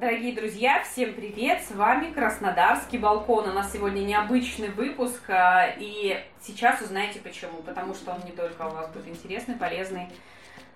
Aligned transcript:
Дорогие 0.00 0.32
друзья, 0.32 0.84
всем 0.84 1.12
привет! 1.12 1.60
С 1.64 1.72
вами 1.72 2.12
Краснодарский 2.12 2.98
балкон. 2.98 3.48
У 3.48 3.52
нас 3.52 3.72
сегодня 3.72 4.02
необычный 4.02 4.68
выпуск, 4.68 5.28
а, 5.28 5.74
и 5.76 6.24
сейчас 6.40 6.80
узнаете 6.80 7.18
почему. 7.18 7.62
Потому 7.62 7.94
что 7.94 8.12
он 8.12 8.20
не 8.24 8.30
только 8.30 8.62
у 8.62 8.70
вас 8.70 8.88
будет 8.90 9.08
интересный, 9.08 9.56
полезный, 9.56 10.06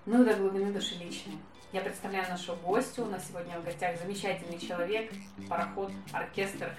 но 0.05 0.21
и 0.21 0.25
до 0.25 0.33
глубины 0.33 0.73
души 0.73 0.95
личный. 0.95 1.37
Я 1.71 1.79
представляю 1.79 2.29
нашу 2.29 2.57
гостью. 2.57 3.05
У 3.05 3.07
нас 3.07 3.25
сегодня 3.25 3.57
в 3.61 3.63
гостях 3.63 3.97
замечательный 3.97 4.59
человек, 4.59 5.09
пароход, 5.47 5.93
оркестр, 6.11 6.69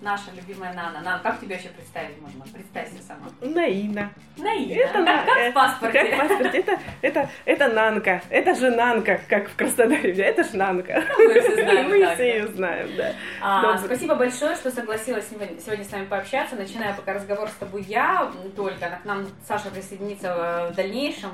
наша 0.00 0.30
любимая 0.34 0.72
Нана. 0.74 1.00
Нана, 1.00 1.20
как 1.22 1.40
тебя 1.40 1.56
вообще 1.56 1.70
представить 1.70 2.20
можно? 2.20 2.44
Представься 2.52 3.02
сама. 3.02 3.26
Наина. 3.40 4.10
Наина. 4.36 4.72
Это 4.72 4.92
как, 4.92 5.04
на- 5.04 5.24
как 5.24 5.50
в 5.50 5.54
паспорте. 5.54 6.04
Как 6.04 6.12
в 6.14 6.28
паспорте. 6.28 6.58
Это, 6.58 6.78
это, 7.02 7.30
это 7.44 7.68
Нанка. 7.68 8.22
Это 8.30 8.54
же 8.54 8.70
Нанка, 8.70 9.20
как 9.28 9.48
в 9.48 9.56
Краснодаре. 9.56 10.12
Это 10.12 10.44
ж 10.44 10.52
Нанка. 10.52 11.04
Мы 11.18 11.40
все 11.40 11.54
знаем 11.54 11.88
Мы 11.90 12.00
так, 12.00 12.14
все 12.14 12.22
да. 12.22 12.24
ее 12.24 12.46
знаем, 12.48 12.96
да. 12.96 13.12
А, 13.40 13.78
спасибо 13.78 14.14
большое, 14.14 14.54
что 14.56 14.70
согласилась 14.70 15.28
сегодня, 15.28 15.60
сегодня 15.60 15.84
с 15.84 15.90
нами 15.90 16.06
пообщаться. 16.06 16.56
Начинаю 16.56 16.94
пока 16.94 17.14
разговор 17.14 17.48
с 17.48 17.54
тобой 17.54 17.82
я 17.82 18.30
только. 18.56 19.00
К 19.02 19.04
нам 19.04 19.26
Саша 19.46 19.70
присоединится 19.70 20.68
в 20.72 20.74
дальнейшем. 20.76 21.30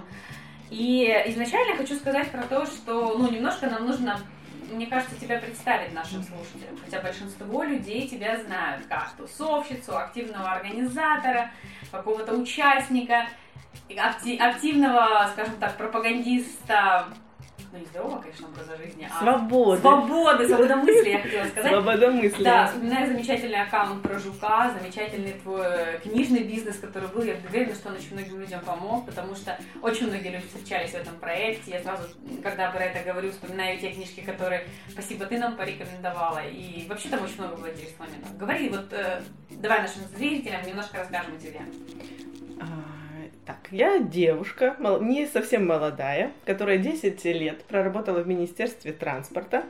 И 0.70 1.04
изначально 1.26 1.76
хочу 1.76 1.94
сказать 1.94 2.30
про 2.30 2.42
то, 2.44 2.64
что 2.66 3.16
ну, 3.18 3.30
немножко 3.30 3.66
нам 3.66 3.86
нужно, 3.86 4.18
мне 4.72 4.86
кажется, 4.86 5.18
тебя 5.18 5.38
представить 5.38 5.92
нашим 5.92 6.22
слушателям. 6.22 6.78
Хотя 6.84 7.00
большинство 7.00 7.62
людей 7.62 8.08
тебя 8.08 8.42
знают 8.42 8.86
как 8.86 9.12
тусовщицу, 9.16 9.96
активного 9.96 10.52
организатора, 10.52 11.50
какого-то 11.90 12.34
участника, 12.34 13.26
активного, 14.38 15.30
скажем 15.32 15.56
так, 15.56 15.76
пропагандиста, 15.76 17.08
ну 17.74 17.80
не 17.80 17.86
здорового, 17.86 18.20
конечно, 18.20 18.46
образа 18.46 18.76
жизни, 18.76 19.08
а 19.10 19.18
Свобода. 19.18 19.80
свободы, 19.80 20.46
свободомыслия, 20.48 21.12
я 21.12 21.20
хотела 21.20 21.44
сказать. 21.46 21.72
Свобода 21.72 22.10
мысли. 22.12 22.44
Да, 22.44 22.66
вспоминаю 22.66 23.06
замечательный 23.08 23.62
аккаунт 23.62 24.02
про 24.02 24.18
жука, 24.20 24.72
замечательный 24.78 25.32
твой 25.42 25.66
э, 25.66 25.98
книжный 26.00 26.44
бизнес, 26.44 26.78
который 26.78 27.08
был. 27.08 27.24
Я 27.24 27.34
уверена, 27.48 27.74
что 27.74 27.88
он 27.88 27.96
очень 27.96 28.12
многим 28.12 28.38
людям 28.40 28.60
помог, 28.60 29.06
потому 29.06 29.34
что 29.34 29.58
очень 29.82 30.06
многие 30.06 30.28
люди 30.28 30.46
встречались 30.46 30.92
в 30.92 30.94
этом 30.94 31.16
проекте. 31.16 31.72
Я 31.72 31.82
сразу, 31.82 32.04
когда 32.44 32.70
про 32.70 32.84
это 32.84 33.04
говорю, 33.04 33.32
вспоминаю 33.32 33.78
те 33.80 33.90
книжки, 33.90 34.20
которые 34.20 34.68
спасибо 34.88 35.26
ты 35.26 35.38
нам 35.38 35.56
порекомендовала. 35.56 36.46
И 36.46 36.86
вообще 36.86 37.08
там 37.08 37.24
очень 37.24 37.38
много 37.38 37.56
было 37.56 37.70
интересных 37.70 37.98
моментов. 37.98 38.36
Говори, 38.36 38.68
вот 38.68 38.92
э, 38.92 39.20
давай 39.50 39.82
нашим 39.82 40.02
зрителям 40.16 40.64
немножко 40.64 40.98
расскажем 40.98 41.34
о 41.34 41.40
тебе. 41.40 41.60
Так, 43.46 43.58
я 43.70 43.98
девушка, 43.98 44.74
не 45.02 45.26
совсем 45.26 45.66
молодая, 45.66 46.32
которая 46.46 46.78
10 46.78 47.22
лет 47.26 47.62
проработала 47.64 48.20
в 48.20 48.26
Министерстве 48.26 48.92
транспорта, 48.92 49.64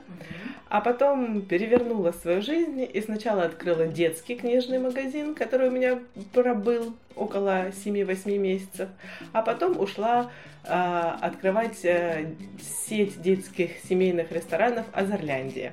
а 0.68 0.80
потом 0.80 1.42
перевернула 1.42 2.12
свою 2.12 2.40
жизнь 2.40 2.86
и 2.88 3.00
сначала 3.00 3.42
открыла 3.42 3.88
детский 3.88 4.36
книжный 4.36 4.78
магазин, 4.78 5.34
который 5.34 5.68
у 5.68 5.72
меня 5.72 5.98
пробыл 6.32 6.94
около 7.16 7.70
7-8 7.70 8.38
месяцев, 8.38 8.88
а 9.32 9.42
потом 9.42 9.80
ушла 9.80 10.30
а, 10.66 11.18
открывать 11.20 11.84
э, 11.84 12.32
сеть 12.86 13.20
детских 13.20 13.72
семейных 13.88 14.30
ресторанов 14.30 14.86
Азерляндия 14.92 15.72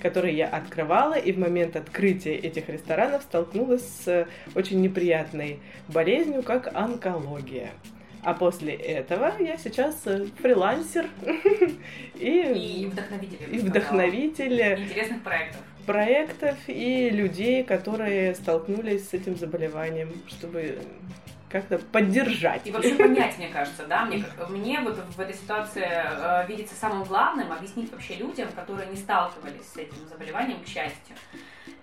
которые 0.00 0.36
я 0.36 0.48
открывала, 0.48 1.14
и 1.14 1.32
в 1.32 1.38
момент 1.38 1.76
открытия 1.76 2.34
этих 2.36 2.68
ресторанов 2.68 3.22
столкнулась 3.22 3.86
с 4.04 4.26
очень 4.54 4.80
неприятной 4.80 5.58
болезнью, 5.88 6.42
как 6.42 6.74
онкология. 6.74 7.70
А 8.22 8.34
после 8.34 8.74
этого 8.74 9.32
я 9.38 9.56
сейчас 9.56 10.02
э, 10.06 10.26
фрилансер 10.42 11.06
И 12.18 12.82
и, 12.82 12.86
вдохновитель. 12.86 13.54
и 13.54 13.58
вдохновитель 13.58 14.60
Интересных 14.82 15.22
проектов. 15.22 15.60
проектов 15.86 16.56
и 16.66 17.10
людей, 17.10 17.62
которые 17.62 18.34
столкнулись 18.34 19.08
с 19.08 19.14
этим 19.14 19.36
заболеванием, 19.36 20.10
чтобы 20.26 20.78
как-то 21.50 21.78
поддержать. 21.78 22.66
И 22.66 22.70
вообще 22.70 22.94
понять, 22.94 23.38
мне 23.38 23.48
кажется, 23.48 23.86
да, 23.86 24.04
мне, 24.04 24.24
мне 24.48 24.80
вот 24.80 24.98
в 24.98 25.20
этой 25.20 25.34
ситуации 25.34 25.86
э, 25.86 26.46
видится 26.46 26.74
самым 26.74 27.04
главным 27.04 27.50
объяснить 27.52 27.90
вообще 27.90 28.14
людям, 28.14 28.48
которые 28.52 28.88
не 28.88 28.96
сталкивались 28.96 29.66
с 29.72 29.76
этим 29.76 30.06
заболеванием, 30.08 30.62
к 30.62 30.66
счастью, 30.66 31.16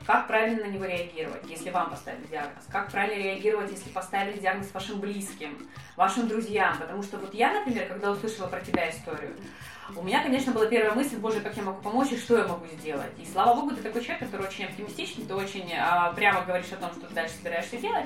как 0.06 0.28
правильно 0.28 0.66
на 0.66 0.70
него 0.70 0.86
реагировать, 0.86 1.44
если 1.48 1.72
вам 1.72 1.90
поставили 1.90 2.25
диагноз, 2.28 2.64
как 2.72 2.92
правильно 2.92 3.24
реагировать, 3.24 3.72
если 3.72 3.90
поставили 3.90 4.40
диагноз 4.40 4.72
вашим 4.74 5.00
близким, 5.00 5.68
вашим 5.96 6.28
друзьям, 6.28 6.78
потому 6.78 7.02
что 7.02 7.18
вот 7.18 7.34
я, 7.34 7.52
например, 7.52 7.88
когда 7.88 8.12
услышала 8.12 8.48
про 8.48 8.59
тебя 8.62 8.90
историю, 8.90 9.36
у 9.96 10.02
меня, 10.02 10.24
конечно, 10.24 10.52
была 10.52 10.66
первая 10.66 10.94
мысль, 10.94 11.18
боже, 11.18 11.42
как 11.42 11.56
я 11.58 11.64
могу 11.64 11.81
помочь 11.81 12.12
и 12.12 12.18
что 12.18 12.38
я 12.38 12.48
могу 12.48 12.66
сделать. 12.80 13.12
И 13.20 13.25
слава 13.25 13.54
богу, 13.54 13.75
ты 13.75 13.84
такой 13.84 14.04
человек, 14.04 14.24
который 14.24 14.48
очень 14.48 14.66
оптимистичный, 14.66 15.25
ты 15.25 15.36
очень 15.36 15.72
а, 15.78 16.12
прямо 16.14 16.42
говоришь 16.42 16.72
о 16.72 16.78
том, 16.78 16.92
что 16.92 17.02
ты 17.02 17.14
дальше 17.14 17.36
собираешься 17.36 17.78
делать. 17.78 18.06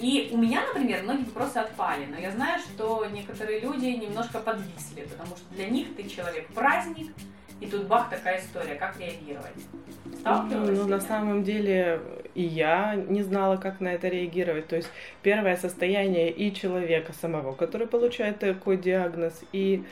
И 0.00 0.30
у 0.32 0.38
меня, 0.38 0.62
например, 0.66 1.02
многие 1.02 1.24
вопросы 1.24 1.58
отпали, 1.58 2.06
но 2.06 2.18
я 2.18 2.30
знаю, 2.30 2.58
что 2.60 3.06
некоторые 3.12 3.60
люди 3.60 3.86
немножко 3.86 4.38
подвисли, 4.38 5.02
потому 5.02 5.36
что 5.36 5.54
для 5.54 5.68
них 5.68 5.94
ты 5.96 6.08
человек-праздник, 6.08 7.12
и 7.60 7.66
тут 7.66 7.86
бах, 7.86 8.08
такая 8.08 8.40
история, 8.40 8.76
как 8.76 8.98
реагировать. 8.98 9.52
Сталкивалась 10.20 10.78
Ну, 10.78 10.86
на 10.86 11.00
самом 11.00 11.44
деле 11.44 12.00
и 12.34 12.42
я 12.42 12.94
не 12.94 13.22
знала, 13.22 13.56
как 13.56 13.80
на 13.80 13.88
это 13.88 14.08
реагировать. 14.08 14.68
То 14.68 14.76
есть 14.76 14.88
первое 15.22 15.56
состояние 15.56 16.30
и 16.30 16.52
человека 16.54 17.12
самого, 17.12 17.52
который 17.52 17.86
получает 17.86 18.38
такой 18.38 18.76
диагноз, 18.76 19.42
и, 19.52 19.82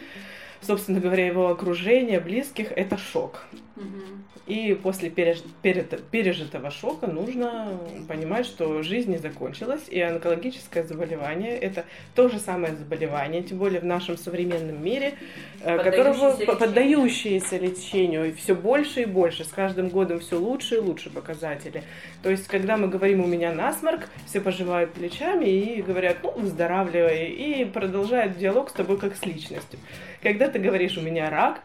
собственно 0.61 1.01
говоря, 1.01 1.27
его 1.27 1.49
окружение, 1.49 2.21
близких, 2.21 2.73
это 2.75 2.97
шок. 2.97 3.45
Мгм. 3.77 4.25
И 4.47 4.73
после 4.83 5.11
переж- 5.11 5.45
перед- 5.61 6.03
пережитого 6.05 6.71
шока 6.71 7.07
нужно 7.07 7.79
понимать, 8.09 8.47
что 8.47 8.83
жизнь 8.83 9.11
не 9.11 9.19
закончилась, 9.19 9.83
и 9.91 10.01
онкологическое 10.01 10.85
заболевание– 10.85 11.55
это 11.59 11.85
то 12.15 12.29
же 12.31 12.39
самое 12.39 12.75
заболевание, 12.75 13.43
тем 13.43 13.59
более 13.59 13.81
в 13.81 13.85
нашем 13.85 14.17
современном 14.17 14.83
мире, 14.83 15.15
э, 15.61 15.77
которого 15.79 16.31
Поддающееся 16.33 16.47
по- 16.47 16.53
лечению. 16.53 16.59
поддающееся 16.59 17.59
лечению, 17.59 18.35
все 18.37 18.55
больше 18.55 19.03
и 19.03 19.05
больше, 19.05 19.45
с 19.45 19.49
каждым 19.49 19.91
годом 19.91 20.19
все 20.21 20.39
лучше 20.39 20.77
и 20.77 20.79
лучше 20.79 21.11
показатели. 21.11 21.83
То 22.23 22.31
есть, 22.31 22.47
когда 22.49 22.79
мы 22.79 22.89
говорим 22.89 23.21
«у 23.23 23.27
меня 23.27 23.53
насморк», 23.53 24.09
все 24.27 24.41
пожимают 24.41 24.95
плечами 24.95 25.45
и 25.45 25.83
говорят 25.83 26.17
«ну, 26.23 26.31
выздоравливай», 26.33 27.27
и 27.29 27.65
продолжают 27.67 28.39
диалог 28.39 28.71
с 28.71 28.73
тобой 28.73 28.97
как 28.97 29.15
с 29.15 29.27
личностью. 29.27 29.79
Когда 30.29 30.49
ты 30.49 30.59
говоришь 30.59 30.99
«у 30.99 31.01
меня 31.01 31.31
рак», 31.31 31.63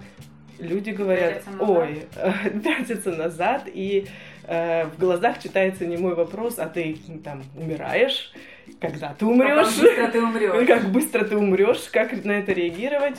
люди 0.58 0.92
говорят. 0.92 1.44
«ой», 1.60 2.06
пятятся 2.64 3.12
назад, 3.12 3.64
и 3.66 4.08
э, 4.48 4.86
в 4.86 4.98
глазах 4.98 5.44
читается 5.44 5.86
не 5.86 5.98
мой 5.98 6.16
вопрос, 6.16 6.60
а 6.60 6.70
ты 6.70 6.96
там 7.26 7.44
умираешь, 7.58 8.32
когда 8.80 9.10
ты 9.10 9.26
Как 9.26 9.28
умрешь, 9.28 9.78
быстро 9.82 10.08
ты 10.08 10.24
умрешь. 10.24 10.68
как 10.68 10.84
быстро 10.94 11.26
ты 11.26 11.36
умрешь, 11.36 11.90
как 11.92 12.24
на 12.24 12.32
это 12.32 12.54
реагировать. 12.54 13.18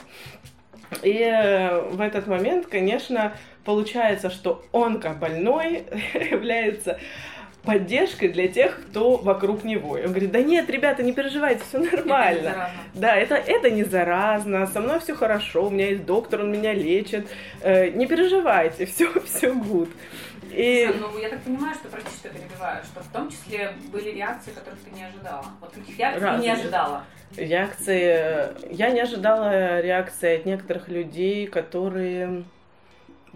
И 1.03 1.12
э, 1.12 1.91
в 1.91 2.00
этот 2.00 2.26
момент, 2.26 2.65
конечно, 2.65 3.34
получается, 3.66 4.31
что 4.31 4.65
онкобольной 4.72 5.84
является 6.15 6.99
поддержкой 7.65 8.29
для 8.29 8.49
тех, 8.49 8.81
кто 8.89 9.17
вокруг 9.17 9.65
него. 9.65 9.97
И 9.97 10.03
он 10.03 10.09
говорит, 10.09 10.31
да 10.33 10.43
нет, 10.43 10.69
ребята, 10.71 11.03
не 11.03 11.13
переживайте, 11.13 11.63
все 11.69 11.79
Это 11.83 11.97
нормально. 11.97 12.43
заразно. 12.43 12.81
Да, 12.95 13.17
это, 13.17 13.35
это 13.35 13.71
не 13.71 13.85
заразно, 13.85 14.67
со 14.67 14.81
мной 14.81 15.01
все 15.01 15.15
хорошо, 15.15 15.67
у 15.67 15.71
меня 15.71 15.89
есть 15.91 16.05
доктор, 16.05 16.43
он 16.43 16.53
меня 16.53 16.73
лечит. 16.73 17.29
Э, 17.61 17.89
не 17.91 18.07
переживайте, 18.07 18.87
все, 18.87 19.09
все 19.23 19.49
good. 19.53 19.89
И 20.51 20.89
Ну, 21.01 21.19
я 21.19 21.31
так 21.31 21.43
понимаю, 21.43 21.75
что, 21.75 21.89
прости, 21.89 22.11
что 22.17 22.29
перебиваю, 22.29 22.83
что 22.85 23.03
в 23.03 23.09
том 23.09 23.31
числе 23.31 23.73
были 23.91 24.11
реакции, 24.11 24.53
которых 24.53 24.79
ты 24.81 24.91
не 24.91 25.05
ожидала. 25.05 25.45
Вот 25.61 25.73
каких 25.73 25.99
реакций 25.99 26.29
ты 26.31 26.37
не 26.37 26.51
ожидала. 26.51 27.05
реакции... 27.37 28.73
Я 28.73 28.91
не 28.91 29.01
ожидала 29.01 29.81
реакции 29.81 30.37
от 30.37 30.47
некоторых 30.47 30.89
людей, 30.89 31.47
которые 31.47 32.45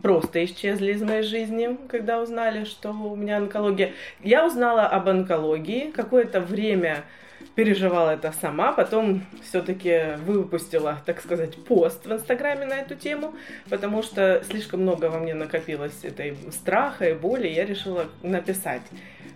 просто 0.03 0.45
исчезли 0.45 0.93
из 0.93 1.03
моей 1.03 1.23
жизни, 1.23 1.77
когда 1.89 2.21
узнали, 2.21 2.65
что 2.65 2.91
у 2.91 3.17
меня 3.17 3.39
онкология. 3.39 3.93
Я 4.23 4.47
узнала 4.47 4.87
об 4.87 5.09
онкологии, 5.09 5.91
какое-то 5.91 6.41
время 6.41 7.05
переживала 7.55 8.11
это 8.11 8.33
сама, 8.33 8.73
потом 8.73 9.23
все-таки 9.43 10.17
выпустила, 10.25 11.03
так 11.07 11.21
сказать, 11.21 11.57
пост 11.65 12.07
в 12.07 12.13
Инстаграме 12.13 12.67
на 12.67 12.75
эту 12.75 12.95
тему, 12.95 13.35
потому 13.69 14.03
что 14.03 14.43
слишком 14.49 14.83
много 14.83 15.07
во 15.07 15.19
мне 15.19 15.35
накопилось 15.35 16.05
этой 16.05 16.37
страха 16.51 17.09
и 17.09 17.15
боли, 17.15 17.49
и 17.49 17.55
я 17.55 17.65
решила 17.65 18.07
написать. 18.23 18.83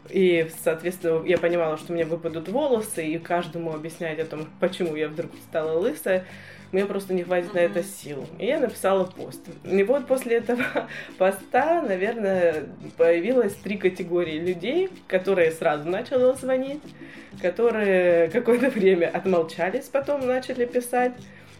И, 0.08 0.48
соответственно, 0.62 1.24
я 1.26 1.38
понимала, 1.38 1.76
что 1.78 1.92
меня 1.92 2.06
выпадут 2.06 2.48
волосы, 2.48 3.06
и 3.06 3.18
каждому 3.18 3.72
объяснять 3.72 4.18
о 4.18 4.24
том, 4.24 4.48
почему 4.60 4.96
я 4.96 5.08
вдруг 5.08 5.30
стала 5.48 5.78
лысая, 5.78 6.26
мне 6.72 6.86
просто 6.86 7.12
не 7.12 7.22
хватит 7.22 7.54
на 7.54 7.58
это 7.58 7.82
сил. 7.82 8.26
И 8.38 8.46
я 8.46 8.58
написала 8.58 9.04
пост. 9.04 9.40
И 9.64 9.82
вот 9.82 10.06
после 10.06 10.38
этого 10.38 10.64
поста, 11.18 11.82
наверное, 11.82 12.64
появилось 12.96 13.54
три 13.54 13.76
категории 13.76 14.38
людей, 14.38 14.88
которые 15.06 15.52
сразу 15.52 15.88
начали 15.88 16.34
звонить, 16.36 16.82
которые 17.40 18.28
какое-то 18.30 18.70
время 18.70 19.08
отмолчались, 19.08 19.84
потом 19.84 20.26
начали 20.26 20.64
писать, 20.64 21.12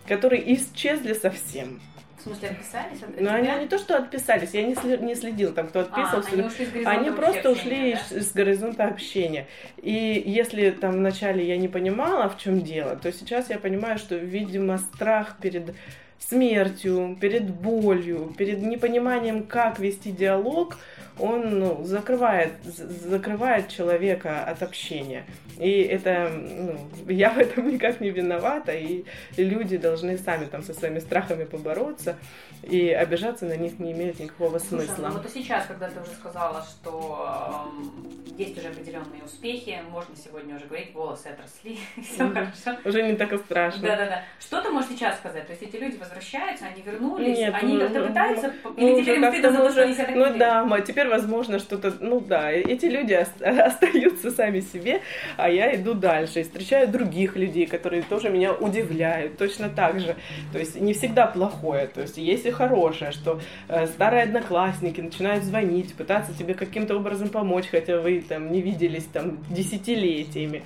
которые 0.07 0.55
исчезли 0.55 1.13
совсем. 1.13 1.81
В 2.23 2.25
смысле, 2.25 2.51
отписались 2.51 3.03
от 3.03 3.09
Ну, 3.11 3.17
тебя? 3.17 3.35
они 3.35 3.63
не 3.65 3.67
то, 3.69 3.79
что 3.79 3.97
отписались, 3.97 4.51
я 4.55 4.63
не, 4.63 4.75
сли- 4.75 5.03
не 5.03 5.17
следил, 5.17 5.53
там, 5.53 5.67
кто 5.67 5.81
А, 5.81 5.83
отписывался. 5.83 6.31
они 6.33 6.43
ушли 6.43 6.67
с 6.67 6.87
Они 6.87 7.11
просто 7.11 7.51
ушли 7.51 7.99
да? 8.11 8.21
с 8.21 8.33
горизонта 8.33 8.85
общения. 8.85 9.49
И 9.79 10.23
если 10.25 10.71
там 10.71 10.93
вначале 10.93 11.45
я 11.45 11.57
не 11.57 11.67
понимала, 11.67 12.29
в 12.29 12.39
чем 12.39 12.61
дело, 12.61 12.95
то 12.95 13.13
сейчас 13.13 13.51
я 13.51 13.59
понимаю, 13.59 13.99
что, 13.99 14.15
видимо, 14.15 14.79
страх 14.79 15.37
перед 15.41 15.75
смертью, 16.21 17.19
перед 17.21 17.51
болью, 17.51 18.33
перед 18.39 18.63
непониманием, 18.63 19.43
как 19.43 19.81
вести 19.81 20.13
диалог, 20.13 20.77
он 21.19 21.59
ну, 21.59 21.85
закрывает, 21.85 22.53
закрывает 22.65 23.69
человека 23.69 24.45
от 24.45 24.63
общения. 24.63 25.25
И 25.59 25.83
это, 25.83 26.31
ну, 26.31 26.77
я 27.13 27.31
в 27.31 27.39
этом 27.39 27.69
никак 27.69 28.01
не 28.01 28.11
виновата, 28.11 28.73
и 28.73 29.05
люди 29.37 29.77
должны 29.77 30.19
сами 30.19 30.47
там 30.47 30.63
со 30.63 30.75
своими 30.75 30.99
страхами 30.99 31.45
побороться, 31.45 32.17
и 32.63 32.91
обижаться 32.91 33.45
на 33.45 33.57
них 33.57 33.79
не 33.79 33.93
имеет 33.93 34.21
никакого 34.21 34.59
Слушай, 34.59 34.87
смысла. 34.87 35.09
ну 35.09 35.15
вот 35.15 35.27
и 35.27 35.29
сейчас, 35.29 35.67
когда 35.67 35.89
ты 35.89 36.01
уже 36.01 36.13
сказала, 36.13 36.63
что 36.63 37.69
эм, 37.77 38.09
есть 38.39 38.57
уже 38.57 38.69
определенные 38.69 39.23
успехи, 39.25 39.81
можно 39.91 40.15
сегодня 40.17 40.57
уже 40.57 40.67
говорить, 40.67 40.95
волосы 40.95 41.27
отросли, 41.29 41.79
все 42.03 42.29
хорошо. 42.29 42.79
Уже 42.85 43.03
не 43.03 43.17
так 43.17 43.33
и 43.33 43.39
страшно. 43.39 43.83
Да-да-да. 43.83 44.23
Что 44.41 44.61
ты 44.63 44.71
можешь 44.71 44.91
сейчас 44.91 45.17
сказать? 45.19 45.47
То 45.47 45.53
есть 45.53 45.63
эти 45.63 45.77
люди 45.77 45.97
возвращаются, 45.97 46.67
они 46.67 46.83
вернулись, 46.83 47.37
Нет, 47.37 47.55
они 47.55 47.75
ну, 47.75 47.81
как-то 47.81 48.01
ну, 48.01 48.09
пытаются, 48.09 48.53
Ну, 48.65 48.73
или 48.77 49.03
теперь 49.03 49.17
им 49.17 49.29
стыдно 49.29 49.51
за 49.51 49.57
то, 49.59 49.65
мы 49.65 49.71
что 49.71 49.83
они 49.83 49.95
себя 49.95 50.09
Ну 50.15 50.39
да, 50.39 50.65
ма- 50.65 50.81
теперь 51.03 51.09
возможно 51.09 51.59
что-то, 51.59 51.93
ну 52.01 52.21
да, 52.21 52.51
эти 52.51 52.87
люди 52.87 53.15
ос- 53.15 53.41
остаются 53.43 54.31
сами 54.31 54.61
себе, 54.61 55.01
а 55.37 55.49
я 55.49 55.75
иду 55.75 55.95
дальше 55.95 56.41
и 56.41 56.43
встречаю 56.43 56.89
других 56.89 57.37
людей, 57.37 57.67
которые 57.67 58.03
тоже 58.03 58.31
меня 58.31 58.53
удивляют, 58.53 59.37
точно 59.37 59.69
так 59.69 60.01
же. 60.01 60.17
То 60.53 60.59
есть 60.59 60.81
не 60.81 60.93
всегда 60.93 61.27
плохое, 61.27 61.87
то 61.87 62.03
есть 62.03 62.19
есть 62.19 62.47
и 62.47 62.51
хорошее, 62.51 63.13
что 63.13 63.41
э, 63.69 63.87
старые 63.87 64.25
одноклассники 64.25 65.01
начинают 65.01 65.45
звонить, 65.45 65.95
пытаться 65.95 66.33
тебе 66.35 66.55
каким-то 66.55 66.97
образом 66.97 67.29
помочь, 67.29 67.67
хотя 67.71 67.99
вы 67.99 68.21
там 68.21 68.53
не 68.53 68.61
виделись 68.61 69.07
там 69.13 69.39
десятилетиями. 69.51 70.63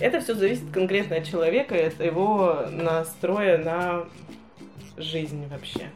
Это 0.00 0.20
все 0.20 0.34
зависит 0.34 0.70
конкретно 0.72 1.16
от 1.16 1.24
человека 1.24 1.74
и 1.76 1.82
от 1.82 2.00
его 2.00 2.66
настроя 2.70 3.58
на 3.58 4.04
жизнь 4.96 5.46
вообще. 5.48 5.90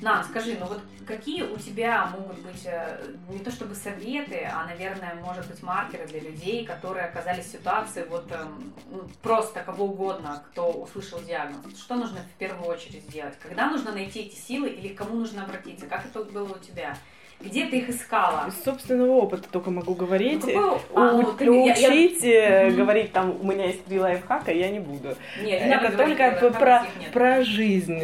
На, 0.00 0.24
скажи, 0.24 0.56
ну 0.58 0.66
вот 0.66 0.80
какие 1.10 1.42
у 1.42 1.56
тебя 1.56 2.06
могут 2.06 2.38
быть 2.40 2.62
э, 2.64 3.14
не 3.28 3.40
то 3.40 3.50
чтобы 3.50 3.74
советы, 3.74 4.48
а, 4.50 4.64
наверное, 4.64 5.14
может 5.16 5.46
быть, 5.48 5.62
маркеры 5.62 6.06
для 6.06 6.20
людей, 6.20 6.64
которые 6.64 7.06
оказались 7.06 7.46
в 7.46 7.52
ситуации 7.52 8.04
вот 8.08 8.30
эм, 8.30 8.72
ну, 8.90 9.08
просто 9.20 9.60
кого 9.62 9.86
угодно, 9.86 10.42
кто 10.50 10.70
услышал 10.70 11.20
диагноз. 11.20 11.76
Что 11.76 11.96
нужно 11.96 12.20
в 12.20 12.38
первую 12.38 12.68
очередь 12.68 13.02
сделать? 13.04 13.34
Когда 13.40 13.68
нужно 13.68 13.92
найти 13.92 14.20
эти 14.20 14.36
силы 14.36 14.68
или 14.68 14.94
к 14.94 14.98
кому 14.98 15.16
нужно 15.16 15.44
обратиться? 15.44 15.86
Как 15.86 16.06
это 16.06 16.22
было 16.22 16.54
у 16.54 16.58
тебя? 16.58 16.96
Где 17.40 17.66
ты 17.66 17.78
их 17.78 17.88
искала? 17.88 18.46
Из 18.48 18.62
собственного 18.64 19.12
опыта 19.12 19.48
только 19.50 19.70
могу 19.70 19.94
говорить. 19.94 20.44
Ну, 20.44 20.76
какой- 20.78 20.80
а, 20.94 21.14
У- 21.14 21.22
ну, 21.22 21.32
ты- 21.32 21.44
я- 21.44 21.74
я- 21.74 21.88
Учить, 21.88 22.22
э, 22.24 22.70
говорить 22.70 23.12
там, 23.12 23.34
у 23.40 23.44
меня 23.46 23.66
есть 23.66 23.84
три 23.86 23.98
лайфхака, 23.98 24.52
я 24.52 24.68
не 24.70 24.78
буду. 24.80 25.08
Нет, 25.42 25.64
не 25.64 25.72
Это 25.74 25.96
только 25.96 26.22
э, 26.24 26.50
про, 26.50 26.86
нет. 27.00 27.12
про 27.12 27.42
жизнь. 27.42 27.98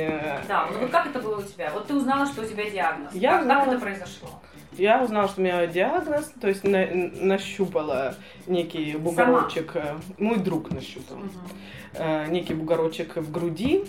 Да, 0.49 0.67
ну 0.73 0.79
вот 0.81 0.91
как 0.91 1.07
это 1.09 1.19
было 1.21 1.39
у 1.39 1.43
тебя? 1.43 1.71
Вот 1.75 1.87
ты 1.87 1.95
узнала, 1.95 2.27
что 2.27 2.43
у 2.43 2.45
тебя 2.47 2.69
диагноз. 2.71 3.13
Я 3.15 3.33
как, 3.33 3.41
узнала- 3.43 3.65
как 3.65 3.73
это 3.75 3.81
произошло? 3.83 4.29
Я 4.79 5.03
узнала, 5.03 5.29
что 5.29 5.41
у 5.41 5.45
меня 5.45 5.67
диагноз, 5.67 6.33
то 6.41 6.49
есть 6.49 6.65
на- 6.65 6.87
нащупала 6.87 8.15
некий 8.47 8.97
бугорочек. 8.97 9.77
э, 9.77 9.97
Мой 10.19 10.37
друг 10.39 10.71
нащупал. 10.71 11.17
Мгм. 11.19 11.31
э, 11.95 12.27
некий 12.29 12.55
бугорочек 12.55 13.17
в 13.17 13.31
груди. 13.31 13.85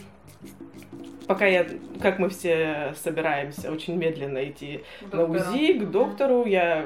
Пока 1.28 1.46
я, 1.46 1.66
как 2.02 2.20
мы 2.20 2.30
все 2.30 2.94
собираемся, 2.96 3.72
очень 3.72 3.96
медленно 3.98 4.44
идти 4.50 4.82
на. 5.12 5.26
УЗИ 5.26 5.74
к 5.74 5.92
доктору, 5.92 6.46
я 6.46 6.86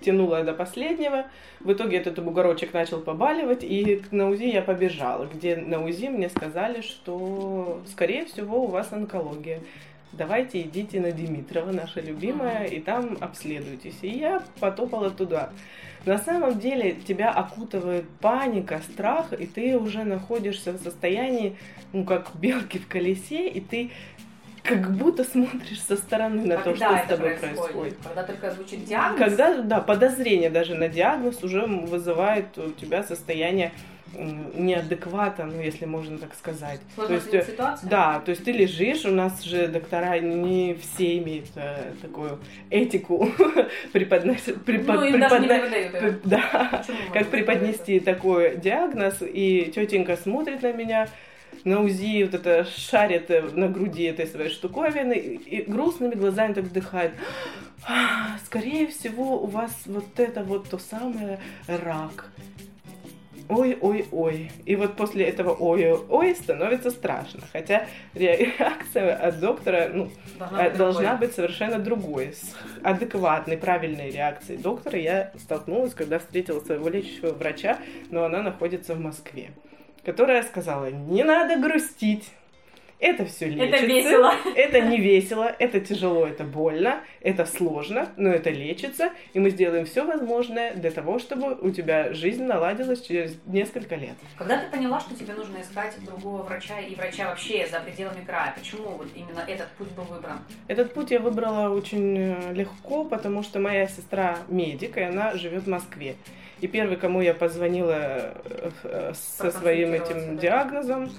тянула 0.00 0.42
до 0.42 0.52
последнего. 0.52 1.24
В 1.60 1.72
итоге 1.72 1.96
этот 1.96 2.22
бугорочек 2.22 2.74
начал 2.74 3.00
побаливать, 3.00 3.64
и 3.64 4.02
на 4.10 4.28
УЗИ 4.28 4.44
я 4.44 4.62
побежала, 4.62 5.26
где 5.32 5.56
на 5.56 5.82
УЗИ 5.82 6.08
мне 6.08 6.28
сказали, 6.28 6.82
что, 6.82 7.80
скорее 7.90 8.26
всего, 8.26 8.64
у 8.64 8.66
вас 8.66 8.92
онкология. 8.92 9.60
Давайте 10.12 10.60
идите 10.60 11.00
на 11.00 11.10
Димитрова, 11.10 11.72
наша 11.72 12.00
любимая, 12.00 12.64
и 12.64 12.80
там 12.80 13.16
обследуйтесь. 13.20 13.96
И 14.02 14.08
я 14.08 14.42
потопала 14.60 15.10
туда. 15.10 15.50
На 16.04 16.18
самом 16.18 16.58
деле 16.58 16.92
тебя 16.92 17.30
окутывает 17.30 18.08
паника, 18.20 18.82
страх, 18.92 19.32
и 19.32 19.46
ты 19.46 19.78
уже 19.78 20.04
находишься 20.04 20.72
в 20.72 20.82
состоянии, 20.82 21.56
ну, 21.92 22.04
как 22.04 22.34
белки 22.34 22.78
в 22.78 22.88
колесе, 22.88 23.48
и 23.48 23.60
ты 23.60 23.90
как 24.62 24.92
будто 24.92 25.24
смотришь 25.24 25.80
со 25.80 25.96
стороны 25.96 26.42
на 26.46 26.56
то, 26.56 26.70
Когда 26.72 26.98
что 26.98 27.06
с 27.06 27.08
тобой 27.08 27.30
происходит? 27.30 27.56
происходит. 27.56 27.98
Когда 28.02 28.22
только 28.22 28.50
звучит 28.50 28.84
диагноз? 28.84 29.18
Когда, 29.18 29.62
да, 29.62 29.80
подозрение 29.80 30.50
даже 30.50 30.74
на 30.74 30.88
диагноз 30.88 31.42
уже 31.42 31.66
вызывает 31.66 32.56
у 32.58 32.70
тебя 32.70 33.02
состояние 33.02 33.72
неадеквата, 34.14 35.44
ну, 35.44 35.60
если 35.60 35.86
можно 35.86 36.18
так 36.18 36.34
сказать. 36.34 36.80
Сложно 36.94 37.18
то 37.18 37.22
есть, 37.22 37.34
э, 37.34 37.52
ситуацию? 37.52 37.90
да, 37.90 38.20
то 38.20 38.30
есть 38.30 38.44
ты 38.44 38.52
лежишь, 38.52 39.04
у 39.04 39.10
нас 39.10 39.42
же 39.42 39.68
доктора 39.68 40.18
не 40.20 40.74
все 40.74 41.18
имеют 41.18 41.48
э, 41.56 41.92
такую 42.00 42.38
этику 42.70 43.28
преподносить, 43.92 44.64
Ну, 46.02 46.14
да, 46.24 46.84
как 47.12 47.28
преподнести 47.28 48.00
такой 48.00 48.56
диагноз, 48.56 49.22
и 49.22 49.72
тетенька 49.74 50.16
смотрит 50.16 50.62
на 50.62 50.72
меня, 50.72 51.08
на 51.64 51.82
УЗИ 51.82 52.24
вот 52.24 52.34
это 52.34 52.64
шарит 52.64 53.30
э, 53.30 53.42
на 53.42 53.68
груди 53.68 54.04
этой 54.04 54.26
своей 54.26 54.50
штуковины 54.50 55.14
и 55.14 55.42
и 55.52 55.70
грустными 55.70 56.14
глазами 56.14 56.54
так 56.54 56.64
вздыхает. 56.64 57.12
«А, 57.86 58.38
Скорее 58.44 58.86
всего, 58.86 59.42
у 59.42 59.46
вас 59.46 59.72
вот 59.86 60.18
это 60.18 60.42
вот 60.42 60.68
то 60.68 60.78
самое 60.78 61.38
рак. 61.66 62.30
Ой-ой-ой. 63.52 64.50
И 64.64 64.76
вот 64.76 64.96
после 64.96 65.26
этого 65.26 65.50
ой-ой-ой 65.50 66.34
становится 66.34 66.90
страшно. 66.90 67.42
Хотя 67.52 67.86
реакция 68.14 69.14
от 69.14 69.40
доктора 69.40 69.90
ну, 69.92 70.10
Должна 70.38 70.64
э, 70.64 70.68
быть 70.70 70.78
должна 70.78 71.00
другой. 71.10 71.26
быть 71.26 71.34
совершенно 71.34 71.78
другой. 71.78 72.32
С 72.32 72.54
адекватной, 72.82 73.58
правильной 73.58 74.10
реакцией 74.10 74.58
доктора 74.58 74.98
я 74.98 75.32
столкнулась, 75.38 75.92
когда 75.92 76.18
встретила 76.18 76.60
своего 76.60 76.88
лечащего 76.88 77.32
врача, 77.32 77.78
но 78.10 78.24
она 78.24 78.42
находится 78.42 78.94
в 78.94 79.00
Москве, 79.00 79.50
которая 80.04 80.42
сказала, 80.42 80.90
не 80.90 81.22
надо 81.22 81.56
грустить. 81.56 82.30
Это 83.02 83.24
все 83.24 83.48
лечится. 83.48 83.76
Это 83.76 83.84
весело. 83.84 84.32
Это 84.54 84.80
не 84.80 85.00
весело, 85.00 85.52
это 85.58 85.80
тяжело, 85.80 86.24
это 86.24 86.44
больно, 86.44 87.00
это 87.20 87.46
сложно, 87.46 88.08
но 88.16 88.30
это 88.30 88.50
лечится, 88.50 89.10
и 89.34 89.40
мы 89.40 89.50
сделаем 89.50 89.86
все 89.86 90.04
возможное 90.04 90.72
для 90.74 90.92
того, 90.92 91.18
чтобы 91.18 91.54
у 91.60 91.72
тебя 91.72 92.12
жизнь 92.12 92.44
наладилась 92.44 93.02
через 93.02 93.36
несколько 93.46 93.96
лет. 93.96 94.14
Когда 94.38 94.56
ты 94.56 94.70
поняла, 94.70 95.00
что 95.00 95.16
тебе 95.16 95.34
нужно 95.34 95.60
искать 95.62 95.96
другого 96.04 96.44
врача 96.44 96.78
и 96.78 96.94
врача 96.94 97.26
вообще 97.26 97.66
за 97.66 97.80
пределами 97.80 98.24
края, 98.24 98.54
почему 98.56 98.90
вот 98.90 99.08
именно 99.16 99.40
этот 99.48 99.66
путь 99.72 99.90
был 99.96 100.04
выбран? 100.04 100.38
Этот 100.68 100.94
путь 100.94 101.10
я 101.10 101.18
выбрала 101.18 101.70
очень 101.74 102.16
э, 102.16 102.54
легко, 102.54 103.04
потому 103.04 103.42
что 103.42 103.58
моя 103.58 103.88
сестра 103.88 104.38
медик, 104.48 104.96
и 104.96 105.00
она 105.00 105.34
живет 105.34 105.64
в 105.64 105.68
Москве. 105.68 106.14
И 106.60 106.68
первый, 106.68 106.96
кому 106.96 107.20
я 107.20 107.34
позвонила 107.34 107.96
э, 108.44 108.70
э, 108.84 109.12
со 109.14 109.50
своим 109.50 109.92
этим 109.92 110.38
диагнозом, 110.38 111.10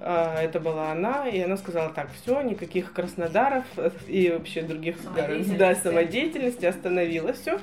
это 0.00 0.60
была 0.60 0.92
она, 0.92 1.28
и 1.28 1.40
она 1.40 1.56
сказала 1.56 1.90
так, 1.90 2.10
все, 2.12 2.42
никаких 2.42 2.92
Краснодаров 2.92 3.64
э, 3.76 3.90
и 4.06 4.30
вообще 4.30 4.62
других 4.62 4.96
Самодеятельности. 5.00 5.56
да, 5.56 5.74
самодеятельности, 5.74 6.64
остановила 6.66 7.32
все, 7.32 7.60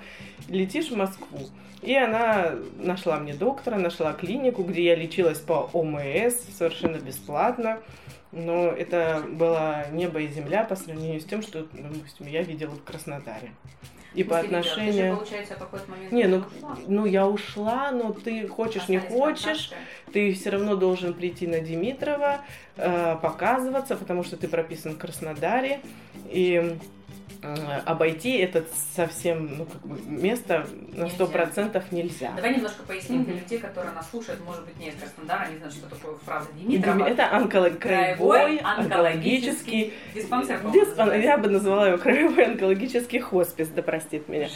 летишь 0.50 0.90
в 0.90 0.96
Москву. 0.96 1.50
И 1.84 1.96
она 1.96 2.54
нашла 2.80 3.20
мне 3.20 3.34
доктора, 3.34 3.78
нашла 3.78 4.14
клинику, 4.14 4.64
где 4.64 4.84
я 4.84 4.96
лечилась 4.96 5.40
по 5.40 5.70
ОМС 5.74 6.34
совершенно 6.58 6.98
бесплатно. 6.98 7.80
Но 8.32 8.68
это 8.68 9.24
было 9.30 9.86
небо 9.92 10.20
и 10.20 10.28
земля 10.28 10.64
по 10.64 10.76
сравнению 10.76 11.22
с 11.22 11.26
тем, 11.26 11.44
что, 11.44 11.68
допустим, 11.72 12.26
я 12.26 12.42
видела 12.42 12.72
в 12.72 12.84
Краснодаре. 12.84 13.52
И 14.14 14.24
по 14.24 14.40
отношению... 14.40 15.18
получается, 15.18 15.56
какой-то 15.56 15.90
момент 15.90 16.12
Не, 16.12 16.26
ну, 16.28 16.44
ну 16.88 17.06
я 17.06 17.28
ушла, 17.28 17.92
но 17.92 18.14
ты 18.14 18.48
хочешь, 18.48 18.88
не 18.88 19.00
хочешь, 19.00 19.72
ты 20.12 20.34
все 20.34 20.52
равно 20.52 20.76
должен 20.76 21.14
прийти 21.14 21.48
на 21.48 21.60
Димитрова, 21.60 22.42
э, 22.78 23.18
показываться, 23.22 23.96
потому 23.96 24.24
что 24.24 24.38
ты 24.38 24.48
прописан 24.48 24.94
в 24.94 24.98
Краснодаре. 24.98 25.82
И 26.30 26.78
обойти 27.86 28.38
это 28.38 28.64
совсем 28.96 29.58
ну, 29.58 29.66
как 29.66 29.82
бы, 29.86 30.00
место 30.06 30.66
на 30.94 31.10
сто 31.10 31.28
процентов 31.28 31.92
нельзя. 31.92 32.32
Давай 32.36 32.56
немножко 32.56 32.84
поясним 32.84 33.24
для 33.26 33.34
Мгм. 33.34 33.42
людей, 33.44 33.60
которые 33.60 33.94
нас 33.94 34.10
слушают, 34.10 34.40
может 34.46 34.66
быть, 34.66 34.78
не 34.80 34.90
из 34.90 34.96
Краснодара, 34.96 35.48
не 35.50 35.58
знают, 35.58 35.74
что 35.76 35.90
такое 35.90 36.16
фраза 36.26 36.48
Дими- 36.56 36.72
Димитрова. 36.72 37.06
Это 37.08 37.32
онколог... 37.36 37.80
краевой 37.80 38.58
онкологический 38.58 39.94
диспансер. 40.16 40.60
диспан-. 40.72 41.22
Я 41.22 41.38
бы 41.38 41.50
назвала 41.50 41.88
его 41.90 41.98
краевой 41.98 42.46
онкологический 42.46 43.20
хоспис, 43.20 43.68
да 43.70 43.82
простит 43.82 44.28
меня. 44.30 44.48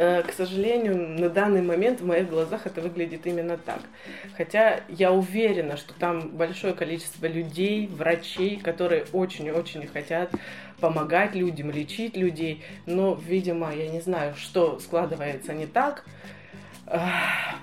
к 0.02 0.34
сожалению, 0.36 0.98
на 0.98 1.30
данный 1.30 1.62
момент 1.62 2.02
в 2.02 2.06
моих 2.06 2.28
глазах 2.28 2.66
это 2.66 2.82
выглядит 2.82 3.28
именно 3.28 3.58
так. 3.58 3.82
Хотя 4.36 4.80
я 4.90 5.12
уверена, 5.12 5.78
что 5.78 5.94
там 5.94 6.30
большое 6.30 6.74
количество 6.74 7.28
людей, 7.28 7.86
врачей, 7.88 8.58
которые 8.58 9.06
очень-очень 9.14 9.86
хотят 9.86 10.32
помогать 10.80 11.36
людям, 11.36 11.70
лечить 11.70 12.18
людей, 12.18 12.64
но, 12.88 13.14
видимо, 13.14 13.72
я 13.76 13.90
не 13.90 14.02
знаю, 14.02 14.34
что 14.36 14.80
складывается 14.80 15.54
не 15.54 15.68
так, 15.68 16.04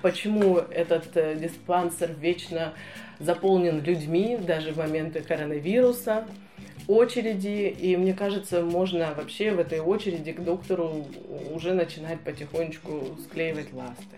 почему 0.01 0.57
этот 0.57 1.15
э, 1.17 1.35
диспансер 1.35 2.11
вечно 2.17 2.73
заполнен 3.19 3.81
людьми, 3.83 4.37
даже 4.39 4.71
в 4.71 4.77
моменты 4.77 5.21
коронавируса, 5.21 6.25
очереди, 6.89 7.67
и 7.69 7.95
мне 7.95 8.13
кажется, 8.13 8.61
можно 8.61 9.13
вообще 9.13 9.51
в 9.51 9.59
этой 9.59 9.79
очереди 9.79 10.31
к 10.31 10.41
доктору 10.41 11.05
уже 11.51 11.73
начинать 11.73 12.19
потихонечку 12.21 13.15
склеивать 13.23 13.71
ласты. 13.73 14.17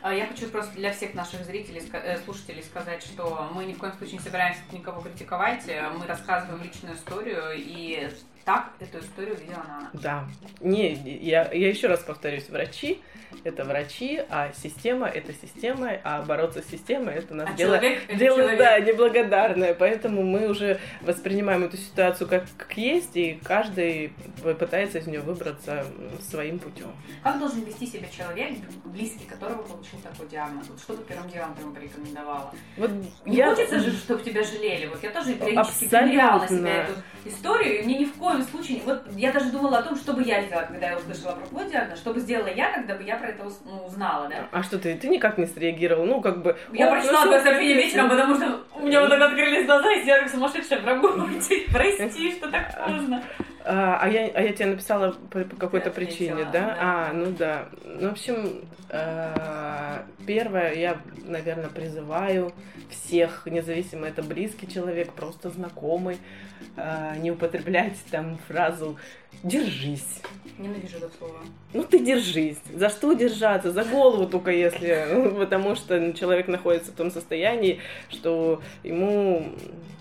А 0.00 0.14
я 0.14 0.26
хочу 0.26 0.48
просто 0.48 0.74
для 0.74 0.92
всех 0.92 1.14
наших 1.14 1.44
зрителей, 1.44 1.82
э, 1.92 2.18
слушателей 2.24 2.62
сказать, 2.62 3.02
что 3.02 3.48
мы 3.54 3.64
ни 3.64 3.74
в 3.74 3.78
коем 3.78 3.92
случае 3.94 4.18
не 4.18 4.24
собираемся 4.24 4.60
никого 4.72 5.02
критиковать, 5.02 5.64
мы 5.98 6.06
рассказываем 6.06 6.62
личную 6.62 6.94
историю, 6.96 7.52
и 7.54 8.08
так 8.44 8.72
эту 8.80 8.98
историю 8.98 9.36
видела 9.36 9.64
она. 9.64 9.90
Да. 9.94 10.28
Не, 10.60 10.92
я, 10.92 11.50
я 11.52 11.68
еще 11.68 11.86
раз 11.86 12.00
повторюсь, 12.00 12.48
врачи 12.48 13.02
это 13.42 13.64
врачи, 13.64 14.22
а 14.30 14.52
система 14.52 15.06
это 15.08 15.32
система, 15.32 15.90
а 16.04 16.22
бороться 16.22 16.62
с 16.62 16.66
системой 16.66 17.14
это 17.14 17.34
нас 17.34 17.48
а 17.50 17.52
дело, 17.54 17.76
человек, 17.76 18.16
дело 18.16 18.38
человек. 18.38 18.58
да, 18.58 18.80
неблагодарное. 18.80 19.74
Поэтому 19.74 20.22
мы 20.22 20.48
уже 20.48 20.78
воспринимаем 21.00 21.64
эту 21.64 21.76
ситуацию 21.76 22.28
как, 22.28 22.44
как 22.56 22.76
есть, 22.76 23.16
и 23.16 23.40
каждый 23.42 24.12
пытается 24.58 24.98
из 24.98 25.06
нее 25.06 25.20
выбраться 25.20 25.84
своим 26.20 26.58
путем. 26.58 26.92
Как 27.22 27.38
должен 27.38 27.64
вести 27.64 27.86
себя 27.86 28.08
человек, 28.08 28.58
близкий 28.84 29.26
которого 29.26 29.62
получил 29.62 29.98
такой 30.00 30.28
диагноз? 30.28 30.68
Вот 30.68 30.80
что 30.80 30.94
бы 30.94 31.02
первым 31.04 31.28
делом 31.30 31.54
ты 31.54 31.62
ему 31.62 31.74
порекомендовала? 31.74 32.52
Вот 32.76 32.90
Не 33.24 33.36
я... 33.36 33.54
хочется 33.54 33.80
же, 33.80 33.92
чтобы 33.92 34.22
тебя 34.22 34.42
жалели. 34.42 34.86
Вот 34.86 35.02
я 35.02 35.10
тоже 35.10 35.34
периодически 35.34 35.84
на 35.94 36.48
себя 36.48 36.84
эту 36.84 36.92
историю, 37.24 37.80
и 37.80 37.84
мне 37.84 37.98
ни 37.98 38.04
в 38.04 38.14
коем 38.14 38.33
случае... 38.42 38.80
Вот 38.84 39.02
я 39.16 39.32
даже 39.32 39.50
думала 39.50 39.78
о 39.78 39.82
том, 39.82 39.96
что 39.96 40.12
бы 40.12 40.22
я 40.22 40.42
сделала, 40.42 40.64
когда 40.64 40.90
я 40.90 40.96
услышала 40.96 41.32
про 41.32 41.46
твой 41.46 41.70
диагноз, 41.70 41.98
что 41.98 42.12
бы 42.12 42.20
сделала 42.20 42.48
я, 42.48 42.72
когда 42.72 42.94
бы 42.94 43.02
я 43.02 43.16
про 43.16 43.28
это 43.28 43.44
ну, 43.64 43.84
узнала, 43.86 44.28
да. 44.28 44.48
А 44.50 44.62
что 44.62 44.78
ты, 44.78 44.96
ты 44.96 45.08
никак 45.08 45.38
не 45.38 45.46
среагировал? 45.46 46.04
Ну, 46.06 46.20
как 46.20 46.42
бы... 46.42 46.56
Я 46.72 46.88
прочитала 46.88 47.26
твое 47.26 47.42
сообщение 47.42 47.76
вечером, 47.76 48.08
потому 48.08 48.34
что 48.34 48.60
у 48.74 48.86
меня 48.86 49.00
вот 49.00 49.10
так 49.10 49.20
открылись 49.20 49.66
глаза, 49.66 49.92
и 49.92 50.04
я 50.04 50.20
как 50.20 50.30
сумасшедшая 50.30 50.80
прогулки. 50.80 51.66
Прости, 51.72 52.32
что 52.32 52.50
так 52.50 52.86
поздно. 52.86 53.22
А, 53.66 53.98
а, 54.02 54.08
я, 54.08 54.26
а 54.34 54.42
я 54.42 54.52
тебе 54.52 54.66
написала 54.66 55.12
по, 55.30 55.40
по 55.40 55.56
какой-то 55.56 55.90
причине, 55.90 56.44
да? 56.44 56.50
да? 56.52 56.76
А, 56.78 57.12
ну 57.14 57.30
да. 57.30 57.68
Ну, 57.84 58.10
в 58.10 58.12
общем, 58.12 58.62
э, 58.90 59.98
первое, 60.26 60.74
я, 60.74 61.00
наверное, 61.24 61.70
призываю 61.70 62.52
всех, 62.90 63.46
независимо 63.46 64.06
это 64.06 64.22
близкий 64.22 64.68
человек, 64.68 65.12
просто 65.12 65.48
знакомый, 65.48 66.18
э, 66.76 67.16
не 67.18 67.30
употреблять 67.30 67.96
там 68.10 68.38
фразу 68.48 68.98
«держись». 69.42 70.22
Ненавижу 70.56 70.98
это 70.98 71.10
слово. 71.18 71.38
Ну 71.72 71.82
ты 71.82 71.98
держись. 71.98 72.58
За 72.72 72.88
что 72.88 73.12
держаться? 73.14 73.72
За 73.72 73.82
голову 73.82 74.26
только 74.26 74.52
если. 74.52 75.04
Ну, 75.12 75.34
потому 75.34 75.74
что 75.74 76.12
человек 76.12 76.46
находится 76.46 76.92
в 76.92 76.94
том 76.94 77.10
состоянии, 77.10 77.80
что 78.08 78.62
ему 78.84 79.46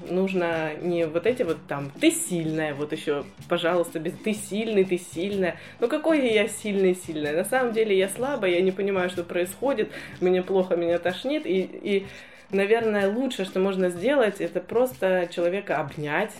нужно 0.09 0.75
не 0.75 1.07
вот 1.07 1.25
эти 1.25 1.41
вот 1.43 1.57
там 1.67 1.91
ты 1.99 2.11
сильная, 2.11 2.75
вот 2.75 2.91
еще, 2.91 3.25
пожалуйста, 3.49 3.99
без 3.99 4.13
ты 4.13 4.33
сильный, 4.33 4.83
ты 4.83 4.97
сильная. 4.97 5.57
Ну 5.79 5.87
какой 5.87 6.31
я 6.31 6.47
сильный, 6.47 6.95
сильная? 6.95 7.35
На 7.35 7.45
самом 7.45 7.73
деле 7.73 7.97
я 7.97 8.09
слабая, 8.09 8.51
я 8.51 8.61
не 8.61 8.71
понимаю, 8.71 9.09
что 9.09 9.23
происходит, 9.23 9.89
мне 10.19 10.43
плохо, 10.43 10.75
меня 10.75 10.99
тошнит, 10.99 11.45
и, 11.45 11.61
и 11.61 12.05
наверное, 12.51 13.09
лучшее, 13.09 13.45
что 13.45 13.59
можно 13.59 13.89
сделать, 13.89 14.39
это 14.39 14.59
просто 14.59 15.27
человека 15.31 15.79
обнять, 15.79 16.33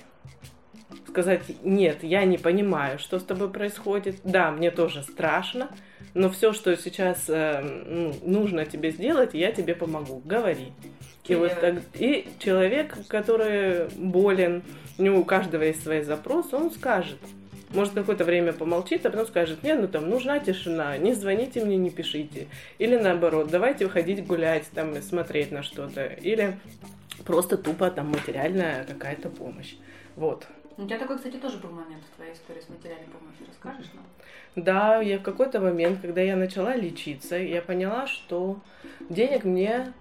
сказать, 1.07 1.43
нет, 1.63 2.03
я 2.03 2.25
не 2.25 2.37
понимаю, 2.37 2.99
что 2.99 3.19
с 3.19 3.23
тобой 3.23 3.49
происходит. 3.49 4.17
Да, 4.23 4.51
мне 4.51 4.71
тоже 4.71 5.03
страшно, 5.03 5.69
но 6.13 6.29
все, 6.29 6.53
что 6.53 6.75
сейчас 6.75 7.25
э, 7.27 7.61
ну, 7.61 8.13
нужно 8.23 8.65
тебе 8.65 8.91
сделать, 8.91 9.33
я 9.33 9.51
тебе 9.51 9.75
помогу. 9.75 10.21
Говори. 10.25 10.73
И 11.25 11.35
вот 11.35 11.59
так, 11.59 11.75
и 11.93 12.27
человек, 12.39 12.97
который 13.07 13.87
болен, 13.95 14.63
у 14.97 15.03
него 15.03 15.19
у 15.19 15.25
каждого 15.25 15.63
есть 15.63 15.83
свои 15.83 16.01
запросы, 16.01 16.55
он 16.55 16.71
скажет. 16.71 17.19
Может, 17.69 17.93
какое-то 17.93 18.23
время 18.23 18.53
помолчит, 18.53 19.05
а 19.05 19.09
потом 19.09 19.25
скажет, 19.25 19.63
нет, 19.63 19.79
ну 19.81 19.87
там 19.87 20.07
нужна 20.07 20.39
тишина, 20.39 20.95
не 20.97 21.13
звоните 21.13 21.63
мне, 21.65 21.75
не 21.77 21.89
пишите. 21.89 22.47
Или 22.77 22.97
наоборот, 22.97 23.49
давайте 23.49 23.85
выходить 23.85 24.27
гулять, 24.27 24.65
там, 24.75 25.01
смотреть 25.01 25.51
на 25.51 25.63
что-то. 25.63 26.05
Или 26.05 26.57
просто 27.25 27.57
тупо 27.57 27.89
там 27.89 28.09
материальная 28.09 28.83
какая-то 28.83 29.29
помощь. 29.29 29.75
Вот. 30.15 30.45
У 30.77 30.85
тебя 30.85 30.97
такой, 30.97 31.17
кстати, 31.17 31.37
тоже 31.37 31.57
был 31.57 31.69
момент 31.69 32.03
в 32.11 32.15
твоей 32.15 32.33
истории 32.33 32.61
с 32.61 32.69
материальной 32.69 33.07
помощью. 33.07 33.45
Расскажешь 33.47 33.91
нам? 33.93 34.05
Да, 34.55 35.01
я 35.01 35.19
в 35.19 35.21
какой-то 35.21 35.59
момент, 35.59 36.01
когда 36.01 36.21
я 36.21 36.35
начала 36.35 36.75
лечиться, 36.75 37.35
я 37.35 37.61
поняла, 37.61 38.07
что 38.07 38.59
денег 39.09 39.43
мне 39.43 39.93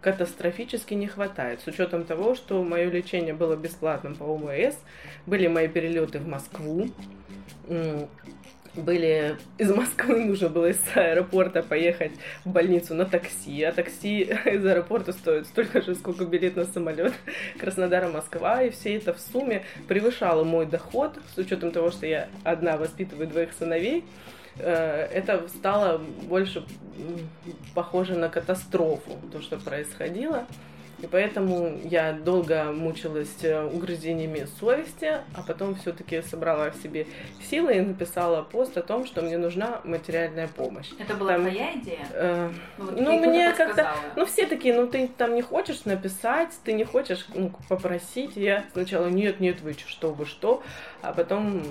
катастрофически 0.00 0.94
не 0.94 1.06
хватает. 1.06 1.60
С 1.60 1.66
учетом 1.66 2.04
того, 2.04 2.34
что 2.34 2.62
мое 2.62 2.90
лечение 2.90 3.34
было 3.34 3.56
бесплатным 3.56 4.14
по 4.14 4.24
ОМС, 4.24 4.76
были 5.26 5.46
мои 5.46 5.68
перелеты 5.68 6.18
в 6.18 6.28
Москву, 6.28 6.88
были 8.76 9.36
из 9.58 9.70
Москвы, 9.70 10.24
нужно 10.24 10.48
было 10.48 10.66
из 10.66 10.80
аэропорта 10.94 11.62
поехать 11.62 12.12
в 12.44 12.50
больницу 12.50 12.94
на 12.94 13.04
такси, 13.04 13.62
а 13.62 13.72
такси 13.72 14.22
из 14.46 14.64
аэропорта 14.64 15.12
стоит 15.12 15.46
столько 15.46 15.82
же, 15.82 15.94
сколько 15.94 16.24
билет 16.24 16.56
на 16.56 16.64
самолет 16.64 17.14
Краснодар-Москва, 17.58 18.62
и 18.62 18.70
все 18.70 18.96
это 18.96 19.14
в 19.14 19.20
сумме 19.20 19.64
превышало 19.88 20.44
мой 20.44 20.66
доход, 20.66 21.18
с 21.34 21.38
учетом 21.38 21.70
того, 21.70 21.90
что 21.90 22.06
я 22.06 22.28
одна 22.42 22.76
воспитываю 22.76 23.26
двоих 23.28 23.52
сыновей, 23.52 24.04
э, 24.58 25.08
это 25.12 25.48
стало 25.48 25.98
больше 25.98 26.64
похоже 27.74 28.16
на 28.16 28.28
катастрофу, 28.28 29.18
то, 29.32 29.40
что 29.40 29.58
происходило. 29.58 30.46
И 31.04 31.06
поэтому 31.06 31.78
я 31.84 32.14
долго 32.14 32.72
мучилась 32.72 33.36
э, 33.42 33.62
угрызениями 33.62 34.46
совести, 34.58 35.18
а 35.34 35.42
потом 35.46 35.74
все-таки 35.74 36.22
собрала 36.22 36.70
в 36.70 36.76
себе 36.76 37.06
силы 37.50 37.74
и 37.74 37.80
написала 37.82 38.40
пост 38.40 38.78
о 38.78 38.82
том, 38.82 39.04
что 39.04 39.20
мне 39.20 39.36
нужна 39.36 39.82
материальная 39.84 40.48
помощь. 40.48 40.88
Это 40.98 41.12
была 41.12 41.32
там, 41.32 41.42
твоя 41.42 41.74
идея? 41.74 42.06
Э, 42.14 42.50
ну, 42.78 42.84
вот 42.86 42.96
ну 42.98 43.30
мне 43.30 43.52
как-то... 43.52 43.90
Ну, 44.16 44.24
все 44.24 44.46
такие, 44.46 44.74
ну, 44.74 44.86
ты 44.86 45.06
там 45.08 45.34
не 45.34 45.42
хочешь 45.42 45.84
написать, 45.84 46.48
ты 46.64 46.72
не 46.72 46.84
хочешь 46.84 47.26
ну, 47.34 47.52
попросить. 47.68 48.36
Я 48.36 48.64
сначала, 48.72 49.08
нет, 49.08 49.40
нет, 49.40 49.60
вы 49.60 49.74
что, 49.74 50.10
вы 50.10 50.24
что? 50.24 50.62
А 51.02 51.12
потом 51.12 51.62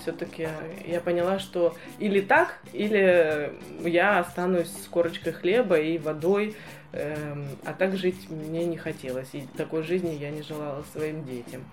все-таки 0.00 0.48
я 0.86 1.00
поняла, 1.02 1.38
что 1.38 1.76
или 1.98 2.22
так, 2.22 2.58
или 2.72 3.52
я 3.84 4.20
останусь 4.20 4.70
с 4.70 4.88
корочкой 4.88 5.34
хлеба 5.34 5.78
и 5.78 5.98
водой, 5.98 6.56
а 6.92 7.74
так 7.78 7.96
жить 7.96 8.30
мне 8.30 8.64
не 8.64 8.76
хотелось, 8.76 9.28
и 9.32 9.46
такой 9.56 9.82
жизни 9.82 10.16
я 10.18 10.30
не 10.30 10.42
желала 10.42 10.82
своим 10.92 11.24
детям. 11.24 11.64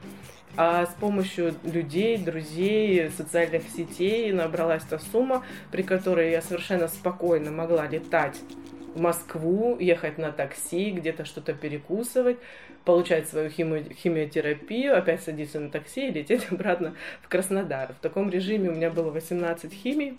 А 0.57 0.85
с 0.85 0.93
помощью 0.99 1.55
людей, 1.63 2.17
друзей, 2.17 3.09
социальных 3.11 3.63
сетей 3.75 4.31
набралась 4.31 4.83
та 4.83 4.99
сумма, 4.99 5.43
при 5.71 5.83
которой 5.83 6.31
я 6.31 6.41
совершенно 6.41 6.87
спокойно 6.87 7.51
могла 7.51 7.87
летать 7.87 8.39
в 8.93 9.01
Москву, 9.01 9.77
ехать 9.77 10.17
на 10.17 10.31
такси, 10.31 10.91
где-то 10.91 11.25
что-то 11.25 11.53
перекусывать, 11.53 12.37
получать 12.85 13.27
свою 13.27 13.49
хими- 13.49 13.93
химиотерапию, 13.93 14.97
опять 14.97 15.21
садиться 15.23 15.59
на 15.59 15.69
такси 15.69 16.07
и 16.07 16.11
лететь 16.11 16.47
обратно 16.51 16.95
в 17.21 17.27
Краснодар. 17.27 17.93
В 17.93 17.99
таком 17.99 18.29
режиме 18.29 18.69
у 18.69 18.73
меня 18.73 18.89
было 18.91 19.11
18 19.11 19.73
химий, 19.73 20.17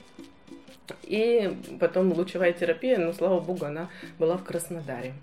и 1.02 1.57
потом 1.81 2.12
лучевая 2.12 2.52
терапия, 2.52 2.99
но, 2.99 3.12
слава 3.12 3.40
богу, 3.40 3.64
она 3.64 3.88
была 4.19 4.37
в 4.37 4.45
Краснодаре. 4.45 5.14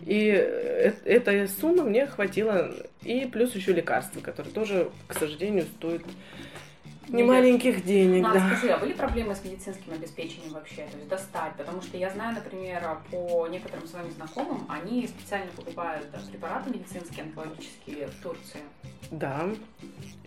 И 0.00 0.26
эта 0.26 1.46
сумма 1.48 1.84
мне 1.84 2.06
хватило, 2.06 2.74
и 3.02 3.26
плюс 3.26 3.54
еще 3.54 3.72
лекарства, 3.72 4.20
которые 4.20 4.52
тоже, 4.52 4.90
к 5.06 5.14
сожалению, 5.14 5.64
стоят 5.76 6.02
не 7.08 7.22
маленьких 7.22 7.84
денег, 7.84 8.24
а, 8.26 8.32
да. 8.32 8.46
Скажи, 8.48 8.72
а 8.72 8.78
были 8.78 8.92
проблемы 8.92 9.34
с 9.34 9.44
медицинским 9.44 9.92
обеспечением 9.92 10.52
вообще, 10.52 10.86
то 10.90 10.96
есть 10.96 11.08
достать? 11.08 11.54
Потому 11.56 11.82
что 11.82 11.96
я 11.96 12.10
знаю, 12.10 12.34
например, 12.34 12.82
по 13.10 13.46
некоторым 13.48 13.86
своим 13.86 14.10
знакомым, 14.12 14.66
они 14.68 15.06
специально 15.06 15.50
покупают 15.52 16.06
препараты 16.30 16.70
медицинские, 16.70 17.24
онкологические 17.24 18.06
в 18.06 18.22
Турции. 18.22 18.60
Да. 19.10 19.46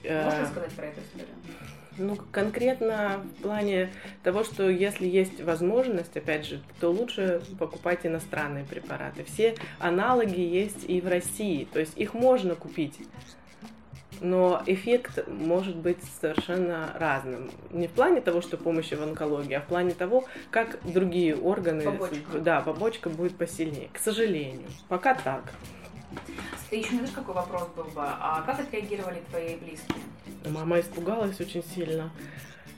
Можно 0.04 0.44
э, 0.44 0.46
сказать 0.52 0.72
про 0.74 0.86
эту 0.88 1.02
историю? 1.02 1.36
Ну, 1.98 2.18
конкретно 2.32 3.22
в 3.40 3.44
плане 3.44 3.90
того, 4.24 4.44
что 4.44 4.70
если 4.70 5.08
есть 5.08 5.42
возможность, 5.42 6.16
опять 6.18 6.46
же, 6.46 6.62
то 6.80 6.92
лучше 6.92 7.42
покупать 7.58 8.06
иностранные 8.06 8.66
препараты. 8.66 9.24
Все 9.24 9.56
аналоги 9.80 10.42
есть 10.42 10.84
и 10.90 11.00
в 11.02 11.08
России, 11.08 11.68
то 11.72 11.80
есть 11.80 11.98
их 11.98 12.14
можно 12.14 12.56
купить. 12.56 13.00
но 14.22 14.62
эффект 14.66 15.28
может 15.28 15.76
быть 15.76 15.98
совершенно 16.22 16.90
разным. 16.98 17.52
Не 17.72 17.88
в 17.88 17.92
плане 17.92 18.22
того, 18.22 18.42
что 18.42 18.58
помощи 18.58 18.94
в 18.94 19.02
онкологии, 19.02 19.54
а 19.54 19.62
в 19.62 19.66
плане 19.66 19.94
того, 19.94 20.24
как 20.52 20.80
другие 20.84 21.36
органы, 21.36 21.84
Побочка. 21.84 22.40
да, 22.40 22.62
побочка 22.62 23.10
будет 23.10 23.36
посильнее. 23.36 23.90
К 23.94 24.00
сожалению, 24.00 24.68
пока 24.88 25.16
так. 25.16 25.44
Ты 26.70 26.78
еще 26.78 26.90
знаешь, 26.90 27.12
какой 27.12 27.36
вопрос 27.36 27.68
был 27.76 27.84
бы? 27.86 28.02
А 28.04 28.42
как 28.46 28.60
отреагировали 28.60 29.22
твои 29.30 29.56
близкие? 29.56 29.98
Мама 30.46 30.80
испугалась 30.80 31.40
очень 31.40 31.64
сильно. 31.64 32.12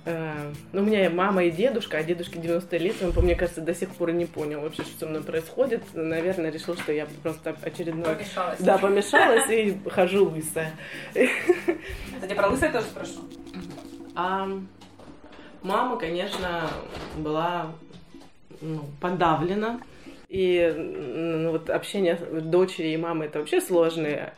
Э, 0.06 0.54
Ну, 0.72 0.82
у 0.82 0.86
меня 0.86 1.06
и 1.06 1.10
мама, 1.10 1.44
и 1.44 1.52
дедушка, 1.52 1.98
а 1.98 2.04
дедушке 2.04 2.40
90 2.40 2.78
лет, 2.78 2.96
он, 3.02 3.12
мне 3.24 3.36
кажется, 3.36 3.62
до 3.62 3.76
сих 3.76 3.90
пор 3.90 4.12
не 4.14 4.26
понял 4.26 4.62
вообще, 4.62 4.84
что 4.84 5.00
со 5.00 5.06
мной 5.06 5.22
происходит. 5.22 5.84
Наверное, 5.94 6.50
решил, 6.50 6.78
что 6.78 6.94
я 6.94 7.08
просто 7.24 7.56
очередной... 7.62 8.06
Помешалась. 8.16 8.60
Да, 8.60 8.78
помешалась 8.78 9.50
и 9.50 9.78
хожу 9.90 10.30
лысая. 10.30 10.72
Кстати, 11.12 12.34
про 12.34 12.48
лысое 12.48 12.72
тоже 12.72 12.86
спрошу. 12.86 13.22
А 14.16 14.48
мама, 15.62 15.98
конечно, 15.98 16.70
была 17.18 17.74
ну, 18.62 18.86
подавлена. 19.02 19.82
И 20.30 20.74
ну, 20.76 21.52
вот 21.52 21.70
общение 21.70 22.16
дочери 22.16 22.90
и 22.90 22.98
мамы 22.98 23.26
это 23.26 23.40
вообще 23.40 23.62
сложная 23.62 24.34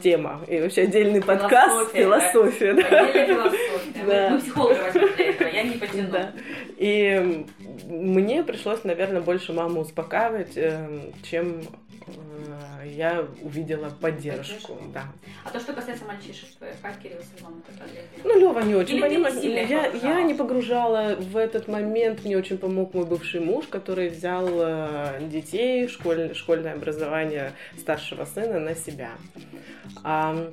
тема. 0.00 0.44
И 0.46 0.60
вообще 0.60 0.82
отдельный 0.82 1.20
подкаст 1.20 1.92
Философия, 1.92 2.74
да. 2.74 3.06
Философия. 3.06 4.04
Да. 4.06 4.30
Мы 4.30 4.38
психолога 4.38 4.78
возьмем 4.84 5.16
для 5.16 5.30
этого, 5.30 5.48
я 5.48 5.62
не 5.64 5.76
потяну. 5.76 6.08
Да. 6.12 6.32
И 6.76 7.44
мне 7.88 8.44
пришлось, 8.44 8.84
наверное, 8.84 9.22
больше 9.22 9.52
маму 9.52 9.80
успокаивать, 9.80 10.56
э, 10.56 11.10
чем 11.24 11.62
я 12.84 13.26
увидела 13.42 13.90
поддержку. 13.90 14.74
Поддержку. 14.74 14.78
Да. 14.92 15.04
А 15.44 15.50
то, 15.50 15.60
что 15.60 15.72
касается 15.72 16.04
мальчишек 16.04 16.48
как 16.82 16.98
Кирилл 16.98 17.20
с 17.20 17.40
как 17.40 17.86
отреагировали? 17.86 18.22
Ну, 18.24 18.38
Лева 18.38 18.60
не 18.60 18.74
очень 18.74 19.00
понимает. 19.00 19.42
Я, 19.42 19.86
я 19.86 20.22
не 20.22 20.34
погружала 20.34 21.16
в 21.16 21.36
этот 21.36 21.68
момент. 21.68 22.24
Мне 22.24 22.36
очень 22.36 22.58
помог 22.58 22.94
мой 22.94 23.06
бывший 23.06 23.40
муж, 23.40 23.66
который 23.66 24.08
взял 24.08 24.48
э, 24.50 25.20
детей, 25.28 25.88
школь- 25.88 26.34
школьное 26.34 26.74
образование 26.74 27.52
старшего 27.78 28.24
сына 28.24 28.60
на 28.60 28.74
себя. 28.74 29.10
А 30.02 30.52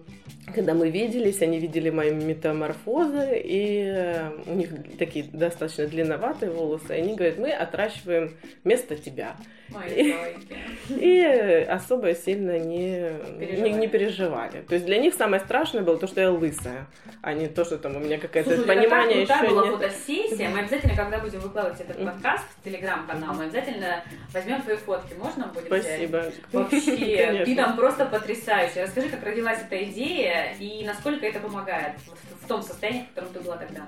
когда 0.53 0.73
мы 0.73 0.89
виделись, 0.89 1.41
они 1.41 1.59
видели 1.59 1.89
мои 1.89 2.11
метаморфозы, 2.11 3.39
и 3.43 3.83
э, 3.85 4.31
у 4.47 4.53
них 4.53 4.69
такие 4.97 5.25
достаточно 5.25 5.87
длинноватые 5.87 6.51
волосы, 6.51 6.97
и 6.97 7.01
они 7.01 7.15
говорят, 7.15 7.37
мы 7.37 7.51
отращиваем 7.51 8.35
вместо 8.63 8.95
тебя. 8.95 9.35
Мои 9.69 10.11
зайки. 10.11 10.57
И 10.89 11.21
особо 11.41 12.13
сильно 12.13 12.57
не 12.59 12.81
не, 12.81 13.45
Переживали. 13.45 13.71
не 13.73 13.87
переживали. 13.87 14.61
То 14.61 14.75
есть 14.75 14.85
для 14.85 14.97
них 14.97 15.13
самое 15.13 15.41
страшное 15.41 15.83
было 15.83 15.97
то, 15.97 16.07
что 16.07 16.21
я 16.21 16.31
лысая, 16.31 16.87
а 17.21 17.33
не 17.33 17.47
то, 17.47 17.63
что 17.65 17.77
там 17.77 17.95
у 17.95 17.99
меня 17.99 18.17
какое-то 18.17 18.55
Слушай, 18.55 18.67
понимание 18.67 19.23
еще 19.23 19.49
была 19.49 19.65
нет. 19.67 19.75
фотосессия. 19.75 20.49
Мы 20.49 20.59
обязательно, 20.59 20.95
когда 20.95 21.19
будем 21.19 21.39
выкладывать 21.39 21.79
этот 21.81 22.03
подкаст 22.03 22.45
в 22.59 22.63
телеграм-канал, 22.63 23.33
мы 23.35 23.45
обязательно 23.45 24.03
возьмем 24.33 24.61
твои 24.61 24.75
фотки. 24.77 25.13
Можно 25.17 25.47
будет 25.47 25.65
взять? 25.65 25.83
Спасибо. 25.85 26.25
Вообще, 26.51 27.43
ты 27.45 27.55
там 27.55 27.75
просто 27.75 28.05
потрясающая. 28.05 28.83
Расскажи, 28.85 29.09
как 29.09 29.23
родилась 29.23 29.59
эта 29.61 29.83
идея 29.85 30.55
и 30.59 30.83
насколько 30.85 31.25
это 31.25 31.39
помогает 31.39 31.93
в, 32.41 32.47
том 32.47 32.61
состоянии, 32.61 33.03
в 33.03 33.15
котором 33.15 33.33
ты 33.33 33.39
была 33.39 33.57
тогда. 33.57 33.87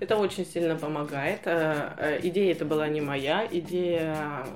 Это 0.00 0.16
очень 0.16 0.44
сильно 0.44 0.76
помогает. 0.76 1.40
Э, 1.44 1.92
э, 1.98 2.20
Идея 2.24 2.52
это 2.52 2.64
была 2.64 2.88
не 2.88 3.00
моя, 3.00 3.46
идея 3.50 4.46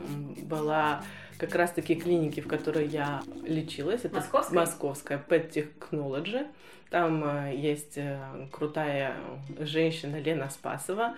была 0.43 1.03
как 1.41 1.55
раз-таки 1.55 1.95
клиники, 1.95 2.41
в 2.41 2.47
которой 2.47 2.87
я 2.87 3.23
лечилась. 3.43 4.05
Это 4.05 4.17
Московской? 4.17 4.57
Московская 4.57 5.25
Pet 5.27 5.51
Technology. 5.51 6.47
Там 6.91 7.25
э, 7.25 7.57
есть 7.57 7.97
э, 7.97 8.19
крутая 8.53 9.17
женщина 9.59 10.17
Лена 10.21 10.51
Спасова, 10.51 11.17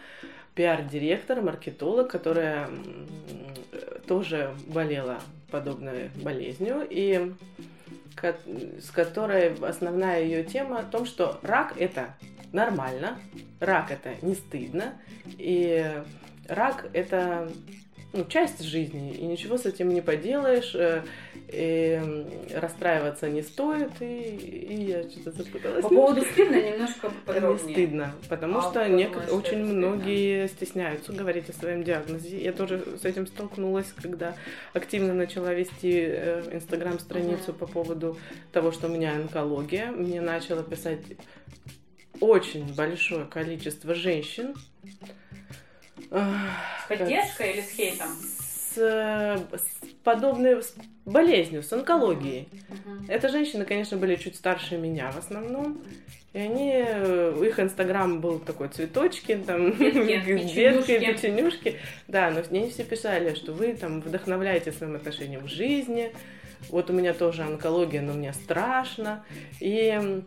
пиар-директор, 0.55 1.41
маркетолог, 1.41 2.09
которая 2.11 2.69
э, 3.73 3.99
тоже 4.07 4.55
болела 4.69 5.19
подобной 5.50 6.11
болезнью 6.23 6.87
и 6.88 7.33
с 8.80 8.91
которой 8.91 9.54
основная 9.54 10.23
ее 10.23 10.45
тема 10.45 10.80
о 10.80 10.85
том, 10.85 11.04
что 11.06 11.41
рак 11.43 11.75
это 11.78 12.15
нормально, 12.52 13.19
рак 13.58 13.91
это 13.91 14.15
не 14.25 14.35
стыдно, 14.35 14.93
и 15.39 15.91
рак 16.47 16.87
это 16.93 17.50
ну, 18.13 18.25
часть 18.27 18.63
жизни, 18.63 19.15
и 19.15 19.25
ничего 19.25 19.57
с 19.57 19.65
этим 19.67 19.89
не 19.89 20.01
поделаешь, 20.01 20.75
э, 20.75 21.03
и 21.49 22.01
расстраиваться 22.55 23.29
не 23.31 23.43
стоит, 23.43 23.91
и, 24.01 24.05
и 24.05 24.83
я 24.85 25.03
что-то 25.11 25.33
запуталась. 25.33 25.83
По 25.83 25.89
поводу 25.89 26.23
стыдно 26.23 26.57
немножко 26.57 27.09
Не 27.09 27.15
подробнее. 27.27 27.73
стыдно, 27.75 28.15
потому 28.29 28.59
А 28.59 28.63
что 28.63 28.81
нек- 28.87 29.31
очень 29.31 29.65
стыдно? 29.65 29.73
многие 29.75 30.49
стесняются 30.49 31.13
говорить 31.13 31.49
о 31.49 31.53
своем 31.53 31.85
диагнозе. 31.85 32.43
Я 32.43 32.53
тоже 32.53 32.83
с 33.01 33.05
этим 33.05 33.27
столкнулась, 33.27 33.93
когда 34.01 34.35
активно 34.75 35.15
начала 35.15 35.53
вести 35.55 36.01
э, 36.07 36.43
инстаграм-страницу 36.53 37.51
Мгм. 37.53 37.59
по 37.59 37.67
поводу 37.67 38.19
того, 38.53 38.73
что 38.73 38.89
у 38.89 38.91
меня 38.91 39.13
онкология. 39.15 39.87
Мне 39.91 40.21
начало 40.21 40.63
писать 40.63 41.01
очень 42.21 42.75
большое 42.75 43.25
количество 43.25 43.95
женщин. 43.95 44.55
С 46.13 46.89
поддержкой 46.89 47.53
или 47.53 47.61
с 47.61 47.71
хейтом? 47.71 48.09
С, 48.09 48.77
с 48.77 49.83
подобной 50.05 50.63
с 50.63 50.75
болезнью, 51.05 51.63
с 51.63 51.73
онкологией. 51.73 52.49
Мгм. 52.69 53.07
Это 53.09 53.29
женщины, 53.29 53.65
конечно, 53.65 53.97
были 53.97 54.17
чуть 54.17 54.37
старше 54.37 54.77
меня 54.77 55.11
в 55.11 55.19
основном. 55.19 55.83
И 56.33 56.39
они, 56.39 56.73
э, 56.75 57.45
их 57.47 57.61
инстаграм 57.61 58.21
был 58.21 58.39
такой 58.39 58.69
цветочки, 58.69 59.37
там, 59.47 59.71
Детки, 59.79 60.99
печенюшки. 60.99 61.79
Да, 62.09 62.31
но 62.31 62.41
они 62.51 62.71
все 62.71 62.85
писали, 62.85 63.35
что 63.35 63.53
вы 63.53 63.75
там 63.75 64.01
вдохновляете 64.01 64.73
своим 64.73 64.97
отношением 64.97 65.43
к 65.43 65.49
жизни. 65.49 66.13
Вот 66.69 66.91
у 66.91 66.93
меня 66.93 67.13
тоже 67.13 67.43
онкология, 67.43 68.01
но 68.01 68.15
мне 68.15 68.33
страшно. 68.33 69.25
И 69.61 70.23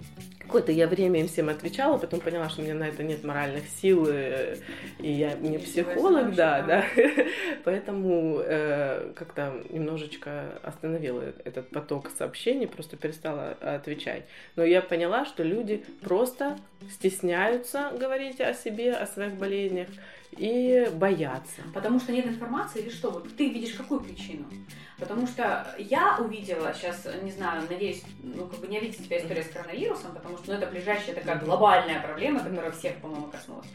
какое-то 0.46 0.72
я 0.72 0.88
время 0.88 1.20
им 1.20 1.28
всем 1.28 1.50
отвечала, 1.50 1.98
потом 1.98 2.20
поняла, 2.20 2.50
что 2.50 2.62
у 2.62 2.66
меня 2.66 2.76
на 2.76 2.88
это 2.88 3.04
нет 3.04 3.24
моральных 3.24 3.64
сил, 3.82 4.08
э, 4.08 4.56
и 5.00 5.12
я 5.12 5.34
не 5.34 5.58
психолог, 5.58 6.36
да. 6.36 6.62
да. 6.62 6.86
Поэтому 7.64 8.40
э, 8.40 9.12
как-то 9.16 9.54
немножечко 9.70 10.60
остановила 10.64 11.24
этот 11.44 11.70
поток 11.70 12.12
сообщений, 12.18 12.68
просто 12.68 12.98
перестала 12.98 13.58
отвечать. 13.62 14.24
Но 14.56 14.64
я 14.64 14.82
поняла, 14.82 15.26
что 15.26 15.44
люди 15.44 15.84
просто 16.02 16.58
стесняются 16.92 17.92
говорить 18.00 18.40
о 18.42 18.54
себе, 18.54 18.94
о 18.94 19.06
своих 19.08 19.34
болезнях 19.34 19.88
и 20.38 20.90
боятся. 20.94 21.62
Потому 21.74 22.00
что 22.00 22.12
нет 22.12 22.26
информации 22.28 22.82
или 22.82 22.90
что? 22.90 23.12
Вот 23.12 23.36
ты 23.36 23.50
видишь 23.50 23.74
какую 23.74 24.02
причину? 24.02 24.46
Потому 24.98 25.28
что 25.28 25.76
я 25.78 26.18
увидела 26.20 26.74
сейчас, 26.74 27.08
не 27.22 27.32
знаю, 27.32 27.64
надеюсь, 27.70 28.04
ну 28.24 28.48
как 28.48 28.60
бы 28.60 28.68
не 28.68 28.78
обидеть 28.78 29.04
тебя 29.04 29.20
история 29.20 29.44
с 29.44 29.50
коронавирусом, 29.50 30.14
потому 30.14 30.38
что 30.38 30.52
ну, 30.52 30.58
это 30.58 30.68
ближайшая 30.68 31.16
такая 31.16 31.40
глобальная 31.40 32.02
проблема, 32.02 32.40
которая 32.40 32.72
всех, 32.72 32.98
по-моему, 32.98 33.28
коснулась. 33.28 33.68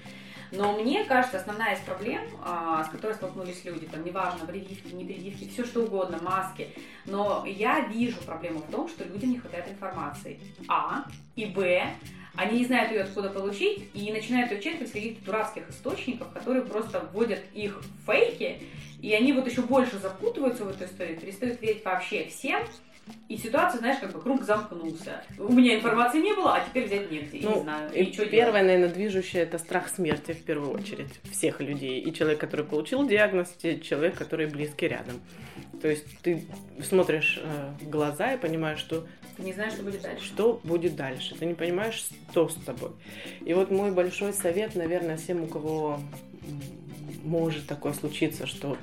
Но 0.52 0.72
мне 0.72 1.04
кажется, 1.04 1.38
основная 1.38 1.76
из 1.76 1.80
проблем, 1.80 2.22
а, 2.44 2.82
с 2.84 2.88
которой 2.88 3.14
столкнулись 3.14 3.64
люди, 3.64 3.86
там, 3.86 4.04
неважно, 4.04 4.46
прививки, 4.46 4.92
не 4.92 5.04
прививки, 5.04 5.48
все 5.48 5.64
что 5.64 5.84
угодно, 5.84 6.18
маски, 6.20 6.74
но 7.06 7.44
я 7.46 7.80
вижу 7.86 8.20
проблему 8.22 8.58
в 8.58 8.70
том, 8.70 8.88
что 8.88 9.04
людям 9.04 9.30
не 9.30 9.38
хватает 9.38 9.68
информации. 9.68 10.40
А. 10.68 11.04
И 11.36 11.46
Б. 11.46 11.94
Они 12.40 12.60
не 12.60 12.64
знают 12.64 12.90
ее 12.90 13.02
откуда 13.02 13.28
получить 13.28 13.90
и 13.92 14.10
начинают 14.10 14.50
ее 14.50 14.62
черпать 14.62 14.88
из 14.88 14.92
каких-то 14.92 15.22
дурацких 15.26 15.68
источников, 15.68 16.32
которые 16.32 16.62
просто 16.64 17.06
вводят 17.12 17.40
их 17.52 17.82
в 17.82 18.10
фейки, 18.10 18.56
и 19.02 19.12
они 19.12 19.34
вот 19.34 19.46
еще 19.46 19.60
больше 19.60 19.98
запутываются 19.98 20.64
в 20.64 20.70
эту 20.70 20.84
историю, 20.86 21.20
перестают 21.20 21.60
верить 21.60 21.84
вообще 21.84 22.24
всем, 22.28 22.62
и 23.28 23.36
ситуация, 23.36 23.78
знаешь, 23.80 23.98
как 24.00 24.12
бы 24.12 24.22
круг 24.22 24.42
замкнулся. 24.42 25.22
У 25.38 25.52
меня 25.52 25.74
информации 25.74 26.20
не 26.22 26.32
было, 26.32 26.54
а 26.54 26.60
теперь 26.60 26.86
взять 26.86 27.10
негде, 27.10 27.38
и 27.38 27.40
не 27.40 27.46
Ну, 27.46 27.60
знаю. 27.60 27.92
и 27.92 28.04
И 28.04 28.12
что 28.12 28.24
первое, 28.24 28.62
наверное, 28.62 28.88
движущее 28.88 29.42
это 29.42 29.58
страх 29.58 29.88
смерти 29.88 30.32
в 30.32 30.42
первую 30.42 30.70
очередь 30.72 31.10
всех 31.30 31.60
людей. 31.60 32.00
И 32.00 32.14
человек, 32.14 32.40
который 32.40 32.64
получил 32.64 33.06
диагноз, 33.06 33.54
и 33.62 33.80
человек, 33.82 34.14
который 34.16 34.46
близкий 34.46 34.88
рядом. 34.88 35.20
То 35.82 35.88
есть 35.88 36.06
ты 36.22 36.46
смотришь 36.82 37.38
э, 37.42 37.70
в 37.80 37.90
глаза 37.90 38.34
и 38.34 38.38
понимаешь, 38.38 38.78
что 38.78 39.06
Не 39.42 39.52
знаешь, 39.52 39.72
что 39.74 39.82
будет 39.82 40.02
дальше. 40.02 40.24
что 40.24 40.60
будет 40.64 40.96
дальше. 40.96 41.34
Ты 41.34 41.46
не 41.46 41.54
понимаешь, 41.54 42.06
что 42.30 42.48
с 42.48 42.54
тобой. 42.54 42.90
И 43.44 43.54
вот 43.54 43.70
мой 43.70 43.92
большой 43.92 44.32
совет, 44.32 44.74
наверное, 44.74 45.16
всем, 45.16 45.42
у 45.42 45.46
кого 45.46 46.00
может 47.22 47.66
такое 47.66 47.92
случиться, 47.92 48.46
что 48.46 48.76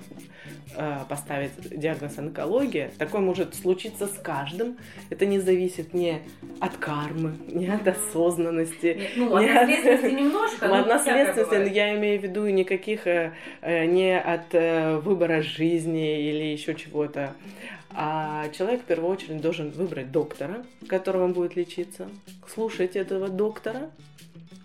э, 0.76 1.00
поставить 1.10 1.52
диагноз 1.70 2.18
онкология. 2.18 2.92
Такое 2.98 3.22
может 3.22 3.56
случиться 3.56 4.08
с 4.08 4.18
каждым. 4.18 4.78
Это 5.10 5.26
не 5.26 5.40
зависит 5.40 5.94
ни 5.94 6.22
от 6.60 6.78
кармы, 6.78 7.36
ни 7.48 7.68
от 7.68 7.88
осознанности. 7.88 8.98
Нет, 8.98 9.12
ну, 9.16 9.36
от 9.36 9.46
наследственности 9.46 10.16
немножко. 10.16 10.78
От 10.80 10.88
наследственности 10.88 11.74
я 11.74 11.96
имею 11.98 12.20
в 12.20 12.24
виду 12.24 12.48
никаких 12.48 13.08
э, 13.08 13.34
э, 13.62 13.86
не 13.86 14.18
от 14.18 14.54
э, 14.54 14.98
выбора 14.98 15.42
жизни 15.42 16.30
или 16.30 16.44
еще 16.44 16.76
чего-то. 16.76 17.34
А 17.92 18.50
человек 18.50 18.82
в 18.82 18.86
первую 18.86 19.12
очередь 19.12 19.42
должен 19.42 19.72
выбрать 19.72 20.12
доктора, 20.12 20.64
которого 20.88 21.24
он 21.24 21.34
будет 21.34 21.56
лечиться, 21.56 22.08
слушать 22.48 22.96
этого 22.96 23.28
доктора, 23.28 23.90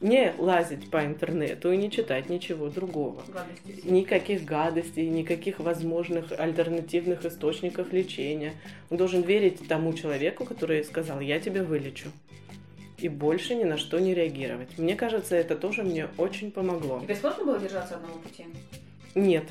не 0.03 0.35
лазить 0.39 0.91
по 0.91 1.05
интернету 1.05 1.73
и 1.73 1.77
не 1.77 1.91
читать 1.91 2.29
ничего 2.29 2.69
другого. 2.69 3.23
Гадости. 3.29 3.89
Никаких 3.89 4.45
гадостей, 4.45 5.09
никаких 5.09 5.61
возможных 5.61 6.33
альтернативных 6.33 7.25
источников 7.25 7.93
лечения. 7.93 8.55
Он 8.91 8.97
должен 8.97 9.23
верить 9.23 9.67
тому 9.69 9.93
человеку, 9.95 10.45
который 10.45 10.85
сказал, 10.85 11.21
я 11.21 11.41
тебя 11.41 11.63
вылечу. 11.63 12.11
И 12.99 13.09
больше 13.09 13.55
ни 13.55 13.65
на 13.65 13.79
что 13.79 13.99
не 13.99 14.15
реагировать. 14.15 14.79
Мне 14.79 14.95
кажется, 14.95 15.35
это 15.35 15.57
тоже 15.57 15.83
мне 15.83 16.09
очень 16.19 16.51
помогло. 16.51 17.01
Тебе 17.01 17.17
сложно 17.17 17.45
было 17.45 17.59
держаться 17.59 17.97
одного 17.97 18.19
пути? 18.19 18.47
Нет. 19.15 19.45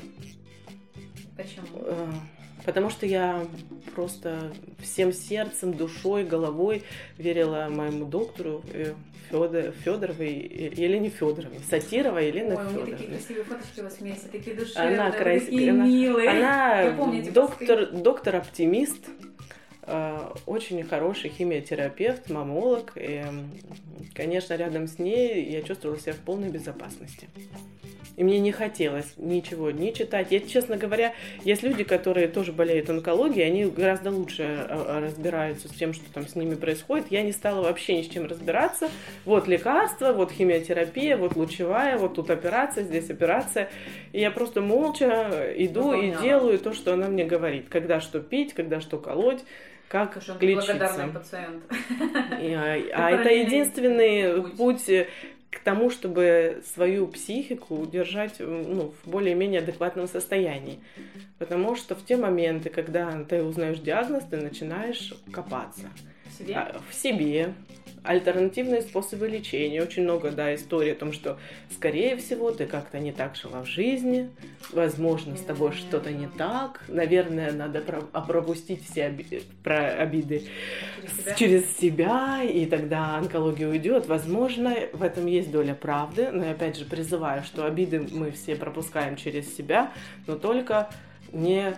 Почему? 1.36 1.66
Э, 1.82 2.06
Потому 2.64 2.90
что 2.90 3.06
я 3.06 3.44
просто 3.94 4.52
всем 4.78 5.12
сердцем, 5.12 5.74
душой, 5.74 6.24
головой 6.24 6.84
верила 7.18 7.68
моему 7.68 8.04
доктору 8.04 8.62
Федор, 9.32 9.72
Федоровой, 9.82 10.32
Елене 10.76 11.08
Федоровне, 11.08 11.58
Сатировой 11.68 12.26
Елене 12.28 12.54
Ой, 12.54 12.64
меня 12.64 12.84
такие 12.96 13.08
красивые 13.10 13.44
фоточки 13.44 13.80
у 13.80 13.84
вас 13.84 13.98
вместе, 13.98 14.28
такие 14.30 14.54
душевные, 14.56 14.98
Она 14.98 15.10
красивая, 15.10 15.40
такие 15.40 15.70
она, 15.70 15.86
милые. 15.86 16.28
она 16.30 16.82
Я 16.82 16.90
помню 16.92 17.20
эти 17.22 17.30
доктор, 17.30 17.90
доктор 17.90 18.36
оптимист, 18.36 19.08
э, 19.08 19.31
очень 20.46 20.82
хороший 20.84 21.30
химиотерапевт, 21.30 22.30
мамолог. 22.30 22.92
И, 22.96 23.24
конечно, 24.14 24.54
рядом 24.54 24.86
с 24.86 24.98
ней 24.98 25.44
я 25.50 25.62
чувствовала 25.62 25.98
себя 25.98 26.12
в 26.12 26.18
полной 26.18 26.50
безопасности. 26.50 27.28
И 28.16 28.24
мне 28.24 28.40
не 28.40 28.52
хотелось 28.52 29.14
ничего 29.16 29.70
не 29.70 29.92
читать. 29.94 30.28
Я, 30.30 30.40
честно 30.40 30.76
говоря, 30.76 31.14
есть 31.44 31.62
люди, 31.62 31.82
которые 31.82 32.28
тоже 32.28 32.52
болеют 32.52 32.90
онкологией, 32.90 33.46
они 33.46 33.64
гораздо 33.64 34.10
лучше 34.10 34.42
э, 34.42 35.00
разбираются 35.00 35.68
с 35.68 35.72
тем, 35.72 35.94
что 35.94 36.12
там 36.12 36.28
с 36.28 36.34
ними 36.34 36.54
происходит. 36.54 37.06
Я 37.10 37.22
не 37.22 37.32
стала 37.32 37.62
вообще 37.62 37.96
ни 37.96 38.02
с 38.02 38.08
чем 38.08 38.26
разбираться. 38.26 38.90
Вот 39.24 39.48
лекарства, 39.48 40.12
вот 40.12 40.30
химиотерапия, 40.30 41.16
вот 41.16 41.36
лучевая, 41.36 41.96
вот 41.96 42.14
тут 42.14 42.30
операция, 42.30 42.84
здесь 42.84 43.08
операция. 43.08 43.70
И 44.12 44.20
я 44.20 44.30
просто 44.30 44.60
молча 44.60 45.54
иду 45.56 45.84
Выполняла. 45.84 46.20
и 46.20 46.22
делаю 46.22 46.58
то, 46.58 46.74
что 46.74 46.92
она 46.92 47.08
мне 47.08 47.24
говорит. 47.24 47.68
Когда 47.70 48.00
что 48.00 48.20
пить, 48.20 48.52
когда 48.52 48.82
что 48.82 48.98
колоть, 48.98 49.42
как 49.92 50.14
Потому 50.14 50.22
что 50.22 50.32
он 50.32 50.40
лечиться. 50.40 50.72
благодарный 50.72 51.12
пациент. 51.12 51.62
И, 52.40 52.52
а 52.54 52.82
а 52.94 53.10
это 53.10 53.28
единственный 53.28 54.40
путь. 54.42 54.56
путь 54.56 54.88
э, 54.88 55.06
к 55.50 55.58
тому, 55.58 55.90
чтобы 55.90 56.62
свою 56.74 57.06
психику 57.08 57.76
удержать 57.76 58.36
э, 58.38 58.46
ну, 58.46 58.94
в 59.04 59.10
более-менее 59.10 59.60
адекватном 59.60 60.08
состоянии. 60.08 60.80
Потому 61.38 61.76
что 61.76 61.94
в 61.94 62.02
те 62.06 62.16
моменты, 62.16 62.70
когда 62.70 63.22
ты 63.24 63.42
узнаешь 63.42 63.80
диагноз, 63.80 64.24
ты 64.30 64.38
начинаешь 64.38 65.12
копаться 65.30 65.90
В 66.24 66.38
себе? 66.38 66.54
а, 66.54 66.80
в 66.88 66.94
себе, 66.94 67.52
альтернативные 68.04 68.82
способы 68.82 69.28
лечения. 69.28 69.82
Очень 69.82 70.04
много, 70.04 70.30
да, 70.30 70.54
историй 70.54 70.92
о 70.92 70.96
том, 70.96 71.12
что, 71.12 71.38
скорее 71.70 72.16
всего, 72.16 72.50
ты 72.50 72.66
как-то 72.66 72.98
не 72.98 73.12
так 73.12 73.36
жила 73.36 73.62
в 73.62 73.66
жизни, 73.66 74.30
возможно, 74.72 75.36
с 75.36 75.40
тобой 75.40 75.72
что-то 75.72 76.10
не 76.10 76.26
так, 76.26 76.82
наверное, 76.88 77.52
надо 77.52 77.82
а, 78.12 78.20
пропустить 78.22 78.84
все 78.84 79.08
оби- 79.08 79.42
про 79.62 79.88
обиды 79.88 80.42
Через 81.00 81.16
себя? 81.16 81.34
через 81.34 81.76
себя, 81.76 82.42
и 82.42 82.66
тогда 82.66 83.16
онкология 83.16 83.68
уйдет. 83.68 84.06
Возможно, 84.06 84.74
в 84.92 85.02
этом 85.02 85.26
есть 85.26 85.50
доля 85.50 85.74
правды, 85.74 86.30
но 86.32 86.44
я 86.44 86.52
опять 86.52 86.76
же 86.76 86.84
призываю, 86.84 87.42
что 87.42 87.66
обиды 87.66 88.06
мы 88.10 88.30
все 88.32 88.56
пропускаем 88.56 89.16
через 89.16 89.54
себя, 89.56 89.92
но 90.26 90.36
только 90.36 90.88
не 91.32 91.74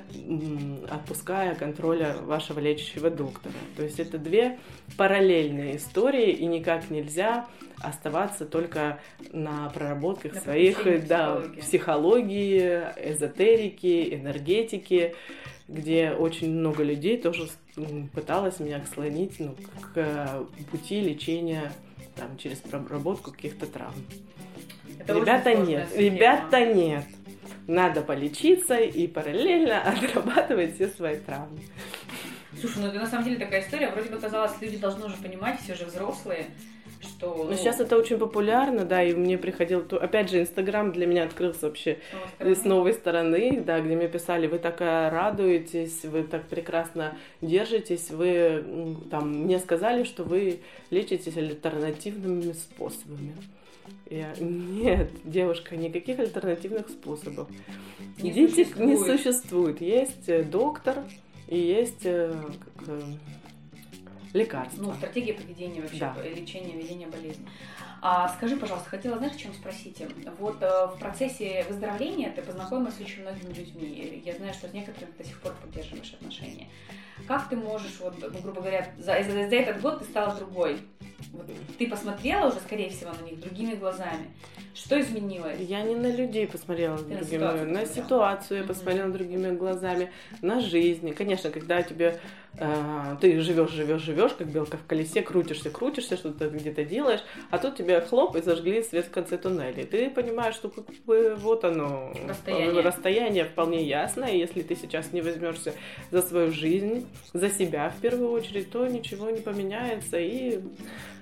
отпуская 0.91 1.55
контроля 1.55 2.17
вашего 2.23 2.61
лечащего 2.61 3.11
доктора. 3.11 3.55
То 3.77 3.83
есть 3.83 4.01
это 4.01 4.19
две 4.19 4.59
параллельные 4.97 5.77
истории, 5.77 6.31
и 6.31 6.47
никак 6.47 6.91
нельзя 6.91 7.47
оставаться 7.81 8.47
только 8.47 9.01
на 9.33 9.69
проработках 9.71 10.35
На 10.35 10.41
своих 10.41 11.07
да, 11.07 11.43
психологии. 11.61 12.83
эзотерики, 12.97 14.15
энергетики, 14.15 15.15
где 15.69 16.11
очень 16.11 16.51
много 16.51 16.83
людей 16.83 17.19
тоже 17.21 17.49
пыталось 18.13 18.61
меня 18.61 18.83
склонить 18.87 19.39
ну, 19.39 19.57
к 19.95 19.97
э, 19.97 20.45
пути 20.71 21.01
лечения 21.01 21.73
там, 22.17 22.37
через 22.37 22.59
проработку 22.59 23.33
каких-то 23.33 23.67
травм. 23.67 23.95
Это 24.99 25.15
ребята 25.15 25.55
нет, 25.55 25.89
ребята 25.97 26.65
нет. 26.65 27.05
Надо 27.67 28.03
полечиться 28.03 28.77
и 28.79 29.07
параллельно 29.07 29.81
отрабатывать 29.89 30.75
все 30.75 30.89
свои 30.89 31.17
травмы. 31.19 31.59
Слушай, 32.61 32.83
ну 32.83 32.87
это 32.89 32.99
на 33.01 33.07
самом 33.07 33.25
деле 33.25 33.37
такая 33.37 33.63
история. 33.63 33.91
Вроде 33.91 34.11
бы 34.11 34.19
казалось, 34.19 34.53
люди 34.61 34.77
должны 34.77 35.07
уже 35.07 35.17
понимать, 35.17 35.61
все 35.61 35.75
же 35.75 35.85
взрослые, 35.87 36.47
что... 37.03 37.47
Но 37.51 37.55
сейчас 37.57 37.81
это 37.81 37.97
очень 37.99 38.17
популярно, 38.19 38.85
да, 38.85 39.03
и 39.03 39.13
мне 39.15 39.37
приходило... 39.39 39.83
то- 39.83 39.99
Опять 39.99 40.31
же, 40.31 40.41
Инстаграм 40.41 40.93
для 40.93 41.07
меня 41.07 41.25
открылся 41.25 41.67
вообще 41.67 41.99
с 42.39 42.65
новой 42.65 42.93
стороны, 42.93 43.61
да, 43.61 43.81
где 43.81 43.97
мне 43.97 44.09
писали, 44.09 44.47
вы 44.47 44.59
так 44.59 44.81
э, 44.81 45.09
радуетесь, 45.09 46.05
вы 46.05 46.23
так 46.23 46.47
прекрасно 46.47 47.17
держитесь, 47.41 48.11
вы 48.11 48.65
там 49.11 49.31
мне 49.45 49.59
сказали, 49.59 50.05
что 50.05 50.23
вы 50.23 50.61
лечитесь 50.91 51.37
альтернативными 51.37 52.53
способами. 52.53 53.35
Я, 54.11 54.35
нет, 54.39 55.11
девушка, 55.25 55.77
никаких 55.77 56.19
альтернативных 56.19 56.89
способов. 56.89 57.49
Не 58.19 58.31
Идите, 58.31 58.41
не 58.43 58.97
существует. 58.97 59.21
существует. 59.21 59.81
Есть 59.81 60.29
э, 60.29 60.43
доктор 60.45 61.03
и 61.49 61.59
есть 61.59 62.05
э, 62.05 62.33
как, 62.77 62.89
э, 62.89 63.03
лекарство. 64.33 64.83
Ну, 64.83 64.95
стратегия 64.95 65.35
поведения 65.35 65.81
вообще, 65.81 65.99
Да. 65.99 66.17
лечения, 66.23 66.75
ведения 66.77 67.07
болезни. 67.07 67.47
А 68.03 68.29
скажи, 68.29 68.57
пожалуйста, 68.59 68.91
хотела, 68.91 69.17
знаешь, 69.17 69.35
о 69.35 69.39
чем 69.39 69.55
спросить? 69.55 70.03
Вот 70.39 70.59
э, 70.61 70.87
в 70.95 70.99
процессе 70.99 71.65
выздоровления 71.69 72.31
ты 72.31 72.43
познакомилась 72.43 72.95
с 72.97 73.01
очень 73.01 73.23
многими 73.23 73.53
людьми. 73.55 74.23
Я 74.25 74.35
знаю, 74.35 74.53
что 74.53 74.69
с 74.69 74.73
некоторыми 74.75 75.13
до 75.17 75.25
сих 75.25 75.41
пор 75.41 75.55
поддерживаешь 75.63 76.13
отношения. 76.13 76.69
Как 77.27 77.49
ты 77.49 77.57
можешь, 77.57 77.99
вот, 78.01 78.15
ну, 78.21 78.41
грубо 78.41 78.61
говоря, 78.61 78.89
за, 78.99 79.23
за- 79.23 79.49
за 79.49 79.57
этот 79.57 79.81
год 79.81 80.01
ты 80.01 80.05
стала 80.05 80.35
другой? 80.35 80.79
Вот 81.33 81.47
ты 81.79 81.89
посмотрела 81.89 82.49
уже, 82.49 82.61
скорее 82.61 82.91
всего, 82.91 83.11
на 83.19 83.25
них 83.25 83.41
другими 83.41 83.75
глазами. 83.75 84.31
Что 84.75 85.01
изменилось? 85.01 85.59
Я 85.61 85.83
не 85.83 85.95
на 85.95 86.11
людей 86.11 86.47
посмотрела 86.49 86.99
Ты 86.99 87.05
другими, 87.05 87.25
ситуацию 87.25 87.73
на 87.73 87.87
ситуацию 87.87 88.61
я 88.61 88.67
посмотрела 88.67 89.09
другими 89.11 89.57
глазами, 89.57 90.11
на 90.43 90.61
жизнь. 90.61 91.13
Конечно, 91.15 91.51
когда 91.51 91.81
тебе 91.83 92.19
э, 92.59 93.17
ты 93.21 93.41
живешь, 93.41 93.71
живешь, 93.71 94.03
живешь, 94.03 94.33
как 94.33 94.49
белка 94.49 94.77
в 94.77 94.85
колесе, 94.87 95.23
крутишься, 95.23 95.71
крутишься, 95.71 96.17
что-то 96.17 96.49
где-то 96.51 96.85
делаешь, 96.85 97.21
а 97.51 97.59
тут 97.59 97.77
тебе 97.77 98.01
хлоп 98.01 98.35
и 98.35 98.43
зажгли 98.43 98.83
свет 98.83 99.07
в 99.07 99.11
конце 99.11 99.39
туннеля. 99.39 99.83
И 99.83 99.87
ты 99.87 100.11
понимаешь, 100.11 100.57
что 100.57 100.69
как 100.69 100.87
бы 101.07 101.37
вот 101.39 101.65
оно 101.65 102.13
Расстояние. 102.29 102.83
расстояние 102.83 103.45
вполне 103.45 103.85
ясно, 103.85 104.25
и 104.25 104.39
если 104.39 104.63
ты 104.63 104.75
сейчас 104.75 105.13
не 105.13 105.23
возьмешься 105.23 105.73
за 106.11 106.21
свою 106.21 106.51
жизнь, 106.51 107.04
за 107.33 107.51
себя 107.51 107.91
в 107.91 108.01
первую 108.01 108.31
очередь, 108.31 108.71
то 108.71 108.87
ничего 108.87 109.31
не 109.31 109.41
поменяется 109.41 110.19
и 110.19 110.61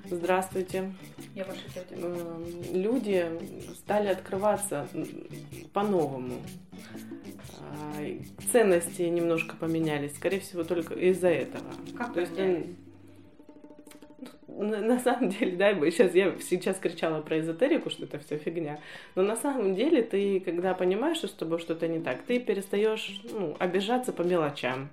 здравствуйте 0.05 0.93
Я 1.35 1.45
ваша 1.45 1.61
тетя. 1.69 1.87
э, 1.91 2.45
люди 2.73 3.27
стали 3.75 4.09
открываться 4.09 4.89
по-новому. 5.73 6.35
И 8.01 8.23
Ценности 8.51 9.03
немножко 9.03 9.57
поменялись, 9.57 10.15
скорее 10.15 10.41
всего, 10.41 10.65
только 10.65 10.95
из-за 10.95 11.29
этого. 11.29 11.65
Как 11.97 12.13
То 12.13 12.21
есть, 12.21 12.33
на, 14.59 14.81
на 14.81 14.99
самом 14.99 15.31
деле, 15.31 15.57
да, 15.57 15.75
сейчас 15.91 16.15
я 16.15 16.35
сейчас 16.41 16.79
кричала 16.79 17.21
про 17.21 17.41
эзотерику, 17.41 17.91
что 17.91 18.05
это 18.05 18.19
все 18.19 18.39
фигня, 18.39 18.79
но 19.15 19.23
на 19.23 19.37
самом 19.37 19.75
деле 19.75 20.03
ты, 20.03 20.41
когда 20.41 20.75
понимаешь, 20.75 21.19
что 21.19 21.29
с 21.29 21.33
тобой 21.33 21.59
что-то 21.59 21.89
не 21.89 22.01
так, 22.01 22.23
ты 22.23 22.39
перестаешь 22.39 23.23
ну, 23.33 23.57
обижаться 23.59 24.13
по 24.13 24.23
мелочам. 24.23 24.91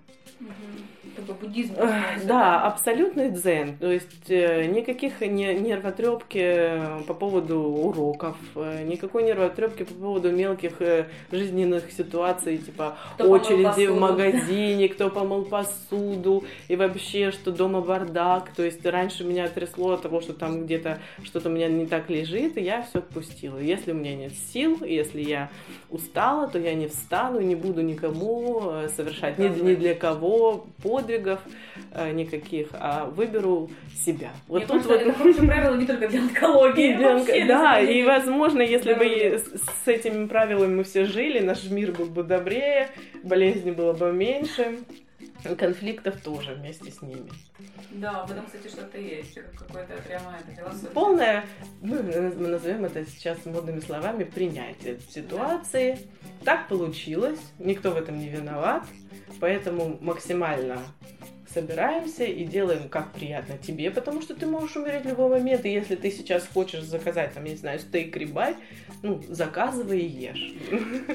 Такой 1.15 1.35
буддизм. 1.35 1.73
Называется, 1.73 2.27
Да, 2.27 2.61
абсолютный 2.61 3.29
дзен. 3.29 3.77
То 3.77 3.91
есть 3.91 4.29
э, 4.29 4.65
никаких 4.65 5.19
не, 5.21 5.53
нервотрепки 5.53 6.81
по 7.07 7.13
поводу 7.13 7.59
уроков, 7.59 8.37
э, 8.55 8.83
никакой 8.85 9.23
нервотрепки 9.23 9.83
по 9.83 9.93
поводу 9.93 10.31
мелких 10.31 10.81
э, 10.81 11.07
жизненных 11.31 11.91
ситуаций, 11.91 12.57
типа 12.57 12.97
Кто 13.15 13.29
очереди 13.29 13.87
в 13.87 13.99
магазине, 13.99 14.87
кто 14.89 15.09
помыл 15.09 15.43
посуду, 15.43 16.45
и 16.69 16.75
вообще, 16.75 17.31
что 17.31 17.51
дома 17.51 17.81
бардак. 17.81 18.51
То 18.55 18.63
есть 18.63 18.85
раньше 18.85 19.25
меня 19.25 19.48
меня 19.49 19.67
трясло 19.67 19.93
от 19.93 20.01
того, 20.01 20.21
что 20.21 20.33
там 20.33 20.65
где-то 20.65 20.99
что-то 21.23 21.49
у 21.49 21.51
меня 21.51 21.67
не 21.67 21.85
так 21.85 22.09
лежит, 22.09 22.57
и 22.57 22.61
я 22.61 22.81
все 22.83 22.99
отпустила. 22.99 23.57
Если 23.57 23.91
у 23.91 23.95
меня 23.95 24.15
нет 24.15 24.33
сил, 24.33 24.83
если 24.83 25.21
я 25.21 25.49
устала, 25.89 26.47
то 26.47 26.59
я 26.59 26.73
не 26.73 26.87
встану, 26.87 27.39
не 27.39 27.55
буду 27.55 27.81
никому 27.81 28.71
э, 28.71 28.89
совершать 28.95 29.37
ни, 29.37 29.47
ни 29.47 29.75
для 29.75 29.95
кого 29.95 30.67
подвигов 30.81 31.39
э, 31.91 32.11
никаких, 32.11 32.69
а 32.73 33.05
выберу 33.05 33.69
себя. 34.05 34.31
Вот 34.47 34.59
Мне 34.59 34.67
тут 34.67 34.85
вот... 34.85 35.01
это 35.01 35.13
хорошее 35.13 35.47
правило 35.47 35.75
не 35.75 35.85
только 35.85 36.07
для 36.07 36.21
онкологии. 36.21 36.95
Для 36.95 37.15
онк... 37.15 37.27
Да, 37.47 37.79
и 37.79 38.03
возможно, 38.03 38.61
если 38.61 38.93
бы 38.93 39.05
с 39.83 39.87
этими 39.87 40.27
правилами 40.27 40.75
мы 40.75 40.83
все 40.83 41.05
жили, 41.05 41.39
наш 41.39 41.69
мир 41.69 41.91
был 41.91 42.05
бы 42.05 42.23
добрее, 42.23 42.89
болезни 43.23 43.71
было 43.71 43.93
бы 43.93 44.11
меньше 44.11 44.79
конфликтов 45.57 46.21
тоже 46.21 46.53
вместе 46.53 46.91
с 46.91 47.01
ними. 47.01 47.29
Да, 47.91 48.25
в 48.25 48.31
этом, 48.31 48.45
кстати, 48.45 48.67
что-то 48.67 48.97
есть, 48.97 49.35
какое-то 49.57 49.93
прямо 50.03 50.35
это 50.39 50.55
философия. 50.55 50.93
Полное, 50.93 51.45
ну, 51.81 52.01
мы 52.03 52.47
назовем 52.47 52.85
это 52.85 53.05
сейчас 53.05 53.45
модными 53.45 53.79
словами, 53.79 54.23
принятие 54.23 54.99
ситуации. 55.09 55.99
Да. 56.21 56.45
Так 56.45 56.67
получилось, 56.67 57.39
никто 57.57 57.91
в 57.91 57.97
этом 57.97 58.19
не 58.19 58.29
виноват, 58.29 58.83
поэтому 59.39 59.97
максимально 60.01 60.79
собираемся 61.53 62.23
и 62.23 62.43
делаем 62.45 62.89
как 62.89 63.11
приятно 63.11 63.57
тебе, 63.57 63.91
потому 63.91 64.21
что 64.21 64.35
ты 64.35 64.45
можешь 64.45 64.75
умереть 64.75 65.03
в 65.03 65.07
любой 65.07 65.29
момент, 65.29 65.65
и 65.65 65.71
если 65.71 65.95
ты 65.95 66.11
сейчас 66.11 66.47
хочешь 66.53 66.83
заказать, 66.83 67.33
там, 67.33 67.43
я 67.45 67.51
не 67.51 67.57
знаю, 67.57 67.79
стейк 67.79 68.15
рибай, 68.15 68.55
ну, 69.01 69.21
заказывай 69.27 69.99
и 69.99 70.07
ешь. 70.07 70.53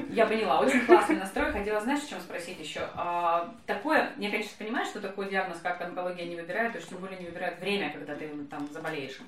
Я 0.09 0.25
поняла, 0.25 0.59
очень 0.59 0.85
классный 0.85 1.17
настрой. 1.17 1.51
Хотела, 1.51 1.79
знаешь, 1.81 2.03
о 2.03 2.09
чем 2.09 2.19
спросить 2.19 2.59
еще? 2.59 2.81
А, 2.95 3.53
такое, 3.65 4.11
я, 4.17 4.29
конечно, 4.29 4.51
понимаю, 4.57 4.85
что 4.85 4.99
такой 4.99 5.29
диагноз, 5.29 5.59
как 5.61 5.81
онкология, 5.81 6.25
не 6.25 6.35
выбирают, 6.35 6.75
и 6.75 6.79
уж 6.79 6.85
тем 6.85 6.97
более 6.99 7.19
не 7.19 7.25
выбирают 7.25 7.59
время, 7.59 7.91
когда 7.91 8.15
ты 8.15 8.29
там 8.49 8.67
заболеешь. 8.71 9.19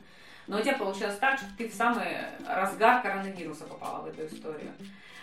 Но 0.47 0.57
у 0.57 0.61
тебя 0.61 0.73
получилось 0.73 1.17
так, 1.17 1.37
что 1.37 1.47
ты 1.57 1.67
в 1.67 1.73
самый 1.73 2.07
разгар 2.47 3.01
коронавируса 3.01 3.65
попала 3.65 4.03
в 4.03 4.07
эту 4.07 4.33
историю. 4.33 4.71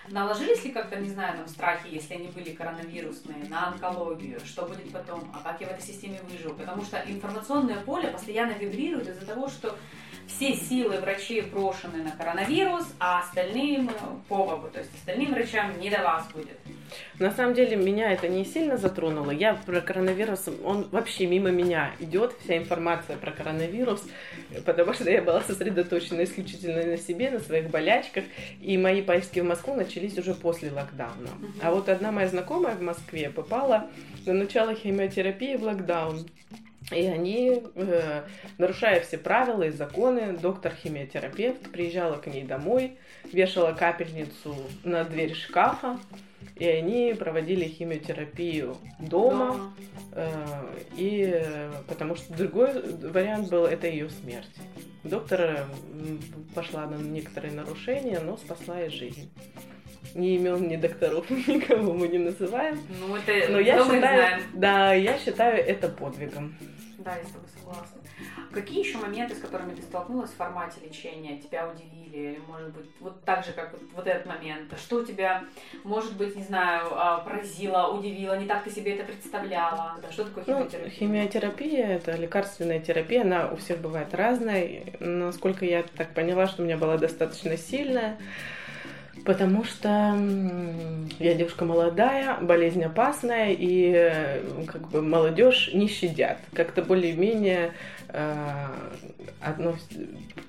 Наложились 0.08 0.62
ли 0.64 0.70
как-то, 0.70 0.96
не 0.96 1.08
знаю, 1.08 1.38
там 1.38 1.48
страхи, 1.48 1.88
если 1.90 2.14
они 2.14 2.28
были 2.28 2.52
коронавирусные, 2.52 3.48
на 3.48 3.68
онкологию, 3.68 4.38
что 4.44 4.66
будет 4.66 4.92
потом, 4.92 5.30
а 5.32 5.42
как 5.42 5.60
я 5.60 5.68
в 5.68 5.70
этой 5.70 5.82
системе 5.82 6.20
выживу? 6.28 6.54
Потому 6.54 6.84
что 6.84 7.02
информационное 7.06 7.80
поле 7.80 8.08
постоянно 8.08 8.52
вибрирует 8.52 9.08
из-за 9.08 9.24
того, 9.24 9.48
что 9.48 9.76
все 10.26 10.54
силы 10.54 10.98
врачей 11.00 11.42
брошены 11.42 12.02
на 12.02 12.10
коронавирус, 12.10 12.84
а 12.98 13.20
остальным 13.20 13.90
по 14.28 14.36
Богу, 14.36 14.68
то 14.72 14.78
есть 14.78 14.90
остальным 14.94 15.32
врачам 15.32 15.78
не 15.78 15.90
до 15.90 16.02
вас 16.02 16.26
будет. 16.32 16.58
На 17.18 17.30
самом 17.30 17.54
деле 17.54 17.76
меня 17.76 18.12
это 18.12 18.28
не 18.28 18.44
сильно 18.44 18.76
затронуло. 18.76 19.30
Я 19.30 19.54
про 19.54 19.80
коронавирус, 19.80 20.48
он 20.64 20.88
вообще 20.90 21.26
мимо 21.26 21.50
меня 21.50 21.92
идет, 21.98 22.34
вся 22.42 22.56
информация 22.56 23.16
про 23.16 23.30
коронавирус, 23.32 24.04
потому 24.64 24.92
что 24.92 25.10
я 25.10 25.22
была 25.22 25.40
сосредоточена 25.42 26.24
исключительно 26.24 26.84
на 26.84 26.96
себе, 26.96 27.30
на 27.30 27.40
своих 27.40 27.70
болячках, 27.70 28.24
и 28.60 28.76
мои 28.78 29.02
поездки 29.02 29.40
в 29.40 29.44
Москву 29.44 29.74
начались 29.74 30.18
уже 30.18 30.34
после 30.34 30.70
локдауна. 30.70 31.30
А 31.62 31.72
вот 31.72 31.88
одна 31.88 32.12
моя 32.12 32.28
знакомая 32.28 32.74
в 32.74 32.82
Москве 32.82 33.30
попала 33.30 33.90
на 34.26 34.32
начало 34.32 34.74
химиотерапии 34.74 35.56
в 35.56 35.62
локдаун. 35.64 36.26
И 36.90 37.06
они, 37.06 37.62
э, 37.74 38.24
нарушая 38.58 39.00
все 39.00 39.16
правила 39.16 39.62
и 39.62 39.70
законы, 39.70 40.36
доктор-химиотерапевт 40.36 41.70
приезжала 41.72 42.16
к 42.16 42.26
ней 42.26 42.44
домой, 42.44 42.98
вешала 43.32 43.72
капельницу 43.72 44.54
на 44.84 45.04
дверь 45.04 45.34
шкафа, 45.34 45.98
и 46.56 46.66
они 46.66 47.14
проводили 47.14 47.64
химиотерапию 47.64 48.76
дома, 48.98 49.74
э, 50.12 50.26
и 50.96 51.42
потому 51.88 52.16
что 52.16 52.34
другой 52.34 52.82
вариант 52.98 53.48
был 53.48 53.64
это 53.64 53.86
ее 53.86 54.10
смерть. 54.10 54.54
Доктор 55.04 55.66
пошла 56.54 56.86
на 56.86 56.96
некоторые 56.96 57.54
нарушения, 57.54 58.20
но 58.20 58.36
спасла 58.36 58.80
ей 58.80 58.90
жизнь 58.90 59.30
ни 60.14 60.36
имен, 60.36 60.68
ни 60.68 60.76
докторов, 60.76 61.28
никого 61.48 61.92
мы 61.92 62.08
не 62.08 62.18
называем. 62.18 62.80
Ну, 63.00 63.16
это 63.16 63.52
Но 63.52 63.58
я 63.58 63.82
считаю, 63.84 64.42
да, 64.54 64.94
я 64.94 65.18
считаю 65.18 65.64
это 65.64 65.88
подвигом. 65.88 66.54
Да, 66.98 67.16
я 67.16 67.24
с 67.24 67.28
тобой 67.28 67.48
согласна. 67.58 68.00
Какие 68.52 68.86
еще 68.86 68.98
моменты, 68.98 69.34
с 69.34 69.40
которыми 69.40 69.74
ты 69.74 69.82
столкнулась 69.82 70.30
в 70.30 70.36
формате 70.36 70.76
лечения, 70.84 71.38
тебя 71.38 71.68
удивили? 71.68 72.40
Может 72.46 72.72
быть, 72.72 72.86
вот 73.00 73.24
так 73.24 73.44
же, 73.44 73.52
как 73.52 73.72
вот, 73.72 73.82
вот 73.94 74.06
этот 74.06 74.26
момент. 74.26 74.72
Что 74.78 75.04
тебя, 75.04 75.44
может 75.82 76.16
быть, 76.16 76.36
не 76.36 76.42
знаю, 76.44 76.86
а, 76.92 77.18
поразило, 77.18 77.88
удивило, 77.88 78.38
не 78.38 78.46
так 78.46 78.62
ты 78.62 78.70
себе 78.70 78.94
это 78.94 79.04
представляла? 79.04 79.96
Что 80.10 80.24
такое 80.24 80.44
химиотерапия? 80.44 80.84
Ну, 80.84 80.90
химиотерапия– 80.90 81.86
это 81.88 82.12
лекарственная 82.12 82.78
терапия, 82.78 83.22
она 83.22 83.48
у 83.48 83.56
всех 83.56 83.80
бывает 83.80 84.14
разная. 84.14 84.84
Насколько 85.00 85.64
я 85.64 85.82
так 85.82 86.14
поняла, 86.14 86.46
что 86.46 86.62
у 86.62 86.64
меня 86.64 86.78
была 86.78 86.96
достаточно 86.96 87.56
сильная, 87.56 88.18
Потому 89.24 89.64
что 89.64 90.16
я 91.18 91.34
девушка 91.34 91.64
молодая, 91.64 92.38
болезнь 92.40 92.82
опасная, 92.82 93.56
и 93.58 94.42
как 94.66 94.88
бы 94.90 95.00
молодежь 95.00 95.70
не 95.72 95.88
щадят. 95.88 96.38
Как-то 96.52 96.82
более-менее 96.82 97.72
э, 98.08 98.66
относ... 99.40 99.78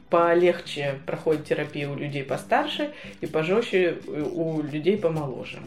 полегче 0.10 1.00
проходит 1.06 1.46
терапия 1.46 1.90
у 1.90 1.96
людей 1.96 2.24
постарше 2.24 2.92
и 3.22 3.28
пожестче 3.28 3.98
у 4.08 4.62
людей 4.62 4.98
помоложе. 4.98 5.60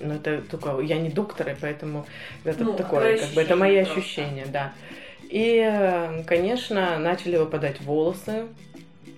Но 0.00 0.14
это 0.14 0.42
только 0.42 0.80
я 0.80 0.98
не 0.98 1.10
доктор, 1.10 1.50
и 1.50 1.54
поэтому 1.60 2.06
это 2.44 2.64
ну, 2.64 2.74
такое, 2.74 3.18
как 3.18 3.30
бы 3.30 3.40
это 3.42 3.56
мои 3.56 3.76
просто. 3.76 4.00
ощущения, 4.00 4.46
да. 4.52 4.72
И, 5.22 6.22
конечно, 6.26 6.98
начали 6.98 7.36
выпадать 7.36 7.80
волосы, 7.80 8.46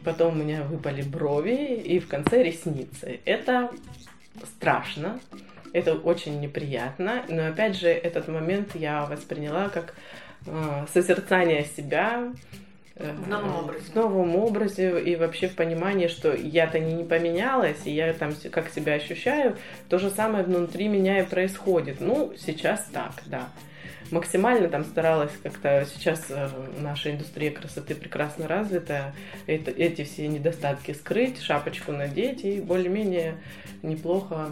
потом 0.05 0.39
у 0.41 0.43
меня 0.43 0.63
выпали 0.63 1.03
брови 1.03 1.75
и 1.75 1.99
в 1.99 2.09
конце 2.09 2.43
ресницы. 2.43 3.21
Это 3.25 3.71
страшно, 4.45 5.21
это 5.73 5.95
очень 5.95 6.41
неприятно, 6.41 7.25
но 7.29 7.49
опять 7.49 7.77
же 7.77 7.89
этот 7.89 8.29
момент 8.29 8.75
я 8.75 9.05
восприняла 9.07 9.69
как 9.69 9.95
э, 10.47 10.87
созерцание 10.93 11.65
себя, 11.65 12.33
э, 12.97 13.13
в 13.13 13.29
новом 13.29 13.57
образе. 13.57 13.85
В 13.91 13.95
новом 13.95 14.37
образе 14.37 15.01
и 15.01 15.17
вообще 15.17 15.49
в 15.49 15.57
понимании, 15.57 16.09
что 16.09 16.35
я-то 16.35 16.79
не, 16.79 16.95
не 16.95 17.05
поменялась, 17.05 17.81
и 17.85 17.91
я 17.91 18.13
там 18.13 18.33
как 18.51 18.71
себя 18.71 18.95
ощущаю, 18.95 19.57
то 19.89 19.99
же 19.99 20.11
самое 20.11 20.45
внутри 20.45 20.89
меня 20.89 21.21
и 21.21 21.27
происходит. 21.27 22.01
Ну, 22.01 22.33
сейчас 22.37 22.87
так, 22.93 23.13
да 23.27 23.49
максимально 24.11 24.69
там 24.69 24.85
старалась 24.85 25.33
как-то 25.43 25.87
сейчас 25.93 26.27
э, 26.31 26.49
наша 26.81 27.11
индустрия 27.11 27.51
красоты 27.51 27.95
прекрасно 27.95 28.49
развита, 28.49 29.15
это, 29.47 29.71
эти 29.71 30.05
все 30.05 30.29
недостатки 30.29 30.93
скрыть, 30.93 31.41
шапочку 31.41 31.93
надеть 31.93 32.45
и 32.45 32.61
более-менее 32.61 33.35
неплохо 33.83 34.51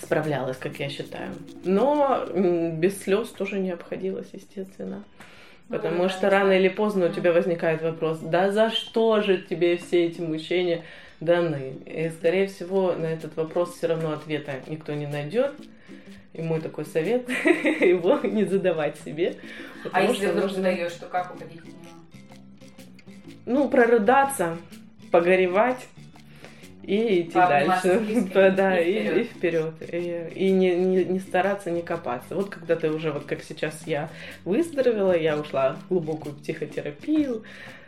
справлялась, 0.00 0.56
как 0.56 0.78
я 0.78 0.88
считаю. 0.88 1.32
Но 1.64 2.26
без 2.34 3.02
слез 3.02 3.28
тоже 3.28 3.58
не 3.58 3.70
обходилось, 3.70 4.28
естественно. 4.32 5.04
Ну 5.68 5.76
Потому 5.76 6.08
что 6.08 6.28
рано 6.28 6.52
или 6.52 6.68
поздно 6.68 7.06
у 7.06 7.08
тебя 7.08 7.32
возникает 7.32 7.82
вопрос, 7.82 8.18
да 8.18 8.52
за 8.52 8.70
что 8.70 9.20
же 9.22 9.38
тебе 9.38 9.76
все 9.78 10.06
эти 10.06 10.20
мучения 10.20 10.84
даны? 11.20 11.78
И, 11.86 12.10
скорее 12.10 12.48
всего, 12.48 12.92
на 12.92 13.06
этот 13.06 13.34
вопрос 13.36 13.74
все 13.76 13.86
равно 13.86 14.12
ответа 14.12 14.60
никто 14.66 14.92
не 14.92 15.06
найдет. 15.06 15.52
И 16.34 16.42
мой 16.42 16.60
такой 16.60 16.84
совет, 16.84 17.28
его 17.48 18.18
не 18.24 18.44
задавать 18.44 18.98
себе. 19.00 19.36
А 19.92 20.02
если 20.02 20.26
вдруг 20.26 20.42
нужно... 20.42 20.56
задаешь, 20.56 20.92
то 20.92 21.06
как 21.06 21.34
уходить 21.34 21.60
от 21.60 21.66
него? 21.66 21.78
Ну, 23.46 23.68
прорыдаться, 23.68 24.58
погоревать 25.12 25.86
и 26.82 27.22
идти 27.22 27.34
дальше. 27.34 28.30
да, 28.34 28.78
и, 28.78 29.20
и 29.20 29.24
вперед. 29.24 29.74
И, 29.80 30.28
и 30.34 30.50
не, 30.50 30.74
не, 30.74 31.04
не 31.04 31.20
стараться 31.20 31.70
не 31.70 31.82
копаться. 31.82 32.34
Вот 32.34 32.50
когда 32.50 32.76
ты 32.76 32.90
уже, 32.90 33.12
вот 33.12 33.24
как 33.26 33.42
сейчас 33.42 33.86
я 33.86 34.10
выздоровела, 34.44 35.16
я 35.16 35.38
ушла 35.38 35.76
в 35.84 35.88
глубокую 35.88 36.34
психотерапию, 36.34 37.44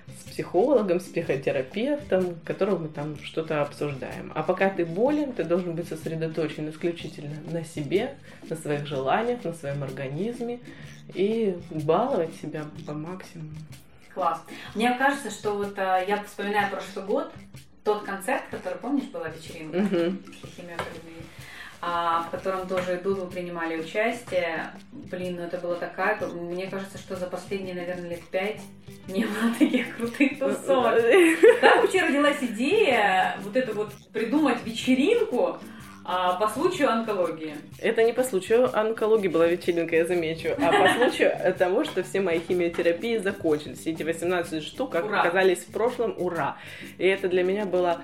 с 0.09 0.31
психологом, 0.31 1.01
с 1.01 1.05
психотерапевтом, 1.05 2.37
которого 2.45 2.79
мы 2.79 2.89
там 2.89 3.17
что-то 3.23 3.63
обсуждаем. 3.63 4.33
А 4.35 4.43
пока 4.43 4.71
ты 4.71 4.85
болен, 4.85 5.33
ты 5.33 5.45
должен 5.45 5.75
быть 5.75 5.89
сосредоточен 5.89 6.69
исключительно 6.71 7.37
на 7.51 7.65
себе, 7.65 8.17
на 8.49 8.57
своих 8.57 8.87
желаниях, 8.87 9.45
на 9.45 9.53
своем 9.53 9.83
организме 9.83 10.61
и 11.15 11.57
баловать 11.71 12.35
себя 12.37 12.65
по 12.87 12.93
максимуму. 12.93 13.57
Класс. 14.15 14.41
Мне 14.75 14.95
кажется, 14.95 15.31
что 15.31 15.53
вот 15.53 15.75
э, 15.77 16.05
я 16.09 16.23
вспоминаю 16.25 16.71
прошлый 16.71 17.05
год, 17.05 17.33
тот 17.85 18.03
концерт, 18.03 18.43
который, 18.51 18.79
помнишь, 18.79 19.05
была 19.13 19.29
вечеринка 19.29 19.79
uh-huh. 19.79 20.25
а, 20.77 20.83
в 21.87 22.31
котором 22.33 22.67
тоже 22.67 22.97
и 22.97 23.01
Дуду 23.01 23.27
принимали 23.27 23.79
участие. 23.79 24.71
Блин, 24.93 25.37
ну 25.37 25.43
это 25.43 25.59
было 25.59 25.77
такая... 25.77 26.19
Мне 26.27 26.67
кажется, 26.67 26.99
что 26.99 27.15
за 27.15 27.27
последние, 27.27 27.75
наверное, 27.75 28.11
лет 28.11 28.25
пять 28.31 28.61
не 29.07 29.25
было 29.25 29.53
таких 29.59 29.97
крутых 29.97 30.39
тусовок. 30.39 31.01
Как 31.61 31.83
вообще 31.83 32.03
родилась 32.03 32.43
идея 32.43 33.37
вот 33.43 33.57
это 33.57 33.73
вот 33.73 33.93
придумать 34.13 34.65
вечеринку, 34.65 35.59
А 36.05 36.35
по 36.35 36.49
случаю 36.49 36.91
онкологии. 36.91 37.57
Это 37.81 38.05
не 38.05 38.13
по 38.13 38.23
случаю 38.23 38.71
онкологии 38.77 39.29
была 39.29 39.47
вечеринка, 39.49 39.97
я 39.97 40.07
замечу, 40.07 40.51
а 40.57 40.71
по 40.71 40.89
случаю 40.95 41.55
того, 41.59 41.85
что 41.85 42.05
все 42.05 42.21
мои 42.21 42.39
химиотерапии 42.41 43.19
закончились. 43.19 43.87
Эти 43.87 44.05
18 44.05 44.63
штук 44.63 44.95
Ура. 44.95 45.21
оказались 45.21 45.65
в 45.65 45.73
прошлом, 45.73 46.15
ура. 46.17 46.57
И 46.99 47.07
это 47.07 47.29
для 47.29 47.43
меня 47.43 47.65
было, 47.65 48.03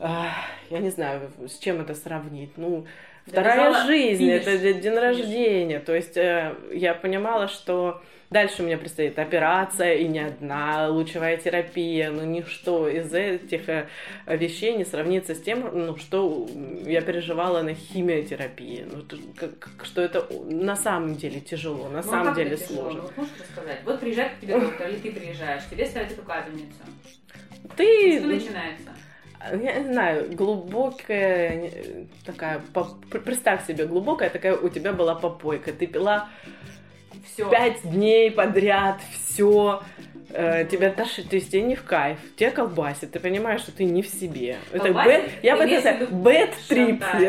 а, 0.00 0.32
я 0.70 0.78
не 0.80 0.90
знаю, 0.90 1.30
с 1.46 1.58
чем 1.58 1.80
это 1.80 1.94
сравнить. 1.94 2.50
Ну, 2.56 2.86
вторая 3.26 3.56
Довязала 3.64 3.86
жизнь, 3.86 4.18
финиш. 4.24 4.42
это 4.42 4.58
день 4.58 4.80
Финиш. 4.82 4.98
рождения. 5.00 5.80
То 5.80 5.94
есть 5.94 6.16
э, 6.16 6.54
я 6.72 6.94
понимала, 6.94 7.48
что 7.48 8.02
дальше 8.30 8.62
у 8.62 8.66
меня 8.66 8.76
предстоит 8.76 9.18
операция, 9.18 9.94
и 9.94 10.08
не 10.08 10.18
одна 10.20 10.88
лучевая 10.88 11.36
терапия. 11.36 12.10
Ну, 12.10 12.24
ничто 12.24 12.88
из 12.88 13.12
этих 13.12 13.68
э, 13.68 13.86
вещей 14.26 14.76
не 14.76 14.84
сравнится 14.84 15.34
с 15.34 15.40
тем, 15.40 15.68
ну, 15.72 15.96
что 15.96 16.48
я 16.84 17.00
переживала 17.02 17.62
на 17.62 17.74
химиотерапии. 17.74 18.84
Ну, 18.90 19.04
как- 19.36 19.58
как- 19.58 19.84
что 19.86 20.02
это 20.02 20.26
на 20.50 20.76
самом 20.76 21.14
деле 21.16 21.40
тяжело, 21.40 21.84
на 21.88 21.90
Ну, 21.90 21.98
а 21.98 22.02
самом 22.02 22.34
деле 22.34 22.56
сложно. 22.56 23.02
Ну, 23.02 23.02
вот 23.02 23.16
можешь 23.16 23.32
рассказать? 23.40 23.78
Вот 23.84 24.00
приезжает 24.00 24.32
к 24.34 24.40
тебе 24.40 24.58
доктор, 24.58 24.88
или 24.88 24.96
ты 24.96 25.12
приезжаешь, 25.12 25.62
тебе 25.70 25.86
ставят 25.86 26.10
эту 26.12 26.22
капельницу. 26.22 26.82
Ты, 27.76 28.18
Что 28.18 28.26
начинается? 28.28 28.90
Я 29.50 29.78
не 29.80 29.92
знаю, 29.92 30.30
глубокая 30.34 31.70
такая, 32.24 32.60
поп- 32.72 33.06
представь 33.06 33.66
себе, 33.66 33.86
глубокая 33.86 34.30
такая 34.30 34.56
у 34.56 34.68
тебя 34.68 34.92
была 34.92 35.14
попойка. 35.14 35.72
Ты 35.72 35.86
пила 35.86 36.28
Все. 37.24 37.48
пять 37.50 37.82
дней 37.82 38.30
подряд, 38.30 39.00
все. 39.12 39.82
Тебя 40.70 40.90
тошит, 40.90 41.30
то 41.30 41.36
есть 41.36 41.50
тебе 41.50 41.62
не 41.62 41.74
в 41.74 41.84
кайф, 41.84 42.18
тебя 42.36 42.50
колбасит, 42.50 43.12
ты 43.12 43.20
понимаешь, 43.20 43.62
что 43.62 43.72
ты 43.72 43.84
не 43.84 44.02
в 44.02 44.08
себе. 44.08 44.58
Это 44.72 44.84
Колбасит? 44.84 45.22
bad, 45.22 45.30
я 45.42 45.56
бы 45.56 45.62
это 45.62 46.06
bad 46.06 46.50
trip. 46.68 47.04
Ну, 47.14 47.20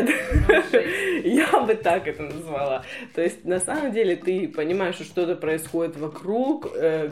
жесть. 0.71 1.25
Я 1.25 1.59
бы 1.61 1.75
так 1.75 2.07
это 2.07 2.23
назвала. 2.23 2.83
То 3.13 3.21
есть, 3.21 3.45
на 3.45 3.59
самом 3.59 3.91
деле, 3.91 4.15
ты 4.15 4.47
понимаешь, 4.47 4.95
что 4.95 5.03
что-то 5.03 5.35
происходит 5.35 5.97
вокруг, 5.97 6.67
э, 6.75 7.11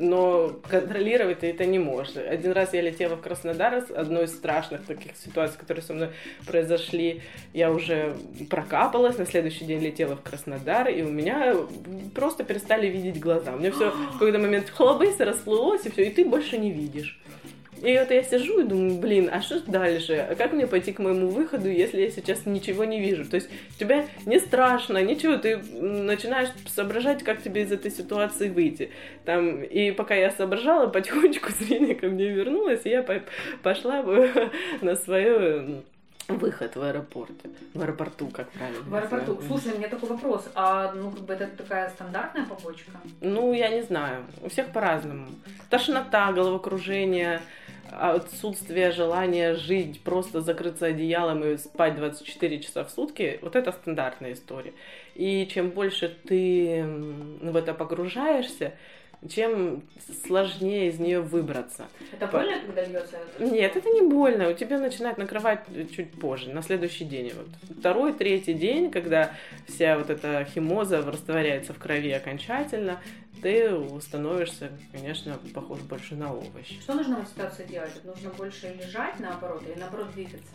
но 0.00 0.50
контролировать 0.68 1.40
ты 1.40 1.50
это 1.50 1.64
не 1.64 1.78
можешь. 1.78 2.16
Один 2.16 2.52
раз 2.52 2.72
я 2.72 2.80
летела 2.80 3.16
в 3.16 3.20
Краснодар, 3.20 3.84
одной 3.94 4.24
из 4.24 4.34
страшных 4.34 4.84
таких 4.86 5.16
ситуаций, 5.16 5.58
которые 5.58 5.82
со 5.82 5.94
мной 5.94 6.10
произошли. 6.46 7.22
Я 7.52 7.70
уже 7.70 8.16
прокапалась, 8.50 9.18
на 9.18 9.26
следующий 9.26 9.64
день 9.64 9.80
летела 9.80 10.16
в 10.16 10.22
Краснодар, 10.22 10.88
и 10.88 11.02
у 11.02 11.08
меня 11.10 11.54
просто 12.14 12.44
перестали 12.44 12.86
видеть 12.86 13.20
глаза. 13.20 13.54
У 13.54 13.58
меня 13.58 13.72
все 13.72 13.90
в 14.10 14.12
какой-то 14.12 14.38
момент 14.38 14.70
хлобыс 15.08 15.20
расплылось, 15.20 15.86
и 15.86 15.90
все, 15.90 16.06
и 16.06 16.10
ты 16.10 16.24
больше 16.24 16.58
не 16.58 16.70
видишь. 16.70 17.18
И 17.80 17.96
вот 17.96 18.10
я 18.10 18.24
сижу 18.24 18.60
и 18.60 18.64
думаю, 18.64 18.98
блин, 18.98 19.30
а 19.32 19.40
что 19.40 19.60
дальше? 19.60 20.34
Как 20.36 20.52
мне 20.52 20.66
пойти 20.66 20.92
к 20.92 20.98
моему 20.98 21.28
выходу, 21.28 21.68
если 21.68 22.00
я 22.00 22.10
сейчас 22.10 22.44
ничего 22.44 22.84
не 22.84 22.98
вижу? 22.98 23.24
То 23.24 23.36
есть 23.36 23.48
тебе 23.78 24.06
не 24.26 24.40
страшно, 24.40 25.00
ничего, 25.00 25.36
ты 25.36 25.58
начинаешь 25.58 26.48
соображать, 26.66 27.22
как 27.22 27.40
тебе 27.40 27.62
из 27.62 27.70
этой 27.70 27.92
ситуации 27.92 28.48
выйти. 28.48 28.90
Там, 29.24 29.62
и 29.62 29.92
пока 29.92 30.16
я 30.16 30.32
соображала, 30.32 30.88
потихонечку 30.88 31.50
зрение 31.60 31.94
ко 31.94 32.08
мне 32.08 32.28
вернулось, 32.28 32.80
и 32.84 32.90
я 32.90 33.04
по- 33.04 33.22
пошла 33.62 34.02
на 34.82 34.96
свой 34.96 35.84
выход 36.28 36.76
в 36.76 36.82
аэропорт. 36.82 37.32
В 37.74 37.82
аэропорту, 37.82 38.28
как 38.28 38.50
правильно. 38.50 38.82
В 38.82 38.94
аэропорту. 38.94 39.34
назвать. 39.34 39.48
Слушай, 39.48 39.74
у 39.74 39.78
меня 39.78 39.88
такой 39.88 40.08
вопрос. 40.10 40.48
А, 40.54 40.92
ну, 40.92 41.10
как 41.10 41.20
бы 41.22 41.32
это 41.32 41.46
такая 41.56 41.88
стандартная 41.90 42.44
побочка? 42.44 42.92
Ну, 43.20 43.52
я 43.54 43.68
не 43.68 43.82
знаю. 43.82 44.24
У 44.42 44.48
всех 44.48 44.72
по-разному. 44.72 45.28
Тошнота, 45.70 46.32
головокружение, 46.32 47.40
отсутствие 47.90 48.92
желания 48.92 49.54
жить, 49.54 50.02
просто 50.02 50.42
закрыться 50.42 50.86
одеялом 50.86 51.42
и 51.44 51.56
спать 51.56 51.96
24 51.96 52.60
часа 52.60 52.84
в 52.84 52.90
сутки, 52.90 53.38
вот 53.42 53.56
это 53.56 53.72
стандартная 53.72 54.34
история. 54.34 54.74
И 55.14 55.48
чем 55.52 55.70
больше 55.70 56.14
ты 56.26 56.84
в 57.40 57.56
это 57.56 57.72
погружаешься, 57.72 58.74
чем 59.28 59.82
сложнее 60.26 60.88
из 60.88 60.98
нее 60.98 61.20
выбраться. 61.20 61.86
Это 62.12 62.26
больно, 62.26 62.60
когда 62.64 62.84
льется? 62.84 63.18
Нет, 63.38 63.76
это 63.76 63.88
не 63.90 64.02
больно. 64.02 64.48
У 64.48 64.52
тебя 64.52 64.78
начинает 64.78 65.18
накрывать 65.18 65.64
чуть 65.94 66.12
позже, 66.12 66.50
на 66.50 66.62
следующий 66.62 67.04
день. 67.04 67.32
Вот. 67.34 67.78
Второй, 67.78 68.12
третий 68.12 68.54
день, 68.54 68.90
когда 68.90 69.32
вся 69.66 69.98
вот 69.98 70.10
эта 70.10 70.44
химоза 70.44 71.02
растворяется 71.02 71.72
в 71.72 71.78
крови 71.78 72.12
окончательно, 72.12 73.00
ты 73.42 74.00
становишься, 74.00 74.70
конечно, 74.92 75.38
похож 75.54 75.78
больше 75.80 76.14
на 76.14 76.32
овощ. 76.32 76.78
Что 76.80 76.94
нужно 76.94 77.16
в 77.16 77.20
этой 77.20 77.28
ситуации 77.30 77.66
делать? 77.66 77.92
Это 77.96 78.06
нужно 78.08 78.30
больше 78.30 78.68
лежать, 78.80 79.18
наоборот, 79.20 79.62
или 79.66 79.78
наоборот 79.78 80.12
двигаться? 80.14 80.52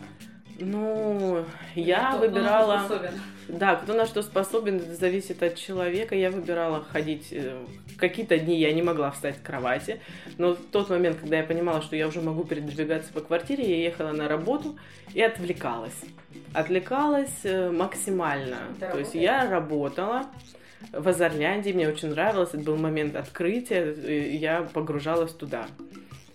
Ну, 0.60 1.44
я 1.74 2.10
Кто- 2.12 2.18
кто 2.18 2.18
на 2.18 2.18
что 2.18 2.28
выбирала... 2.28 2.78
способен? 2.86 3.20
Да, 3.48 3.74
кто 3.76 3.94
на 3.94 4.06
что 4.06 4.22
способен, 4.22 4.76
это 4.76 4.94
зависит 4.94 5.42
от 5.42 5.56
человека. 5.56 6.14
Я 6.14 6.30
выбирала 6.30 6.84
ходить... 6.84 7.28
э, 7.32 7.58
Какие-то 7.98 8.38
дни 8.38 8.58
я 8.60 8.72
не 8.72 8.82
могла 8.82 9.10
встать 9.10 9.36
с 9.36 9.40
кровати, 9.40 10.00
но 10.38 10.54
в 10.54 10.58
тот 10.72 10.90
момент, 10.90 11.18
когда 11.20 11.38
я 11.38 11.44
понимала, 11.44 11.80
что 11.82 11.96
я 11.96 12.06
уже 12.08 12.20
могу 12.20 12.44
передвигаться 12.44 13.12
по 13.12 13.20
квартире, 13.20 13.68
я 13.68 13.84
ехала 13.84 14.10
на 14.12 14.28
работу 14.28 14.76
и 15.12 15.22
отвлекалась. 15.22 16.00
Отвлекалась 16.52 17.40
э, 17.44 17.70
максимально. 17.70 18.56
Ты 18.78 18.86
То 18.86 18.98
есть 18.98 19.14
работаешь? 19.14 19.14
я 19.14 19.50
работала 19.50 20.26
в 20.92 21.08
Азерляндии, 21.08 21.72
мне 21.72 21.88
очень 21.88 22.10
нравилось, 22.10 22.50
это 22.52 22.62
был 22.62 22.76
момент 22.76 23.16
открытия, 23.16 23.92
я 24.36 24.62
погружалась 24.62 25.32
туда. 25.32 25.66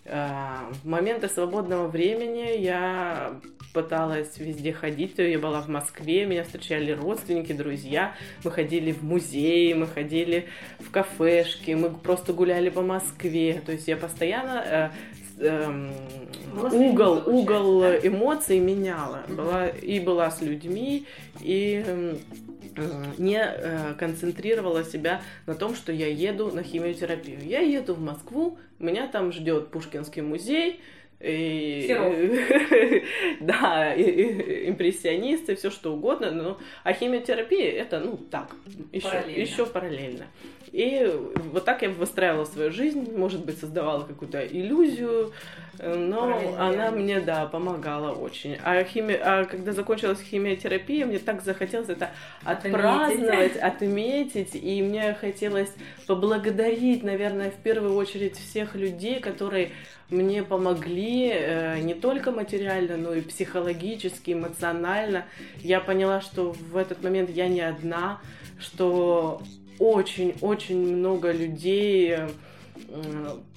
А, 0.06 0.70
В 0.84 0.88
моменты 0.88 1.30
свободного 1.30 1.88
времени 1.88 2.58
я 2.60 3.40
пыталась 3.74 4.38
везде 4.38 4.74
ходить. 4.74 5.14
Я 5.18 5.38
была 5.40 5.62
в 5.62 5.68
Москве, 5.68 6.26
меня 6.26 6.44
встречали 6.44 6.92
родственники, 6.92 7.54
друзья. 7.54 8.16
Мы 8.44 8.52
ходили 8.52 8.92
в 8.92 9.04
музеи, 9.04 9.74
мы 9.74 9.88
ходили 9.88 10.48
в 10.80 10.90
кафешки, 10.92 11.72
мы 11.72 11.92
просто 11.92 12.34
гуляли 12.34 12.70
по 12.70 12.82
Москве. 12.82 13.62
То 13.66 13.72
есть 13.72 13.88
я 13.88 13.98
постоянно 13.98 14.92
э, 15.40 15.46
эм, 15.46 15.92
угол, 16.56 17.22
угол 17.28 17.84
эмоций 17.84 18.60
меняла. 18.60 19.22
Была, 19.28 19.68
и 19.68 20.00
была 20.00 20.32
с 20.32 20.42
людьми, 20.42 21.06
и 21.42 21.84
эм, 21.86 22.18
не 23.17 23.41
э, 23.41 23.93
концентрировала 23.97 24.84
себя 24.84 25.21
на 25.45 25.55
том, 25.55 25.75
что 25.75 25.91
я 25.91 26.08
еду 26.08 26.51
на 26.51 26.63
химиотерапию. 26.63 27.39
Я 27.43 27.60
еду 27.62 27.93
в 27.93 27.99
Москву, 28.01 28.58
меня 28.79 29.08
там 29.08 29.32
ждет 29.32 29.69
Пушкинский 29.69 30.21
музей, 30.21 30.79
и, 31.19 31.86
да, 33.41 33.93
и- 33.93 34.03
и- 34.03 34.69
импрессионисты, 34.69 35.55
все 35.55 35.69
что 35.69 35.93
угодно, 35.93 36.32
но 36.32 36.58
а 36.84 36.93
химиотерапия 36.93 37.71
это, 37.73 37.99
ну, 37.99 38.17
так, 38.17 38.55
еще, 38.93 39.10
Параллельно. 39.10 39.41
еще 39.41 39.65
параллельно. 39.65 40.25
И 40.71 41.12
вот 41.51 41.65
так 41.65 41.82
я 41.82 41.89
выстраивала 41.89 42.45
свою 42.45 42.71
жизнь, 42.71 43.12
может 43.17 43.43
быть, 43.45 43.58
создавала 43.60 44.03
какую-то 44.05 44.45
иллюзию, 44.45 45.34
э, 45.68 45.68
но 45.82 46.22
Параллельно 46.22 46.68
она 46.68 46.92
мне, 46.92 47.20
да, 47.22 47.46
помогала 47.46 48.12
очень. 48.12 48.58
А, 48.63 48.84
хими... 48.84 49.13
а 49.13 49.46
когда 49.46 49.72
закончилась 49.72 50.20
химиотерапия, 50.22 51.06
мне 51.06 51.20
так 51.20 51.42
захотелось 51.42 51.89
это 51.89 52.12
отпраздновать, 52.44 53.56
отметить, 53.56 54.56
и 54.56 54.82
мне 54.82 55.13
хотелось 55.13 55.72
поблагодарить, 56.06 57.04
наверное, 57.04 57.52
в 57.52 57.56
первую 57.56 57.96
очередь 57.96 58.38
всех 58.38 58.76
людей, 58.76 59.20
которые 59.20 59.72
мне 60.10 60.44
помогли 60.44 61.32
э, 61.32 61.80
не 61.80 61.94
только 61.94 62.32
материально, 62.32 62.98
но 62.98 63.13
и 63.13 63.22
психологически, 63.22 64.32
эмоционально. 64.32 65.26
Я 65.60 65.80
поняла, 65.80 66.20
что 66.20 66.52
в 66.52 66.76
этот 66.76 67.04
момент 67.04 67.30
я 67.30 67.48
не 67.48 67.62
одна, 67.62 68.20
что 68.60 69.42
очень-очень 69.78 70.98
много 70.98 71.32
людей 71.32 72.12
э, 72.12 72.30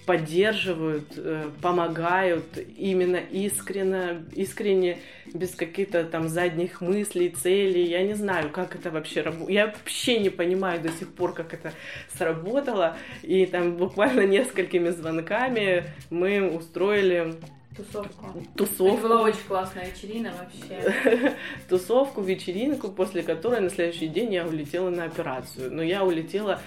поддерживают, 0.07 1.13
э, 1.17 1.51
помогают 1.61 2.45
именно 2.77 3.17
искренне, 3.17 4.25
искренне, 4.33 4.99
без 5.33 5.55
каких-то 5.55 6.05
там 6.05 6.29
задних 6.29 6.81
мыслей, 6.81 7.31
целей. 7.31 7.85
Я 7.85 8.03
не 8.03 8.15
знаю, 8.15 8.51
как 8.51 8.75
это 8.75 8.91
вообще 8.91 9.23
работает. 9.23 9.51
Я 9.51 9.67
вообще 9.67 10.19
не 10.19 10.31
понимаю 10.31 10.81
до 10.81 10.91
сих 10.91 11.13
пор, 11.15 11.35
как 11.35 11.55
это 11.55 11.73
сработало. 12.17 12.97
И 13.23 13.47
там 13.47 13.77
буквально 13.77 14.27
несколькими 14.27 14.91
звонками 14.91 15.85
мы 16.11 16.51
устроили 16.51 17.35
Тусовку. 17.77 18.27
Это 18.39 18.49
тусовку 18.57 19.03
была 19.03 19.23
очень 19.23 19.45
классная 19.49 19.87
вечерина 19.87 20.33
вообще. 20.33 21.35
тусовку, 21.69 22.21
вечеринку, 22.21 22.89
после 22.89 23.23
которой 23.23 23.61
на 23.61 23.71
следующий 23.71 24.09
день 24.09 24.33
я 24.35 24.47
улетела 24.47 24.91
на 24.91 25.05
операцию. 25.05 25.73
Но 25.73 25.83
я 25.83 26.05
улетела 26.05 26.61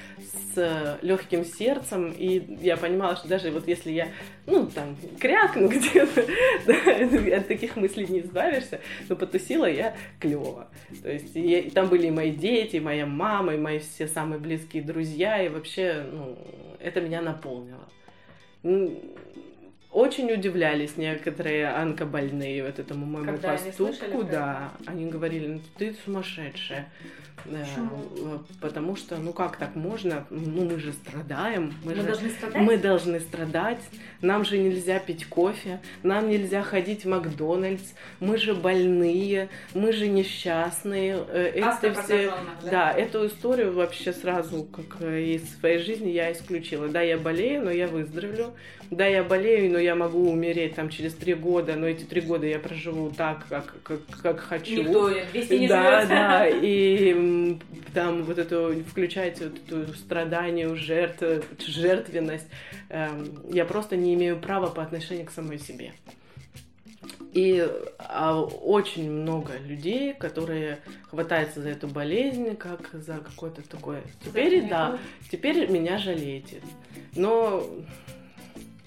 с 0.54 0.98
легким 1.02 1.46
сердцем, 1.46 2.12
и 2.12 2.58
я 2.62 2.78
понимала, 2.78 3.16
что 3.16 3.28
даже 3.28 3.52
вот 3.52 3.68
если 3.68 3.92
я, 3.92 4.08
ну, 4.48 4.66
там, 4.68 4.98
крякну 5.20 5.68
где-то, 5.70 6.26
да, 6.66 7.38
от 7.38 7.48
таких 7.48 7.76
мыслей 7.76 8.08
не 8.08 8.22
избавишься, 8.22 8.80
но 9.08 9.16
потусила 9.16 9.66
я 9.66 9.96
клево. 10.20 10.68
То 11.04 11.12
есть 11.12 11.36
я- 11.36 11.60
и 11.60 11.70
там 11.70 11.88
были 11.88 12.08
и 12.08 12.12
мои 12.12 12.32
дети, 12.32 12.78
и 12.78 12.80
моя 12.80 13.06
мама, 13.06 13.54
и 13.54 13.58
мои 13.58 13.80
все 13.80 14.08
самые 14.08 14.40
близкие 14.40 14.82
друзья, 14.82 15.42
и 15.44 15.50
вообще, 15.50 16.06
ну, 16.12 16.38
это 16.80 17.02
меня 17.02 17.22
наполнило. 17.22 17.88
Очень 19.96 20.30
удивлялись 20.30 20.98
некоторые 20.98 21.70
онкобольные 21.70 22.66
вот 22.66 22.80
этому 22.80 23.06
моему 23.06 23.32
Когда 23.32 23.52
они 23.52 23.58
поступку, 23.70 23.94
слышали 23.94 24.12
про 24.12 24.24
да. 24.24 24.72
Они 24.88 25.06
говорили, 25.06 25.48
ну 25.48 25.62
ты 25.78 25.96
сумасшедшая. 26.04 26.92
Да, 27.46 27.60
Почему? 27.60 28.36
э, 28.36 28.40
Потому 28.60 28.96
что, 28.98 29.16
ну 29.18 29.32
как 29.32 29.56
так 29.56 29.76
можно? 29.76 30.26
Ну 30.30 30.66
мы 30.66 30.80
же 30.80 30.92
страдаем. 30.92 31.74
Мы, 31.84 31.92
Мы 31.92 31.96
же 31.96 32.04
должны 32.04 32.30
страдать? 32.30 32.62
мы 32.62 32.78
должны 32.78 33.20
страдать, 33.22 33.82
нам 34.22 34.44
же 34.44 34.58
нельзя 34.58 35.00
пить 35.00 35.28
кофе, 35.28 35.80
нам 36.04 36.28
нельзя 36.30 36.62
ходить 36.64 37.06
в 37.06 37.08
Макдональдс, 37.08 37.94
мы 38.20 38.38
же 38.38 38.54
больные, 38.54 39.50
мы 39.74 39.94
же 39.94 40.08
несчастные. 40.08 41.24
Э, 41.30 41.52
Это 41.56 41.94
все... 42.04 42.34
да? 42.64 42.70
Да, 42.72 42.92
эту 42.92 43.28
историю 43.28 43.74
вообще 43.74 44.12
сразу, 44.12 44.64
как 44.64 45.02
э, 45.02 45.22
из 45.22 45.58
своей 45.60 45.78
жизни, 45.80 46.10
я 46.10 46.34
исключила. 46.34 46.90
Да, 46.90 47.02
я 47.02 47.18
болею, 47.18 47.64
но 47.64 47.72
я 47.72 47.88
выздоровлю. 47.88 48.54
Да, 48.92 49.06
я 49.06 49.24
болею, 49.24 49.72
но 49.72 49.80
я 49.80 49.96
могу 49.96 50.32
умереть 50.32 50.76
там 50.76 50.90
через 50.90 51.14
три 51.14 51.34
года, 51.34 51.76
но 51.76 51.88
эти 51.88 52.04
три 52.04 52.22
года 52.22 52.46
я 52.46 52.60
проживу 52.60 53.10
так, 53.10 53.48
как, 53.48 53.76
как, 53.84 54.00
как 54.22 54.40
хочу. 54.40 54.84
Никто 54.84 55.10
200 55.10 55.54
не 55.54 55.68
да, 55.68 56.02
живет. 56.02 56.10
да, 56.10 56.48
и 56.62 57.58
там 57.94 58.24
вот 58.24 58.38
эту, 58.38 58.84
включайте 58.88 59.46
вот 59.46 59.86
эту 59.86 59.94
страдание, 59.94 60.76
жертв, 60.76 61.24
жертвенность. 61.66 62.48
Эм, 62.90 63.40
Я 63.52 63.66
просто 63.66 63.96
не 63.96 64.14
имею 64.14 64.38
права 64.40 64.68
по 64.68 64.84
отношению 64.84 65.26
к 65.26 65.32
самой 65.32 65.60
себе. 65.60 65.94
И 67.34 67.68
а, 68.00 68.42
очень 68.42 69.12
много 69.12 69.58
людей, 69.58 70.14
которые 70.14 70.80
хватаются 71.10 71.62
за 71.62 71.70
эту 71.70 71.88
болезнь, 71.88 72.56
как 72.56 72.90
за 72.94 73.16
какое-то 73.16 73.62
такое. 73.68 74.04
Теперь, 74.24 74.68
да, 74.70 74.98
теперь 75.30 75.70
меня 75.70 75.98
жалеете. 75.98 76.62
Но 77.14 77.70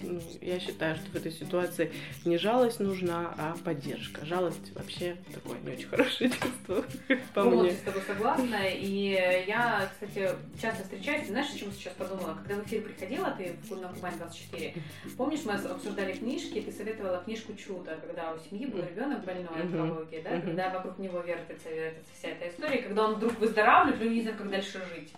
ну, 0.01 0.21
я 0.41 0.59
считаю, 0.59 0.95
что 0.95 1.09
в 1.11 1.15
этой 1.15 1.31
ситуации 1.31 1.91
не 2.25 2.37
жалость 2.37 2.79
нужна, 2.79 3.33
а 3.37 3.55
поддержка. 3.63 4.25
Жалость 4.25 4.73
вообще 4.75 5.17
такое 5.33 5.57
не 5.59 5.71
очень 5.71 5.87
хорошее 5.87 6.29
чувство, 6.41 6.83
по 7.33 7.43
Ну, 7.43 7.49
вот, 7.51 7.61
мне. 7.63 7.69
я 7.71 7.75
с 7.75 7.81
тобой 7.81 8.01
согласна. 8.07 8.57
И 8.69 9.11
я, 9.47 9.89
кстати, 9.91 10.29
часто 10.61 10.83
встречаюсь. 10.83 11.27
Знаешь, 11.27 11.51
о 11.53 11.57
чем 11.57 11.71
сейчас 11.71 11.93
подумала? 11.93 12.35
Когда 12.45 12.61
в 12.61 12.65
эфир 12.67 12.81
приходила, 12.83 13.31
ты 13.31 13.55
в 13.63 13.79
на 13.81 13.89
Кубань 13.89 14.17
24, 14.17 14.73
помнишь, 15.17 15.41
мы 15.45 15.53
обсуждали 15.53 16.13
книжки, 16.13 16.61
ты 16.61 16.71
советовала 16.71 17.21
книжку 17.23 17.53
«Чудо», 17.55 17.97
когда 18.05 18.33
у 18.33 18.39
семьи 18.49 18.65
был 18.65 18.79
ребенок 18.81 19.23
больной 19.25 19.63
Мгм. 19.63 19.81
онкологией, 19.81 20.21
да? 20.23 20.39
Когда 20.41 20.69
вокруг 20.69 20.97
него 20.99 21.19
вертится, 21.21 21.69
вертится 21.69 22.11
вся 22.17 22.29
эта 22.29 22.49
история, 22.49 22.81
когда 22.81 23.05
он 23.07 23.15
вдруг 23.15 23.37
выздоравливает, 23.39 23.99
но 24.01 24.09
не 24.09 24.21
знает, 24.21 24.37
как 24.37 24.49
дальше 24.49 24.81
жить. 24.93 25.13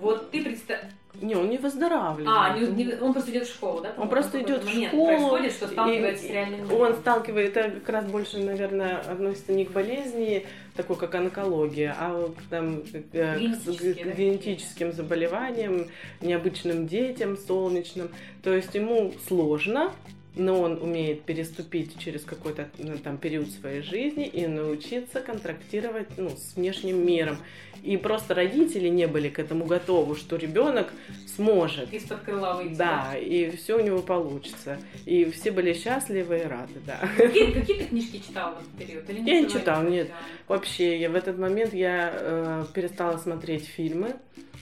Вот 0.00 0.30
ты 0.30 0.42
представь... 0.42 0.80
Не, 1.20 1.34
он 1.34 1.48
не 1.50 1.58
выздоравливает. 1.58 2.28
А, 2.30 2.56
не- 2.56 2.84
не- 2.84 2.94
он 3.00 3.12
просто 3.12 3.32
идет 3.32 3.46
в 3.48 3.52
школу, 3.52 3.80
да? 3.80 3.92
Он 3.96 4.08
просто 4.08 4.40
идет 4.40 4.62
в 4.62 4.68
школу. 4.68 5.06
Происходит, 5.06 5.52
что 5.52 5.66
и- 5.66 5.68
сталкивается 5.70 6.24
с 6.24 6.30
реальным 6.30 6.60
Он 6.60 6.68
миром. 6.68 6.94
сталкивает, 6.96 7.56
это 7.56 7.70
как 7.80 7.88
раз 7.88 8.04
больше, 8.04 8.38
наверное, 8.38 8.98
относится 8.98 9.52
не 9.52 9.64
к 9.64 9.72
болезни, 9.72 10.46
такой 10.76 10.94
как 10.96 11.14
онкология, 11.16 11.96
а 11.98 12.30
там 12.50 12.82
э, 13.12 13.34
к, 13.34 13.38
Генетические, 13.40 13.94
к 13.94 14.04
да, 14.04 14.10
генетическим 14.12 14.92
заболеваниям, 14.92 15.86
необычным 16.20 16.86
детям, 16.86 17.36
солнечным. 17.36 18.10
То 18.44 18.54
есть 18.54 18.72
ему 18.76 19.12
сложно, 19.26 19.90
но 20.38 20.60
он 20.60 20.80
умеет 20.80 21.22
переступить 21.22 21.98
через 21.98 22.22
какой-то 22.22 22.68
ну, 22.78 22.96
там 22.98 23.18
период 23.18 23.50
своей 23.50 23.82
жизни 23.82 24.26
и 24.26 24.46
научиться 24.46 25.20
контрактировать 25.20 26.08
ну, 26.16 26.30
с 26.30 26.56
внешним 26.56 27.04
миром. 27.04 27.38
И 27.82 27.96
просто 27.96 28.34
родители 28.34 28.88
не 28.88 29.06
были 29.06 29.28
к 29.28 29.38
этому 29.38 29.64
готовы, 29.64 30.16
что 30.16 30.36
ребенок 30.36 30.92
сможет. 31.36 31.92
Из-под 31.92 32.20
крыла 32.22 32.56
выйти. 32.56 32.74
Да, 32.74 33.14
и 33.16 33.50
все 33.50 33.78
у 33.78 33.80
него 33.80 34.00
получится. 34.00 34.78
И 35.06 35.24
все 35.26 35.52
были 35.52 35.72
счастливы 35.74 36.40
и 36.40 36.42
рады, 36.42 36.80
да. 36.86 36.98
Какие, 37.16 37.52
какие 37.52 37.78
ты 37.78 37.84
книжки 37.84 38.18
читала 38.18 38.56
в 38.56 38.60
этот 38.60 38.88
период? 38.88 39.10
Или 39.10 39.30
Я 39.30 39.40
не 39.40 39.48
читала, 39.48 39.82
нет. 39.88 40.06
читала? 40.06 40.22
Вообще, 40.48 40.98
я 40.98 41.08
в 41.10 41.14
этот 41.14 41.38
момент 41.38 41.72
я 41.72 42.12
э, 42.12 42.64
перестала 42.74 43.16
смотреть 43.18 43.66
фильмы. 43.66 44.16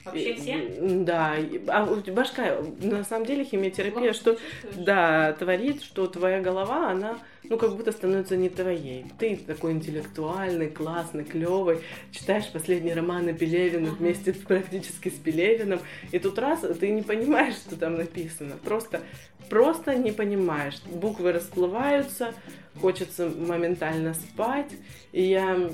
Вообще 0.07 0.33
все? 0.35 0.77
Да. 0.79 1.35
А 1.67 1.85
башка, 1.85 2.57
на 2.81 3.03
самом 3.03 3.25
деле, 3.25 3.43
химиотерапия, 3.43 4.13
что 4.13 4.37
да, 4.75 5.33
творит, 5.33 5.81
что 5.83 6.07
твоя 6.07 6.41
голова, 6.41 6.91
она, 6.91 7.19
ну, 7.43 7.57
как 7.57 7.75
будто 7.75 7.91
становится 7.91 8.35
не 8.35 8.49
твоей. 8.49 9.05
Ты 9.19 9.35
такой 9.37 9.71
интеллектуальный, 9.73 10.69
классный, 10.69 11.23
клевый, 11.23 11.79
читаешь 12.11 12.49
последние 12.51 12.95
романы 12.95 13.33
Пелевина 13.33 13.87
Мгм. 13.89 13.97
вместе 13.97 14.33
практически 14.47 15.09
с 15.09 15.13
Пелевиным, 15.13 15.79
и 16.11 16.19
тут 16.19 16.37
раз 16.39 16.61
ты 16.79 16.89
не 16.89 17.01
понимаешь, 17.01 17.55
что 17.55 17.75
там 17.77 17.95
написано. 17.95 18.55
Просто, 18.63 19.01
просто 19.49 19.95
не 19.95 20.11
понимаешь. 20.11 20.81
Буквы 20.85 21.31
расплываются, 21.31 22.33
хочется 22.81 23.29
моментально 23.29 24.13
спать, 24.13 24.71
и 25.11 25.23
я 25.23 25.69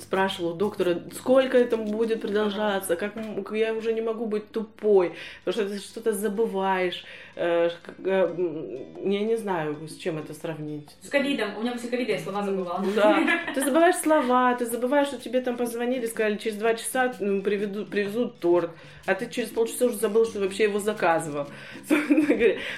спрашивала 0.00 0.52
у 0.52 0.56
доктора, 0.56 1.00
сколько 1.14 1.58
это 1.58 1.76
будет 1.76 2.22
продолжаться, 2.22 2.96
как 2.96 3.14
я 3.52 3.74
уже 3.74 3.92
не 3.92 4.00
могу 4.00 4.26
быть 4.26 4.50
тупой, 4.50 5.14
потому 5.44 5.66
что 5.66 5.74
ты 5.74 5.80
что-то 5.82 6.12
забываешь, 6.12 7.04
э, 7.36 7.70
э, 8.04 8.86
я 9.04 9.20
не 9.20 9.36
знаю, 9.36 9.76
с 9.88 9.96
чем 9.96 10.18
это 10.18 10.34
сравнить. 10.34 10.88
С 11.00 11.08
ковидом. 11.08 11.56
У 11.56 11.62
меня 11.62 11.72
после 11.72 11.88
ковида 11.90 12.12
я 12.12 12.18
слова 12.18 12.42
забывала. 12.42 12.84
Да, 12.94 13.22
ты 13.54 13.60
забываешь 13.60 13.96
слова, 13.96 14.54
ты 14.54 14.66
забываешь, 14.66 15.08
что 15.08 15.18
тебе 15.18 15.40
там 15.40 15.56
позвонили, 15.56 16.06
сказали, 16.06 16.36
через 16.36 16.56
два 16.56 16.74
часа 16.74 17.12
м, 17.20 17.42
приведут, 17.42 17.90
привезут 17.90 18.38
торт, 18.38 18.70
а 19.06 19.14
ты 19.14 19.28
через 19.28 19.50
полчаса 19.50 19.86
уже 19.86 19.96
забыл, 19.96 20.24
что 20.26 20.40
вообще 20.40 20.64
его 20.64 20.78
заказывал. 20.78 21.46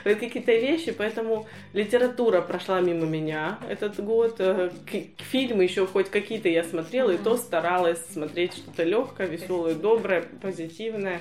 Вот 0.05 0.18
какие-то 0.18 0.52
вещи, 0.52 0.92
поэтому 0.92 1.46
литература 1.72 2.40
прошла 2.40 2.80
мимо 2.80 3.07
меня 3.07 3.59
этот 3.68 4.02
год, 4.02 4.36
э, 4.38 4.70
фильмы 5.18 5.64
еще 5.64 5.86
хоть 5.86 6.11
какие-то 6.11 6.48
я 6.48 6.64
смотрела, 6.64 7.11
и 7.11 7.18
то 7.18 7.36
старалась 7.36 8.05
смотреть 8.12 8.55
что-то 8.55 8.84
легкое, 8.84 9.26
веселое, 9.26 9.74
доброе, 9.74 10.22
позитивное, 10.40 11.20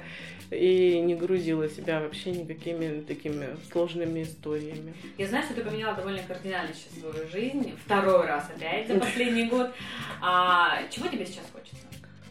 и 0.53 0.99
не 1.01 1.15
грузила 1.15 1.69
себя 1.69 1.99
вообще 1.99 2.31
никакими 2.31 3.01
такими 3.01 3.47
сложными 3.71 4.23
историями. 4.23 4.93
Я 5.17 5.27
знаю, 5.27 5.43
что 5.45 5.53
ты 5.55 5.63
поменяла 5.63 5.95
довольно 5.95 6.21
кардинально 6.23 6.73
сейчас 6.73 6.99
свою 6.99 7.27
жизнь. 7.29 7.77
Второй 7.85 8.25
раз 8.25 8.49
опять 8.55 8.87
за 8.87 8.99
последний 8.99 9.47
год. 9.47 9.71
А 10.21 10.79
чего 10.89 11.07
тебе 11.07 11.25
сейчас 11.25 11.45
хочется? 11.53 11.85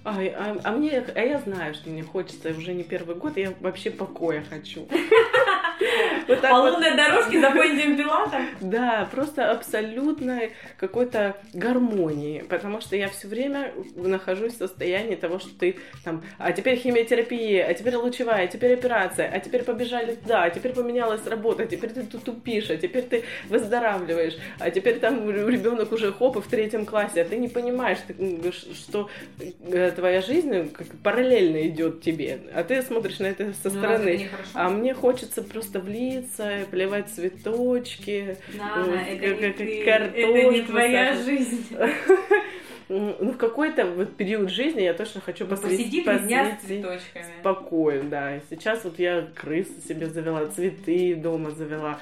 Ай, 0.05 0.29
а, 0.29 0.57
а 0.65 0.73
мне, 0.73 0.99
а 0.99 1.21
я 1.21 1.39
знаю, 1.39 1.75
что 1.75 1.89
мне 1.89 2.03
хочется 2.03 2.51
уже 2.51 2.75
не 2.75 2.83
первый 2.83 3.15
год, 3.15 3.37
я 3.37 3.55
вообще 3.61 3.91
покоя 3.91 4.43
хочу. 4.49 4.89
Вот 6.29 6.41
По 6.41 6.49
вот. 6.51 6.73
лунной 6.75 6.97
дорожке 6.97 7.41
за 7.41 7.51
Понтием 7.51 7.97
Пилатом? 7.97 8.47
Да, 8.61 9.09
просто 9.11 9.51
абсолютной 9.51 10.53
какой-то 10.79 11.37
гармонии, 11.53 12.43
потому 12.49 12.81
что 12.81 12.97
я 12.97 13.09
все 13.09 13.29
время 13.29 13.73
нахожусь 13.97 14.55
в 14.55 14.59
состоянии 14.59 15.15
того, 15.17 15.39
что 15.39 15.51
ты 15.59 15.77
там, 16.05 16.23
а 16.39 16.53
теперь 16.53 16.77
химиотерапия, 16.79 17.67
а 17.67 17.75
теперь 17.75 17.97
лучевая, 17.97 18.45
а 18.45 18.47
теперь 18.47 18.75
операция, 18.75 19.29
а 19.33 19.41
теперь 19.41 19.63
побежали 19.65 20.15
туда, 20.15 20.45
а 20.45 20.51
теперь 20.51 20.73
поменялась 20.73 21.27
работа, 21.27 21.65
а 21.65 21.67
теперь 21.67 21.91
ты 21.91 22.03
тут 22.05 22.25
тупишь, 22.25 22.71
а 22.71 22.77
теперь 22.77 23.03
ты 23.05 23.25
выздоравливаешь, 23.49 24.37
а 24.59 24.71
теперь 24.71 24.99
там 24.99 25.29
ребенок 25.31 25.93
уже 25.93 26.13
хоп 26.13 26.37
и 26.37 26.41
в 26.41 26.47
третьем 26.47 26.87
классе, 26.87 27.23
а 27.23 27.25
ты 27.25 27.37
не 27.37 27.49
понимаешь, 27.49 27.99
ты, 28.07 28.15
что 28.53 29.09
э, 29.71 29.91
твоя 29.95 30.21
жизнь 30.21 30.73
параллельно 31.03 31.67
идет 31.67 32.01
тебе, 32.03 32.41
а 32.55 32.63
ты 32.65 32.83
смотришь 32.83 33.19
на 33.19 33.27
это 33.27 33.53
со 33.63 33.71
Ну, 33.71 33.79
стороны. 33.79 34.17
нехорошо? 34.17 34.51
А 34.55 34.69
мне 34.69 34.95
хочется 34.95 35.43
просто 35.43 35.72
влиться, 35.81 36.67
плевать 36.71 37.09
цветочки, 37.09 38.37
э, 38.55 38.97
это 39.09 39.25
не 39.35 39.39
как- 39.49 39.57
ты, 39.57 39.85
картошку 39.85 40.37
это 40.37 40.51
не 40.53 40.63
твоя 40.63 41.17
сажать. 41.17 41.25
жизнь. 41.27 41.67
Ну, 42.89 43.15
в 43.33 43.37
какой-то 43.39 43.87
вот 43.87 44.17
период 44.17 44.51
жизни 44.51 44.83
я 44.83 44.93
точно 44.93 45.23
хочу 45.23 45.47
посвятить, 45.47 46.05
посвятить 46.05 46.61
цветочками. 46.61 47.25
спокою, 47.41 48.03
да. 48.05 48.39
Сейчас 48.51 48.85
вот 48.85 48.99
я 48.99 49.29
крыс 49.35 49.67
себе 49.89 50.09
завела, 50.09 50.47
цветы 50.49 51.15
дома 51.15 51.53
завела. 51.53 51.99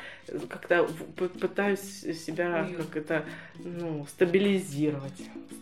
Как-то 0.48 0.88
пытаюсь 1.16 2.00
себя 2.24 2.68
как 2.76 2.96
это, 2.96 3.24
ну, 3.58 4.04
стабилизировать. 4.08 5.12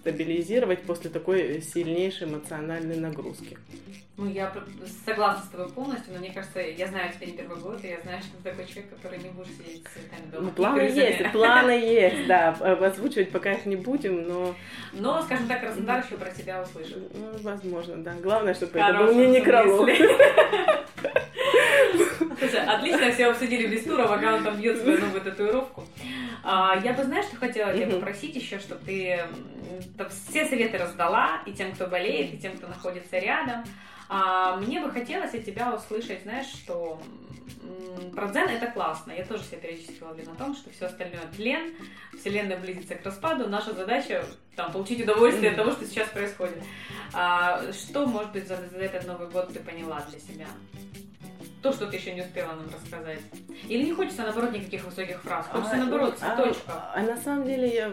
Стабилизировать 0.00 0.80
после 0.82 1.10
такой 1.10 1.60
сильнейшей 1.60 2.26
эмоциональной 2.26 2.96
нагрузки. 2.96 3.58
Ну, 4.18 4.28
я 4.28 4.52
согласна 5.06 5.44
с 5.44 5.48
тобой 5.48 5.68
полностью, 5.68 6.12
но 6.12 6.18
мне 6.18 6.32
кажется, 6.32 6.58
я 6.58 6.88
знаю 6.88 7.12
тебя 7.12 7.28
не 7.28 7.34
первый 7.34 7.56
год, 7.60 7.78
и 7.84 7.86
я 7.86 8.00
знаю, 8.00 8.20
что 8.20 8.36
ты 8.36 8.50
такой 8.50 8.66
человек, 8.66 8.90
который 8.90 9.18
не 9.20 9.28
будешь 9.28 9.52
сидеть 9.52 9.86
с 9.86 9.92
цветами 9.92 10.28
дома. 10.32 10.46
Ну, 10.46 10.50
планы 10.50 10.80
есть, 10.80 11.32
планы 11.32 11.70
есть, 11.70 12.26
да. 12.26 12.48
Озвучивать 12.48 13.30
пока 13.30 13.52
их 13.52 13.64
не 13.64 13.76
будем, 13.76 14.26
но, 14.26 14.56
Но, 14.92 15.22
скажем 15.22 15.46
так, 15.46 15.60
Краснодар 15.60 16.04
еще 16.04 16.16
про 16.16 16.30
тебя 16.32 16.60
услышит. 16.60 16.98
ну, 17.14 17.30
возможно, 17.42 18.02
да. 18.02 18.14
Главное, 18.14 18.54
чтобы 18.54 18.80
это 18.80 18.98
был 18.98 19.14
не 19.14 19.26
некролог. 19.28 19.88
Слушай, 22.40 22.66
отлично 22.66 23.12
все 23.12 23.26
обсудили 23.26 23.68
без 23.68 23.84
тура, 23.84 24.08
пока 24.08 24.34
он 24.34 24.42
там 24.42 24.56
бьет 24.56 24.80
свою 24.80 24.98
новую 24.98 25.20
татуировку. 25.20 25.84
А, 26.42 26.80
я 26.82 26.92
бы, 26.92 27.04
знаешь, 27.04 27.26
что 27.26 27.36
хотела 27.36 27.72
тебя 27.74 27.88
попросить 27.88 28.36
еще, 28.36 28.58
чтобы 28.58 28.80
ты 28.84 29.20
все 30.10 30.46
советы 30.46 30.78
раздала 30.78 31.42
и 31.46 31.52
тем, 31.52 31.72
кто 31.72 31.86
болеет, 31.86 32.34
и 32.34 32.38
тем, 32.38 32.56
кто 32.56 32.68
находится 32.68 33.18
рядом. 33.18 33.64
А, 34.08 34.56
мне 34.56 34.80
бы 34.80 34.90
хотелось 34.90 35.34
от 35.34 35.44
тебя 35.44 35.74
услышать, 35.74 36.22
знаешь, 36.22 36.46
что 36.46 37.00
про 38.14 38.28
дзен 38.28 38.48
это 38.48 38.66
классно. 38.68 39.12
Я 39.12 39.24
тоже 39.24 39.44
себя 39.44 39.58
периодически 39.58 40.02
ловлю 40.02 40.24
на 40.24 40.34
том, 40.34 40.54
что 40.54 40.70
все 40.70 40.86
остальное 40.86 41.26
тлен, 41.36 41.74
вселенная 42.18 42.58
близится 42.58 42.94
к 42.94 43.04
распаду. 43.04 43.48
Наша 43.48 43.74
задача 43.74 44.24
там, 44.56 44.72
получить 44.72 45.02
удовольствие 45.02 45.50
от 45.50 45.56
того, 45.56 45.72
что 45.72 45.84
сейчас 45.84 46.08
происходит. 46.08 46.62
А, 47.12 47.60
что, 47.72 48.06
может 48.06 48.32
быть, 48.32 48.48
за, 48.48 48.56
за 48.56 48.78
этот 48.78 49.06
Новый 49.06 49.28
год 49.28 49.52
ты 49.52 49.60
поняла 49.60 50.00
для 50.08 50.18
себя? 50.18 50.46
То, 51.62 51.72
что 51.72 51.86
ты 51.86 51.96
еще 51.96 52.12
не 52.12 52.22
успела 52.22 52.52
нам 52.52 52.66
рассказать? 52.72 53.20
Или 53.68 53.84
не 53.84 53.92
хочется, 53.92 54.22
наоборот, 54.22 54.52
никаких 54.52 54.84
высоких 54.84 55.20
фраз? 55.22 55.46
Хочется, 55.46 55.74
а, 55.74 55.78
наоборот, 55.78 56.18
цветочка. 56.18 56.72
А, 56.72 56.92
а 56.94 57.02
на 57.02 57.16
самом 57.16 57.44
деле, 57.44 57.68
я, 57.74 57.92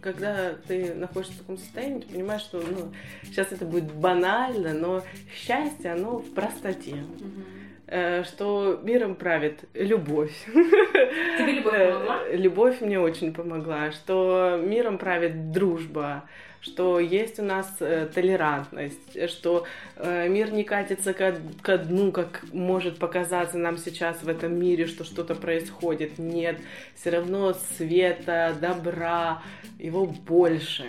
когда 0.00 0.54
ты 0.66 0.94
находишься 0.94 1.34
в 1.34 1.38
таком 1.38 1.58
состоянии, 1.58 2.00
ты 2.00 2.12
понимаешь, 2.12 2.42
что 2.42 2.58
ну, 2.58 2.92
сейчас 3.24 3.52
это 3.52 3.64
будет 3.64 3.92
банально, 3.92 4.74
но 4.74 5.02
счастье, 5.34 5.92
оно 5.92 6.18
в 6.18 6.34
простоте. 6.34 6.94
Угу. 6.94 8.24
Что 8.24 8.80
миром 8.82 9.14
правит 9.14 9.60
любовь. 9.72 10.34
Тебе 10.46 11.52
любовь 11.52 11.72
помогла? 11.72 12.28
Любовь 12.32 12.80
мне 12.80 12.98
очень 12.98 13.32
помогла. 13.32 13.92
Что 13.92 14.60
миром 14.60 14.98
правит 14.98 15.52
дружба 15.52 16.24
что 16.60 16.98
есть 16.98 17.38
у 17.38 17.42
нас 17.42 17.74
э, 17.80 18.08
толерантность, 18.12 19.28
что 19.30 19.66
э, 19.96 20.28
мир 20.28 20.52
не 20.52 20.64
катится 20.64 21.12
ко, 21.12 21.36
ко 21.62 21.78
дну, 21.78 22.12
как 22.12 22.44
может 22.52 22.98
показаться 22.98 23.56
нам 23.58 23.78
сейчас 23.78 24.22
в 24.22 24.28
этом 24.28 24.58
мире, 24.58 24.86
что 24.86 25.04
что-то 25.04 25.34
происходит. 25.34 26.18
Нет, 26.18 26.58
все 26.94 27.10
равно 27.10 27.54
света, 27.76 28.56
добра, 28.60 29.42
его 29.78 30.06
больше. 30.06 30.86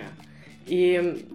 И 0.66 1.26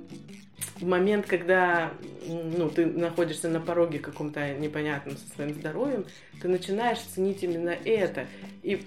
в 0.75 0.85
момент, 0.85 1.25
когда 1.25 1.91
ну, 2.27 2.69
ты 2.69 2.85
находишься 2.85 3.49
на 3.49 3.59
пороге 3.59 3.99
каком-то 3.99 4.53
непонятном 4.53 5.17
со 5.17 5.27
своим 5.35 5.53
здоровьем, 5.53 6.05
ты 6.41 6.47
начинаешь 6.47 6.99
ценить 6.99 7.43
именно 7.43 7.75
это. 7.85 8.27
И 8.61 8.85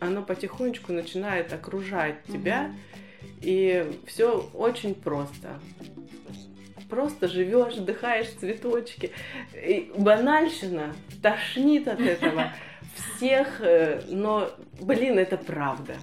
оно 0.00 0.22
потихонечку 0.22 0.92
начинает 0.92 1.52
окружать 1.52 2.22
тебя. 2.24 2.66
Mm-hmm 2.66 2.98
и 3.40 4.00
все 4.06 4.48
очень 4.54 4.94
просто. 4.94 5.60
Просто 6.88 7.28
живешь, 7.28 7.74
вдыхаешь 7.74 8.30
цветочки. 8.40 9.12
И 9.54 9.92
банальщина 9.96 10.94
тошнит 11.22 11.86
от 11.86 12.00
этого 12.00 12.52
всех, 13.16 13.60
э, 13.60 14.00
но, 14.08 14.50
блин, 14.80 15.18
это 15.18 15.36
правда. 15.36 15.96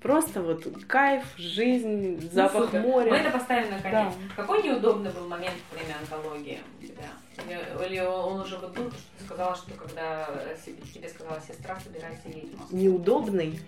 Просто 0.00 0.40
вот 0.40 0.64
кайф, 0.86 1.24
жизнь, 1.36 2.20
ну, 2.22 2.28
запах 2.32 2.72
ну, 2.72 2.80
моря. 2.80 3.10
Мы 3.10 3.16
это 3.16 3.30
поставим 3.30 3.70
на 3.70 3.80
конец. 3.80 4.14
Да. 4.14 4.34
Какой 4.34 4.62
неудобный 4.62 5.10
был 5.10 5.28
момент 5.28 5.56
во 5.70 5.76
время 5.76 5.96
онкологии 6.00 6.60
у 6.80 6.86
тебя? 6.86 7.08
Или, 7.44 7.86
или 7.86 8.00
он 8.00 8.40
уже 8.40 8.56
вот 8.56 8.74
был, 8.74 8.90
что 8.90 9.00
ты 9.18 9.24
сказала, 9.24 9.54
что 9.54 9.74
когда 9.74 10.26
тебе 10.94 11.08
сказала 11.08 11.40
сестра, 11.46 11.78
собирайся 11.80 12.28
едем? 12.28 12.58
Неудобный? 12.70 13.60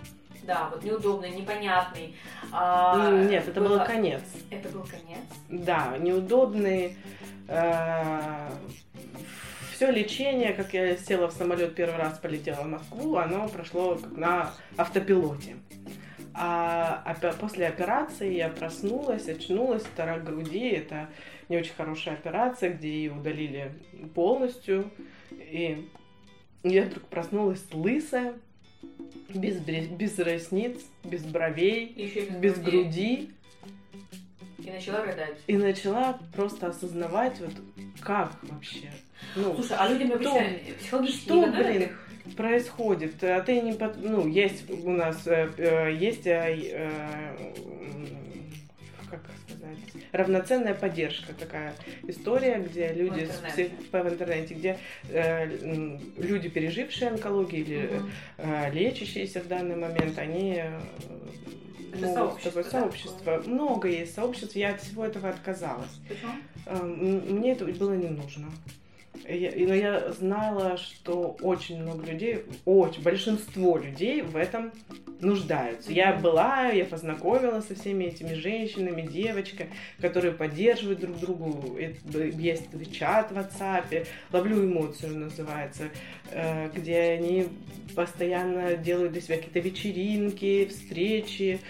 Да, 0.44 0.68
вот 0.70 0.82
неудобный, 0.82 1.30
непонятный. 1.30 2.16
А, 2.50 3.10
Нет, 3.10 3.46
это 3.48 3.60
был 3.60 3.78
конец. 3.84 4.22
Это 4.50 4.68
был 4.68 4.82
конец? 4.82 5.20
Да, 5.48 5.96
неудобный. 5.98 6.96
Э, 7.48 8.48
все 9.72 9.90
лечение, 9.90 10.52
как 10.52 10.74
я 10.74 10.96
села 10.96 11.28
в 11.28 11.32
самолет 11.32 11.74
первый 11.74 11.96
раз, 11.96 12.18
полетела 12.18 12.62
в 12.62 12.68
Москву, 12.68 13.16
оно 13.16 13.48
прошло 13.48 13.96
как 13.96 14.16
на 14.16 14.50
автопилоте. 14.76 15.56
А 16.34 17.14
после 17.40 17.66
операции 17.66 18.34
я 18.34 18.48
проснулась, 18.48 19.28
очнулась, 19.28 19.82
вторая 19.82 20.20
груди. 20.20 20.68
Это 20.70 21.08
не 21.48 21.58
очень 21.58 21.74
хорошая 21.74 22.14
операция, 22.14 22.70
где 22.70 22.88
ее 22.88 23.12
удалили 23.12 23.72
полностью. 24.14 24.90
И 25.30 25.88
я 26.62 26.84
вдруг 26.84 27.04
проснулась 27.04 27.64
лысая, 27.72 28.34
без, 29.34 29.58
без 29.58 30.18
ресниц, 30.18 30.78
без 31.04 31.22
бровей, 31.24 31.92
Еще 31.96 32.22
без, 32.22 32.56
без 32.56 32.58
груди. 32.58 33.30
И 34.58 34.70
начала 34.70 35.04
рыдать. 35.04 35.38
И 35.46 35.56
начала 35.56 36.18
просто 36.34 36.68
осознавать, 36.68 37.40
вот 37.40 37.52
как 38.00 38.32
вообще. 38.42 38.92
Ну, 39.34 39.54
Слушай, 39.54 39.76
а 39.78 39.88
людям 39.88 40.12
обычно 40.12 40.40
психологически 40.78 41.24
что, 41.24 41.46
блин, 41.46 41.88
происходит? 42.36 43.22
А 43.24 43.40
ты 43.40 43.60
не 43.60 43.72
под... 43.72 43.96
Ну, 44.02 44.26
есть 44.28 44.70
у 44.70 44.90
нас, 44.90 45.26
э, 45.26 45.50
э 45.56 45.94
есть 45.94 46.26
э, 46.26 46.58
э, 46.72 47.52
как 49.10 49.20
сказать, 49.62 49.78
равноценная 50.12 50.74
поддержка 50.74 51.32
такая 51.34 51.74
история, 52.08 52.58
где 52.58 52.92
люди 52.92 53.24
в, 53.24 53.30
интернете. 53.30 53.70
С, 53.90 53.92
в 53.92 54.08
интернете, 54.08 54.54
где 54.54 54.78
э, 55.08 56.00
люди, 56.18 56.48
пережившие 56.48 57.10
онкологию 57.10 57.60
или 57.60 57.86
угу. 57.86 58.08
э, 58.38 58.70
лечащиеся 58.72 59.40
в 59.40 59.48
данный 59.48 59.76
момент, 59.76 60.18
они 60.18 60.56
э, 60.56 60.80
это 61.94 62.06
могут 62.06 62.42
сообщество, 62.42 62.62
сообщество. 62.62 63.42
Да? 63.42 63.50
Много 63.50 63.88
есть 63.88 64.14
сообществ, 64.14 64.56
я 64.56 64.70
от 64.70 64.82
всего 64.82 65.04
этого 65.04 65.28
отказалась. 65.28 66.00
Почему? 66.08 66.32
Э, 66.66 66.82
мне 66.82 67.52
это 67.52 67.64
было 67.66 67.94
не 67.94 68.08
нужно. 68.08 68.46
Я, 69.28 69.52
но 69.66 69.74
я 69.74 70.12
знала, 70.12 70.76
что 70.76 71.36
очень 71.42 71.82
много 71.82 72.10
людей, 72.10 72.44
очень 72.64 73.02
большинство 73.02 73.76
людей 73.76 74.22
в 74.22 74.36
этом 74.36 74.72
нуждаются. 75.20 75.92
Я 75.92 76.14
была, 76.14 76.68
я 76.68 76.84
познакомилась 76.84 77.66
со 77.66 77.74
всеми 77.74 78.04
этими 78.04 78.34
женщинами, 78.34 79.02
девочками, 79.02 79.70
которые 80.00 80.32
поддерживают 80.32 81.00
друг 81.00 81.18
другу. 81.18 81.78
Есть 81.78 82.68
чат 82.92 83.30
в 83.30 83.36
WhatsApp, 83.36 84.06
ловлю 84.32 84.64
эмоцию 84.64 85.18
называется, 85.18 85.84
э, 86.30 86.70
где 86.74 87.00
они 87.00 87.48
постоянно 87.94 88.76
делают 88.76 89.12
для 89.12 89.20
себя 89.20 89.36
какие-то 89.36 89.60
вечеринки, 89.60 90.66
встречи, 90.66 91.60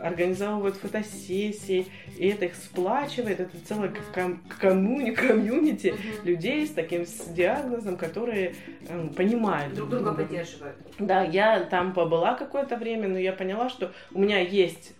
организовывают 0.00 0.76
фотосессии, 0.76 1.86
и 2.18 2.28
это 2.28 2.46
их 2.46 2.54
сплачивает, 2.54 3.40
это 3.40 3.56
целая 3.66 3.92
ком- 4.12 4.40
коммуни, 4.60 5.10
комьюнити 5.10 5.88
uh-huh. 5.88 6.24
людей 6.24 6.66
с 6.66 6.70
таким 6.70 7.06
с 7.06 7.26
диагнозом, 7.28 7.96
которые 7.96 8.54
э, 8.88 9.08
понимают. 9.16 9.74
Друг 9.74 9.90
друга 9.90 10.12
поддерживают. 10.12 10.76
Да, 10.98 11.22
я 11.22 11.60
там 11.60 11.92
побыла 11.92 12.34
какое-то 12.34 12.76
время, 12.76 13.08
но 13.08 13.18
я 13.18 13.32
поняла, 13.32 13.68
что 13.68 13.92
у 14.12 14.20
меня 14.20 14.38
есть 14.40 14.92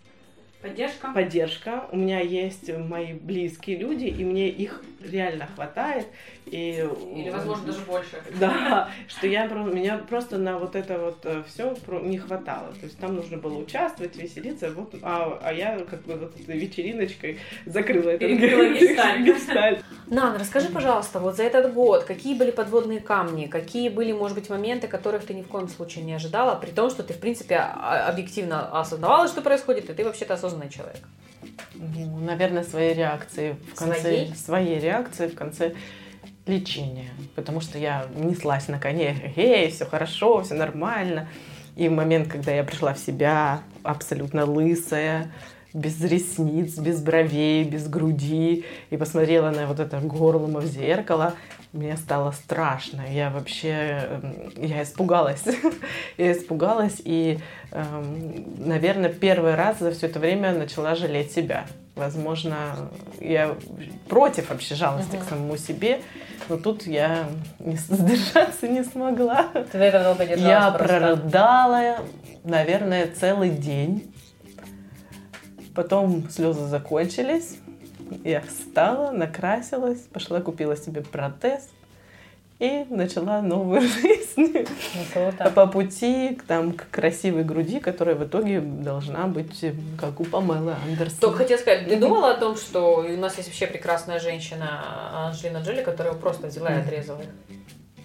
Поддержка. 0.65 1.13
Поддержка. 1.13 1.85
У 1.93 1.97
меня 1.99 2.21
есть 2.21 2.75
мои 2.75 3.13
близкие 3.13 3.77
люди, 3.77 4.07
и 4.07 4.25
мне 4.25 4.49
их 4.49 4.83
реально 5.03 5.47
хватает. 5.55 6.07
И, 6.47 6.87
Или, 7.15 7.31
возможно, 7.31 7.67
даже 7.67 7.81
больше. 7.81 8.23
Да, 8.41 8.91
что 9.09 9.27
я 9.27 9.47
меня 9.47 9.99
просто 9.99 10.39
на 10.39 10.59
вот 10.59 10.75
это 10.77 10.99
вот 10.99 11.19
э, 11.25 11.43
все 11.47 11.75
не 12.03 12.19
хватало. 12.19 12.69
То 12.73 12.85
есть 12.87 12.99
там 12.99 13.15
нужно 13.15 13.39
было 13.39 13.59
участвовать, 13.59 14.17
веселиться, 14.17 14.71
вот, 14.71 14.95
а, 15.03 15.39
а 15.43 15.53
я 15.53 15.79
как 15.79 16.03
бы 16.03 16.15
вот 16.15 16.39
этой 16.39 16.59
вечериночкой 16.59 17.39
закрыла 17.67 18.11
этот 18.11 18.31
гештальт. 18.31 19.85
Нан, 20.07 20.37
расскажи, 20.37 20.69
пожалуйста, 20.69 21.19
вот 21.19 21.37
за 21.37 21.45
этот 21.45 21.73
год 21.73 22.05
какие 22.05 22.35
были 22.35 22.51
подводные 22.51 23.01
камни, 23.01 23.47
какие 23.47 23.89
были, 23.89 24.13
может 24.13 24.37
быть, 24.37 24.51
моменты, 24.51 24.87
которых 24.87 25.25
ты 25.25 25.35
ни 25.35 25.43
в 25.43 25.49
коем 25.49 25.69
случае 25.69 26.05
не 26.05 26.13
ожидала, 26.13 26.55
при 26.57 26.71
том, 26.71 26.91
что 26.91 27.03
ты, 27.03 27.15
в 27.15 27.19
принципе, 27.19 27.57
объективно 27.57 28.81
осознавала, 28.81 29.29
что 29.29 29.41
происходит, 29.41 29.89
и 29.89 29.95
ты 29.95 30.05
вообще-то 30.05 30.35
осознанный 30.55 30.71
человек? 30.71 31.03
Ну, 31.75 32.19
наверное, 32.19 32.65
свои 32.65 32.95
реакции 32.95 33.57
в 33.73 33.75
конце... 33.75 34.01
Своей? 34.01 34.35
Своей 34.35 34.79
реакции 34.79 35.29
в 35.29 35.35
конце 35.35 35.75
лечения. 36.47 37.11
Потому 37.35 37.61
что 37.61 37.79
я 37.79 38.07
неслась 38.15 38.69
на 38.69 38.79
коне, 38.79 39.33
эй, 39.37 39.71
все 39.71 39.85
хорошо, 39.85 40.43
все 40.43 40.55
нормально. 40.55 41.29
И 41.77 41.89
в 41.89 41.93
момент, 41.93 42.29
когда 42.29 42.53
я 42.53 42.65
пришла 42.65 42.95
в 42.95 42.99
себя, 42.99 43.63
абсолютно 43.83 44.45
лысая, 44.45 45.33
без 45.75 46.01
ресниц, 46.01 46.79
без 46.79 47.01
бровей, 47.01 47.65
без 47.65 47.89
груди, 47.89 48.65
и 48.91 48.97
посмотрела 48.97 49.51
на 49.51 49.67
вот 49.67 49.81
это 49.81 49.99
горло 49.99 50.61
в 50.61 50.67
зеркало, 50.67 51.35
мне 51.75 51.97
стало 51.97 52.31
страшно. 52.31 53.03
Я 53.11 53.31
вообще, 53.31 54.07
эм, 54.09 54.53
я 54.57 54.85
испугалась. 54.85 55.43
я 56.17 56.33
испугалась 56.33 57.03
и, 57.05 57.41
эм, 57.73 58.45
наверное, 58.59 59.13
первый 59.13 59.57
раз 59.57 59.81
за 59.81 59.91
все 59.91 60.07
это 60.07 60.21
время 60.21 60.53
начала 60.53 60.95
жалеть 60.95 61.33
себя. 61.33 61.67
Возможно, 61.97 62.91
я 63.21 63.57
против 64.09 64.51
вообще 64.51 64.77
жалости 64.77 65.17
uh-huh. 65.17 65.25
к 65.25 65.29
самому 65.29 65.57
себе, 65.57 66.01
но 66.49 66.57
тут 66.59 66.87
я 66.87 67.29
не 67.59 67.77
сдержаться 67.77 68.69
не 68.69 68.85
смогла. 68.85 69.49
Ты 69.73 69.79
этого 69.79 70.05
долго 70.05 70.27
держалась 70.27 70.49
Я 70.49 70.71
просто. 70.71 70.87
прорыдала, 70.87 71.97
наверное, 72.45 73.09
целый 73.09 73.51
день. 73.51 74.15
Потом 75.75 76.31
слезы 76.31 76.67
закончились. 76.67 77.59
Я 78.25 78.41
встала, 78.43 79.11
накрасилась, 79.11 80.01
пошла 80.13 80.41
купила 80.41 80.77
себе 80.77 81.03
протез 81.03 81.69
и 82.59 82.87
начала 82.89 83.41
новую 83.43 83.81
жизнь. 84.03 84.67
ну, 85.15 85.51
по 85.55 85.67
пути 85.67 86.39
там, 86.47 86.73
к 86.73 86.89
красивой 86.91 87.45
груди, 87.45 87.81
которая 87.81 88.15
в 88.15 88.25
итоге 88.25 88.61
должна 88.61 89.27
быть 89.27 89.63
э, 89.65 89.75
как 89.99 90.21
у 90.21 90.25
Памелы 90.25 90.75
Андерсон. 90.85 91.19
Только 91.21 91.39
хотела 91.39 91.59
сказать, 91.59 91.89
ты 91.89 91.97
думала 91.97 92.33
о 92.33 92.37
том, 92.37 92.57
что 92.57 92.97
у 92.97 93.17
нас 93.17 93.37
есть 93.37 93.49
вообще 93.49 93.67
прекрасная 93.67 94.21
женщина 94.21 95.27
Анжелина 95.27 95.59
Джоли, 95.59 95.83
которая 95.83 96.15
просто 96.15 96.47
взяла 96.47 96.71
и 96.75 96.81
отрезала 96.81 97.23
их? 97.23 97.29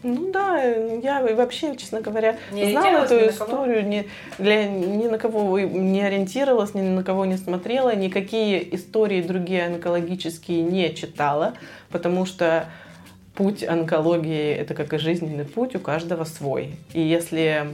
Ну 0.02 0.32
да, 0.32 0.62
я 0.62 1.22
вообще, 1.36 1.76
честно 1.76 2.02
говоря, 2.02 2.38
не 2.52 2.72
знала 2.72 3.04
эту 3.04 3.16
историю, 3.30 3.88
ни, 3.88 4.08
для, 4.38 4.68
ни 4.68 5.08
на 5.08 5.18
кого 5.18 5.60
не 5.60 6.02
ориентировалась, 6.02 6.74
ни 6.74 6.82
на 6.82 7.04
кого 7.04 7.26
не 7.26 7.38
смотрела, 7.38 7.96
никакие 7.96 8.76
истории 8.76 9.22
другие 9.22 9.66
онкологические 9.66 10.62
не 10.62 10.94
читала, 10.96 11.54
потому 11.90 12.26
что 12.26 12.66
путь 13.36 13.64
онкологии– 13.64 14.52
это 14.60 14.74
как 14.74 14.94
и 14.94 14.98
жизненный 14.98 15.46
путь, 15.46 15.76
у 15.76 15.80
каждого 15.80 16.24
свой. 16.24 16.76
И 16.94 17.02
если 17.02 17.68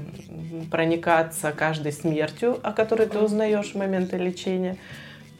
проникаться 0.71 1.51
каждой 1.51 1.91
смертью, 1.91 2.59
о 2.61 2.71
которой 2.71 3.07
ты 3.07 3.19
узнаешь 3.19 3.71
в 3.71 3.75
моменты 3.75 4.17
лечения, 4.17 4.77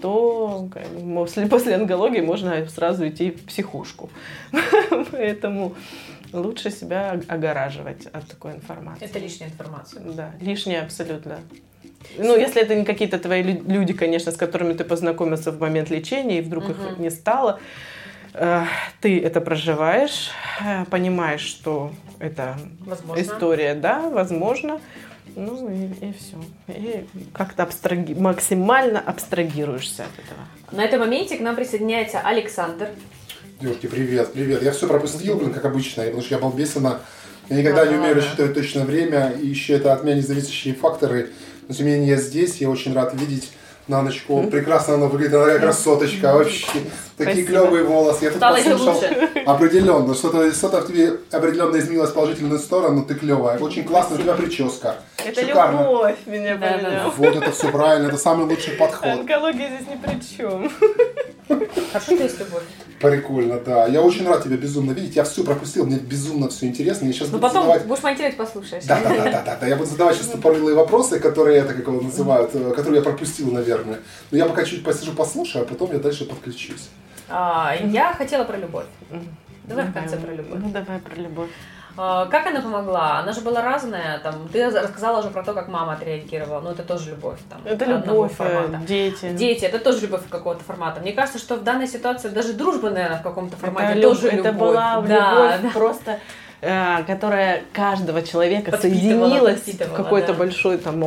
то 0.02 0.68
после, 1.16 1.48
после 1.48 1.76
онкологии 1.76 2.22
можно 2.22 2.68
сразу 2.68 3.08
идти 3.08 3.32
в 3.32 3.46
психушку. 3.46 4.10
Поэтому 5.12 5.76
лучше 6.36 6.72
себя 6.72 7.20
огораживать 7.28 8.06
от 8.08 8.28
такой 8.28 8.54
информации. 8.54 9.06
Это 9.06 9.20
лишняя 9.20 9.50
информация. 9.50 10.02
Да, 10.02 10.32
лишняя 10.40 10.84
абсолютно. 10.84 11.40
Ну, 12.18 12.38
если 12.38 12.62
это 12.62 12.76
не 12.76 12.86
какие-то 12.86 13.20
твои 13.20 13.42
люди, 13.42 13.94
конечно, 13.94 14.32
с 14.32 14.38
которыми 14.38 14.74
ты 14.74 14.84
познакомился 14.84 15.52
в 15.52 15.60
момент 15.60 15.90
лечения, 15.90 16.40
и 16.40 16.42
вдруг 16.42 16.66
угу. 16.66 16.74
их 16.74 16.98
не 17.00 17.10
стало, 17.10 17.60
э, 18.34 18.64
ты 19.02 19.20
это 19.20 19.42
проживаешь, 19.42 20.32
э, 20.64 20.86
понимаешь, 20.86 21.42
что 21.42 21.92
это 22.20 22.58
возможно. 22.80 23.22
история, 23.22 23.76
да, 23.76 24.10
возможно. 24.10 24.80
Ну 25.36 25.70
и, 25.70 25.86
и 25.86 26.14
все. 26.14 26.38
И 26.68 27.06
как-то 27.34 27.64
абстраги... 27.64 28.14
максимально 28.14 29.00
абстрагируешься 29.00 30.04
от 30.04 30.26
этого. 30.26 30.40
На 30.72 30.86
этом 30.86 31.00
моменте 31.00 31.38
к 31.38 31.42
нам 31.42 31.56
присоединяется 31.56 32.20
Александр. 32.20 32.90
Девушки, 33.62 33.88
привет, 33.88 34.34
привет. 34.34 34.64
Я 34.64 34.72
все 34.74 34.86
пропустил, 34.86 35.38
блин, 35.38 35.54
как 35.54 35.64
обычно, 35.64 36.04
потому 36.04 36.22
что 36.22 36.36
я 36.36 36.42
балбесина. 36.42 37.00
Я 37.48 37.56
никогда 37.56 37.84
ага, 37.84 37.92
не 37.92 37.98
умею 37.98 38.16
рассчитывать 38.16 38.54
точное 38.54 38.84
время, 38.84 39.34
и 39.42 39.48
еще 39.48 39.76
это 39.76 39.94
от 39.94 40.04
меня 40.04 40.16
независящие 40.18 40.74
факторы. 40.74 41.30
Но 41.70 41.74
тем 41.74 41.86
не 41.86 41.94
менее 41.94 42.10
я 42.10 42.16
здесь, 42.18 42.58
я 42.58 42.70
очень 42.70 42.94
рад 42.94 43.14
видеть 43.14 43.54
на 43.88 44.02
ночку. 44.02 44.44
Прекрасно 44.48 44.96
она 44.96 45.06
выглядит, 45.06 45.36
она 45.36 45.58
красоточка 45.58 46.34
вообще. 46.34 46.68
Такие 47.16 47.46
клевые 47.46 47.86
волосы. 47.86 48.26
Я 48.26 48.32
тут 48.32 48.40
Стало 48.40 48.58
послушал. 48.58 49.02
Определенно. 49.46 50.14
Что-то 50.16 50.52
что 50.52 50.82
в 50.82 50.88
тебе 50.88 51.14
определенно 51.32 51.78
изменилось 51.78 52.10
в 52.10 52.14
положительную 52.14 52.60
сторону, 52.60 53.06
ты 53.06 53.16
клевая. 53.16 53.58
Очень 53.60 53.86
классная 53.86 54.18
у 54.18 54.22
тебя 54.22 54.34
прическа. 54.34 54.98
Это 55.24 55.42
Шикарно. 55.42 55.80
любовь 55.80 56.18
меня 56.26 56.58
да, 56.58 56.78
да. 56.78 57.12
Вот 57.16 57.36
это 57.38 57.52
все 57.52 57.72
правильно, 57.72 58.08
это 58.08 58.18
самый 58.18 58.48
лучший 58.48 58.74
подход. 58.74 59.08
Онкология 59.08 59.70
здесь 59.70 59.88
ни 59.88 59.96
при 59.96 60.20
чем. 60.36 60.70
Хорошо, 61.94 62.16
что 62.16 62.24
есть 62.24 62.40
любовь. 62.40 62.64
Прикольно, 63.10 63.60
да. 63.60 63.88
Я 63.88 64.02
очень 64.02 64.28
рад 64.28 64.44
тебя 64.44 64.58
безумно 64.58 64.92
видеть. 64.92 65.16
Я 65.16 65.24
все 65.24 65.44
пропустил, 65.44 65.86
мне 65.86 65.98
безумно 65.98 66.50
все 66.50 66.68
интересно. 66.68 67.06
Я 67.06 67.14
сейчас 67.14 67.30
ну 67.32 67.40
потом 67.40 67.64
задавать... 67.64 67.86
будешь 67.86 68.04
монтировать, 68.04 68.38
послушаешь. 68.38 68.84
Да, 68.86 69.00
да, 69.02 69.10
да, 69.10 69.44
да, 69.44 69.58
да, 69.60 69.68
Я 69.68 69.76
буду 69.76 69.90
задавать 69.90 70.16
сейчас 70.16 70.28
тупорылые 70.28 70.76
вопросы, 70.76 71.20
которые 71.20 71.60
это 71.60 71.74
как 71.74 71.88
его 71.88 72.02
называют, 72.02 72.52
э, 72.54 72.72
которые 72.76 72.98
я 72.98 73.04
пропустил, 73.04 73.52
наверное. 73.52 74.00
Но 74.32 74.38
я 74.38 74.46
пока 74.46 74.64
чуть 74.64 74.84
посижу, 74.84 75.14
послушаю, 75.14 75.64
а 75.64 75.68
потом 75.68 75.92
я 75.92 76.00
дальше 76.00 76.26
подключусь. 76.26 76.90
А, 77.28 77.76
я 77.84 78.14
хотела 78.14 78.44
про 78.44 78.58
любовь. 78.58 78.86
Давай 79.64 79.86
в 79.86 79.94
конце 79.94 80.18
про 80.18 80.32
любовь. 80.32 80.60
Ну 80.62 80.70
давай 80.70 81.00
про 81.00 81.16
любовь. 81.16 81.50
А, 81.98 82.26
как 82.26 82.48
она 82.48 82.62
помогла? 82.62 83.20
Она 83.20 83.32
же 83.32 83.42
была 83.42 83.62
разная. 83.62 84.20
Там, 84.20 84.48
ты 84.52 84.70
рассказала 84.70 85.20
уже 85.20 85.30
про 85.30 85.44
то, 85.44 85.54
как 85.54 85.68
мама 85.68 85.94
отреагировала. 85.94 86.60
Ну, 86.60 86.72
это 86.72 86.84
тоже 86.84 87.12
любовь. 87.12 87.40
Там, 87.50 87.62
это 87.64 87.86
любовь, 87.86 88.32
э, 88.32 88.36
формата. 88.36 88.86
дети. 88.86 89.30
Дети, 89.30 89.66
это 89.66 89.80
тоже 89.80 90.02
любовь 90.02 90.22
какого-то 90.30 90.64
формата. 90.64 91.00
Мне 91.02 91.14
кажется, 91.14 91.40
что 91.40 91.56
в 91.56 91.64
данной 91.64 91.88
ситуации 91.88 92.30
даже 92.30 92.54
дружба, 92.54 92.90
наверное, 92.90 93.20
в 93.20 93.24
каком-то 93.24 93.56
формате 93.56 94.00
это 94.00 94.02
тоже 94.02 94.32
любовь. 94.32 94.46
Это 94.46 94.52
была 94.54 95.02
да, 95.02 95.02
любовь 95.02 95.62
да. 95.62 95.70
просто 95.80 96.20
которая 97.06 97.62
каждого 97.74 98.22
человека 98.22 98.78
соединилась 98.78 99.62
в 99.68 99.94
какой-то 99.94 100.34
да. 100.34 100.40
большой 100.40 100.78
там 100.78 101.04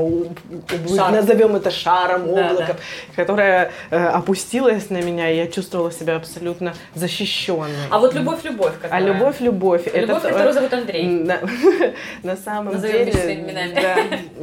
Шар. 0.94 1.10
назовем 1.10 1.56
это 1.56 1.70
шаром, 1.70 2.28
облаком, 2.28 2.56
да, 2.58 2.66
да. 2.66 2.76
которая 3.16 3.72
э, 3.90 4.06
опустилась 4.06 4.90
на 4.90 4.98
меня, 5.02 5.30
и 5.30 5.36
я 5.36 5.46
чувствовала 5.48 5.90
себя 5.90 6.16
абсолютно 6.16 6.74
защищенной. 6.94 7.70
А 7.90 7.98
вот 7.98 8.14
любовь, 8.14 8.44
любовь, 8.44 8.74
какая? 8.80 8.98
А 8.98 9.00
любовь, 9.00 9.40
любовь. 9.40 9.86
Любовь, 9.86 10.18
это, 10.24 10.28
которую 10.28 10.52
зовут 10.52 10.72
Андрей. 10.72 11.06
На, 11.06 11.40
на 12.22 12.36
самом 12.36 12.74
Назовем 12.74 13.10
деле, 13.10 13.72
да, 13.74 13.96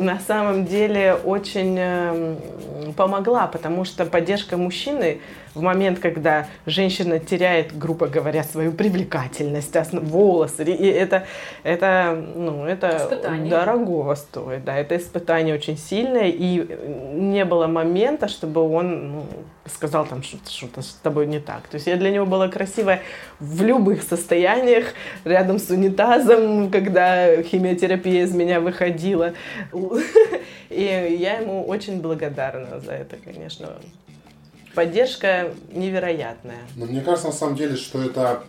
на 0.03 0.19
самом 0.19 0.65
деле 0.65 1.13
очень 1.23 1.75
э, 1.79 2.35
помогла, 2.97 3.47
потому 3.47 3.85
что 3.85 4.05
поддержка 4.05 4.57
мужчины 4.57 5.21
в 5.55 5.61
момент, 5.61 5.99
когда 5.99 6.47
женщина 6.65 7.19
теряет, 7.19 7.75
грубо 7.77 8.07
говоря, 8.07 8.43
свою 8.43 8.73
привлекательность, 8.73 9.75
волосы, 9.93 10.63
и 10.63 10.87
это, 10.87 11.25
это, 11.63 12.23
ну, 12.35 12.65
это 12.65 12.97
испытание. 12.97 13.49
дорогого 13.49 14.15
стоит, 14.15 14.65
да, 14.65 14.75
это 14.77 14.97
испытание 14.97 15.55
очень 15.55 15.77
сильное, 15.77 16.29
и 16.29 16.67
не 17.13 17.45
было 17.45 17.67
момента, 17.67 18.27
чтобы 18.27 18.61
он 18.69 19.13
ну, 19.13 19.25
сказал 19.65 20.05
там 20.05 20.21
что-то, 20.23 20.51
что-то 20.51 20.81
с 20.81 20.93
тобой 21.01 21.25
не 21.25 21.39
так. 21.39 21.67
То 21.67 21.75
есть 21.75 21.87
я 21.87 21.95
для 21.95 22.11
него 22.11 22.25
была 22.25 22.49
красивая 22.49 23.01
в 23.39 23.63
любых 23.63 24.03
состояниях, 24.03 24.93
рядом 25.23 25.59
с 25.59 25.69
унитазом, 25.69 26.69
когда 26.69 27.41
химиотерапия 27.41 28.23
из 28.23 28.33
меня 28.33 28.59
выходила. 28.59 29.33
И 30.69 31.17
я 31.19 31.39
ему 31.39 31.65
очень 31.65 32.01
благодарна 32.01 32.79
за 32.81 32.91
это, 32.91 33.15
конечно 33.23 33.69
поддержка 34.75 35.53
невероятная. 35.71 36.59
Но 36.75 36.85
мне 36.85 37.01
кажется, 37.01 37.27
на 37.27 37.33
самом 37.33 37.55
деле, 37.55 37.75
что 37.75 38.03
это 38.03 38.43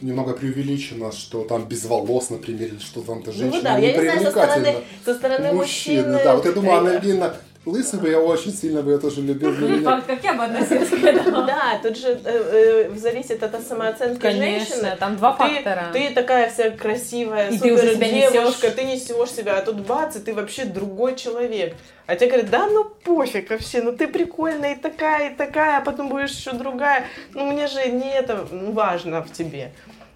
немного 0.00 0.32
преувеличено, 0.32 1.12
что 1.12 1.44
там 1.44 1.66
без 1.66 1.84
волос, 1.84 2.30
например, 2.30 2.68
или 2.68 2.78
что 2.78 3.02
там-то 3.02 3.30
ну 3.30 3.36
женщина 3.36 3.56
ну, 3.56 3.62
да, 3.62 3.80
не 3.80 3.86
я 3.86 3.92
не 3.92 3.98
знаю, 4.00 4.24
со 4.24 4.30
стороны, 4.30 4.74
со 5.04 5.14
стороны 5.14 5.52
мужчины. 5.52 5.96
мужчины. 6.02 6.24
Да, 6.24 6.34
вот 6.34 6.44
я 6.44 6.52
думаю, 6.52 6.78
Анна 6.78 6.98
Ильина 6.98 7.36
Лысый 7.64 8.00
бы 8.00 8.10
я 8.10 8.18
очень 8.18 8.52
сильно 8.52 8.82
бы 8.82 8.90
я 8.92 8.98
тоже 8.98 9.22
любил. 9.22 9.54
Как 10.06 10.24
я 10.24 10.34
бы 10.34 10.44
относилась 10.44 10.88
к 10.88 11.04
этому. 11.04 11.46
Да, 11.46 11.78
тут 11.82 11.96
же 11.96 12.20
э, 12.24 12.88
э, 12.92 12.98
зависит 12.98 13.42
от 13.42 13.62
самооценки 13.62 14.20
женщины. 14.20 14.96
там 14.98 15.16
два 15.16 15.34
фактора. 15.34 15.90
Ты 15.92 16.10
такая 16.10 16.50
вся 16.50 16.70
красивая, 16.70 17.52
супер 17.52 17.94
девушка, 17.96 18.70
ты 18.70 18.84
несешь 18.84 19.30
себя, 19.30 19.58
а 19.58 19.62
тут 19.62 19.86
бац, 19.86 20.16
и 20.16 20.20
ты 20.20 20.34
вообще 20.34 20.64
другой 20.64 21.14
человек. 21.14 21.74
А 22.06 22.16
тебе 22.16 22.30
говорят, 22.30 22.50
да 22.50 22.66
ну 22.66 22.84
пофиг 22.84 23.50
вообще, 23.50 23.80
ну 23.80 23.92
ты 23.96 24.08
прикольная 24.08 24.74
и 24.74 24.76
такая, 24.76 25.30
и 25.30 25.34
такая, 25.34 25.78
а 25.78 25.80
потом 25.82 26.08
будешь 26.08 26.30
еще 26.30 26.52
другая. 26.52 27.06
Ну 27.32 27.50
мне 27.50 27.68
же 27.68 27.88
не 27.88 28.10
это 28.10 28.46
важно 28.50 29.22
в 29.22 29.32
тебе. 29.32 29.72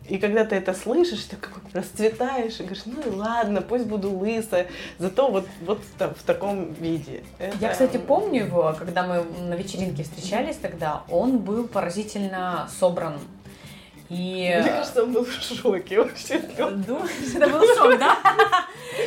И 0.09 0.19
когда 0.19 0.45
ты 0.45 0.57
это 0.57 0.75
слышишь, 0.75 1.25
ты 1.25 1.37
как 1.37 1.53
расцветаешь 1.73 2.61
и 2.61 2.63
говоришь, 2.63 2.85
ну 2.87 3.01
и 3.01 3.15
ладно, 3.15 3.63
пусть 3.63 3.87
буду 3.87 4.11
лысая, 4.11 4.69
зато 4.99 5.31
вот, 5.31 5.47
вот 5.63 5.81
в 5.99 6.23
таком 6.25 6.73
виде. 6.75 7.23
Это... 7.39 7.57
Я, 7.61 7.71
кстати, 7.71 7.97
помню 7.97 8.47
его, 8.47 8.75
когда 8.79 9.07
мы 9.07 9.25
на 9.49 9.55
вечеринке 9.55 10.03
встречались 10.03 10.57
тогда, 10.57 11.03
он 11.09 11.39
был 11.39 11.67
поразительно 11.67 12.69
собран 12.79 13.19
и... 14.09 14.61
Мне 14.63 14.71
кажется, 14.71 15.03
он 15.03 15.13
был 15.13 15.25
в 15.25 15.33
шоке 15.33 16.01
вообще. 16.01 16.39
Думаешь, 16.39 17.11
это 17.35 17.49
был 17.49 17.61
шок, 17.75 17.99
да? 17.99 18.17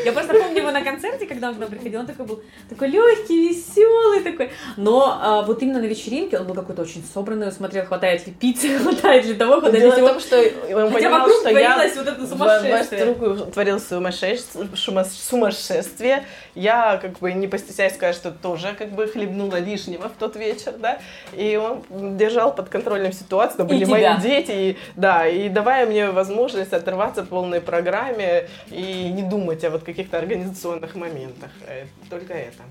Я 0.05 0.11
просто 0.11 0.33
помню 0.33 0.57
его 0.57 0.71
на 0.71 0.81
концерте, 0.81 1.25
когда 1.25 1.49
он 1.49 1.55
к 1.55 1.59
нам 1.59 1.69
приходил, 1.69 2.01
он 2.01 2.05
такой 2.05 2.25
был 2.25 2.41
такой 2.69 2.89
легкий, 2.89 3.49
веселый 3.49 4.21
такой. 4.21 4.51
Но 4.75 5.17
а, 5.21 5.41
вот 5.43 5.63
именно 5.63 5.79
на 5.79 5.85
вечеринке 5.85 6.37
он 6.37 6.47
был 6.47 6.55
какой-то 6.55 6.81
очень 6.81 7.03
собранный, 7.13 7.47
он 7.47 7.53
смотрел, 7.53 7.85
хватает 7.85 8.27
ли 8.27 8.33
пиццы, 8.33 8.77
хватает 8.79 9.25
ли 9.25 9.35
того, 9.35 9.61
хватает 9.61 9.83
ли 9.83 9.91
всего. 9.91 10.07
в 10.07 10.11
том, 10.11 10.19
что 10.19 10.37
он 10.37 10.91
Хотя 10.91 11.09
понимал, 11.09 11.29
что 11.29 11.49
я 11.49 11.89
вот 11.95 12.07
это 12.07 12.27
сумасшествие. 12.27 13.05
вокруг 13.05 13.51
творилось 13.51 13.87
сумасшествие. 13.87 16.25
Я 16.55 16.97
как 16.97 17.19
бы 17.19 17.31
не 17.31 17.47
постесняюсь 17.47 17.93
сказать, 17.93 18.15
что 18.15 18.31
тоже 18.31 18.75
как 18.77 18.89
бы 18.89 19.07
хлебнула 19.07 19.59
лишнего 19.59 20.09
в 20.09 20.13
тот 20.19 20.35
вечер, 20.35 20.73
да. 20.77 20.99
И 21.33 21.55
он 21.55 22.17
держал 22.17 22.53
под 22.53 22.69
контролем 22.69 23.13
ситуацию, 23.13 23.65
были 23.65 23.85
мои 23.85 24.07
дети, 24.21 24.51
и 24.51 24.77
да, 24.95 25.27
и 25.27 25.49
давая 25.49 25.85
мне 25.85 26.11
возможность 26.11 26.73
отрываться 26.73 27.23
в 27.23 27.27
полной 27.29 27.61
программе 27.61 28.47
и 28.69 29.09
не 29.09 29.23
думать 29.23 29.63
о 29.63 29.69
вот 29.69 29.83
каких-то 29.83 30.17
организационных 30.17 30.95
моментах. 30.95 31.51
Э, 31.67 31.85
только 32.09 32.33
это 32.33 32.63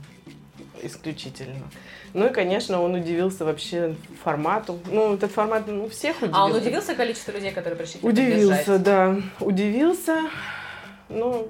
исключительно. 0.83 1.71
Ну 2.15 2.27
и, 2.27 2.31
конечно, 2.31 2.81
он 2.83 2.95
удивился 2.95 3.45
вообще 3.45 3.95
формату. 4.23 4.79
Ну, 4.91 5.15
этот 5.15 5.31
формат, 5.31 5.65
ну, 5.67 5.89
всех 5.89 6.17
удивил. 6.19 6.37
А 6.37 6.45
он 6.47 6.55
удивился 6.55 6.95
количеству 6.95 7.33
людей, 7.33 7.51
которые 7.51 7.77
пришли 7.77 8.01
Удивился, 8.03 8.79
да. 8.79 9.17
Удивился. 9.41 10.23
Ну, 11.09 11.49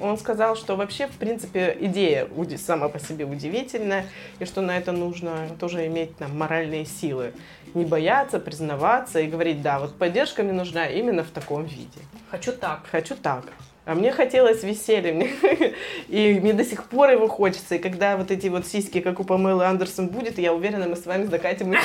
он 0.00 0.18
сказал, 0.18 0.56
что 0.56 0.76
вообще, 0.76 1.06
в 1.06 1.16
принципе, 1.16 1.76
идея 1.80 2.28
сама 2.58 2.88
по 2.88 2.98
себе 2.98 3.24
удивительная, 3.24 4.06
и 4.38 4.44
что 4.44 4.60
на 4.60 4.76
это 4.76 4.92
нужно 4.92 5.48
тоже 5.58 5.86
иметь 5.86 6.16
там, 6.16 6.36
моральные 6.36 6.84
силы. 6.84 7.32
Не 7.76 7.84
бояться, 7.84 8.38
признаваться 8.38 9.20
и 9.20 9.26
говорить, 9.26 9.60
да, 9.60 9.78
вот 9.78 9.96
поддержка 9.96 10.42
мне 10.42 10.54
нужна 10.54 10.86
именно 10.86 11.22
в 11.22 11.28
таком 11.28 11.66
виде. 11.66 12.00
Хочу 12.30 12.52
так. 12.52 12.80
Хочу 12.90 13.14
так. 13.14 13.44
А 13.84 13.94
мне 13.94 14.12
хотелось 14.12 14.62
веселья, 14.62 15.12
мне, 15.12 15.30
и 16.08 16.40
мне 16.40 16.54
до 16.54 16.64
сих 16.64 16.84
пор 16.84 17.10
его 17.10 17.28
хочется. 17.28 17.74
И 17.74 17.78
когда 17.78 18.16
вот 18.16 18.30
эти 18.30 18.46
вот 18.46 18.66
сиськи, 18.66 19.00
как 19.00 19.20
у 19.20 19.24
Памелы 19.24 19.66
Андерсон, 19.66 20.08
будет, 20.08 20.38
я 20.38 20.54
уверена, 20.54 20.88
мы 20.88 20.96
с 20.96 21.04
вами 21.04 21.26
закатим 21.26 21.74
их 21.74 21.80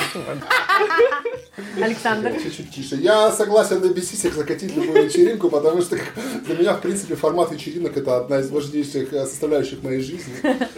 Александр. 1.76 2.32
Чуть-чуть 2.42 2.70
тише. 2.70 2.96
Я 2.96 3.30
согласен 3.30 3.80
на 3.80 3.92
без 3.92 4.10
сисек 4.10 4.32
закатить 4.32 4.74
любую 4.74 5.04
вечеринку, 5.04 5.50
потому 5.50 5.82
что 5.82 5.98
для 6.46 6.56
меня, 6.56 6.72
в 6.72 6.80
принципе, 6.80 7.16
формат 7.16 7.52
вечеринок 7.52 7.94
это 7.98 8.16
одна 8.16 8.40
из 8.40 8.50
важнейших 8.50 9.12
э, 9.12 9.26
составляющих 9.26 9.82
моей 9.82 10.00
жизни. 10.00 10.32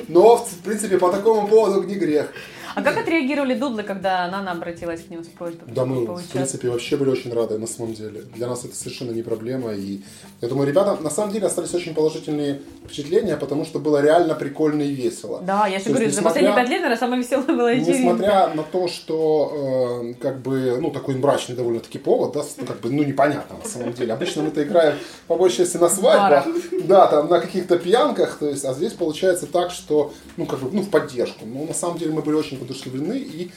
Но, 0.08 0.38
в 0.38 0.58
принципе, 0.64 0.98
по 0.98 1.12
такому 1.12 1.46
поводу 1.46 1.84
не 1.84 1.94
грех. 1.94 2.32
А 2.74 2.82
как 2.82 2.98
отреагировали 2.98 3.54
дудлы, 3.54 3.82
когда 3.82 4.28
Нана 4.28 4.52
обратилась 4.52 5.02
к 5.02 5.10
ним 5.10 5.22
с 5.22 5.28
просьбой? 5.28 5.72
Да, 5.72 5.84
мы, 5.84 6.04
в 6.06 6.28
принципе, 6.28 6.68
вообще 6.68 6.96
были 6.96 7.10
очень 7.10 7.32
рады, 7.32 7.58
на 7.58 7.66
самом 7.66 7.94
деле. 7.94 8.22
Для 8.34 8.48
нас 8.48 8.64
это 8.64 8.74
совершенно 8.74 9.12
не 9.12 9.22
проблема. 9.22 9.72
И 9.72 10.00
я 10.40 10.48
думаю, 10.48 10.68
ребята, 10.68 10.96
на 11.00 11.10
самом 11.10 11.32
деле, 11.32 11.46
остались 11.46 11.72
очень 11.74 11.94
положительные 11.94 12.60
впечатления, 12.84 13.36
потому 13.36 13.64
что 13.64 13.78
было 13.78 14.02
реально 14.02 14.34
прикольно 14.34 14.82
и 14.82 14.92
весело. 14.92 15.40
Да, 15.40 15.66
я 15.66 15.78
же 15.78 15.90
говорю, 15.90 16.10
за 16.10 16.22
последние 16.22 16.54
пять 16.54 16.68
лет, 16.68 16.80
наверное, 16.80 16.98
самое 16.98 17.22
веселое 17.22 17.46
было 17.46 17.72
вечеринка. 17.72 18.02
Несмотря 18.02 18.54
на 18.54 18.62
то, 18.62 18.88
что, 18.88 20.12
э, 20.12 20.14
как 20.14 20.40
бы, 20.40 20.78
ну, 20.80 20.90
такой 20.90 21.14
мрачный 21.14 21.54
довольно-таки 21.54 21.98
повод, 21.98 22.32
да, 22.32 22.42
как 22.66 22.80
бы, 22.80 22.90
ну, 22.90 23.02
непонятно 23.02 23.56
на 23.62 23.68
самом 23.68 23.92
деле. 23.92 24.12
Обычно 24.12 24.42
мы-то 24.42 24.62
играем, 24.62 24.96
по 25.28 25.36
большей 25.36 25.58
части, 25.58 25.76
на 25.76 25.88
свадьбах, 25.88 26.46
да, 26.84 27.06
там, 27.06 27.28
на 27.28 27.40
каких-то 27.40 27.78
пьянках, 27.78 28.38
то 28.38 28.48
есть, 28.48 28.64
а 28.64 28.74
здесь 28.74 28.92
получается 28.92 29.46
так, 29.46 29.70
что, 29.70 30.12
ну, 30.36 30.46
как 30.46 30.60
бы, 30.60 30.70
ну, 30.72 30.82
в 30.82 30.90
поддержку. 30.90 31.46
Но 31.46 31.64
на 31.64 31.74
самом 31.74 31.98
деле 31.98 32.12
мы 32.12 32.22
были 32.22 32.34
очень 32.34 32.58
воодушевлены, 32.64 33.18
и 33.18 33.50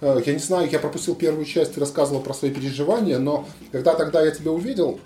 э, 0.00 0.22
я 0.24 0.32
не 0.32 0.38
знаю, 0.38 0.68
я 0.70 0.78
пропустил 0.78 1.14
первую 1.14 1.44
часть 1.44 1.76
и 1.76 1.80
рассказывал 1.80 2.20
про 2.20 2.34
свои 2.34 2.50
переживания, 2.50 3.18
но 3.18 3.46
когда 3.72 3.94
тогда 3.94 4.24
я 4.24 4.30
тебя 4.30 4.50
увидел, 4.50 4.98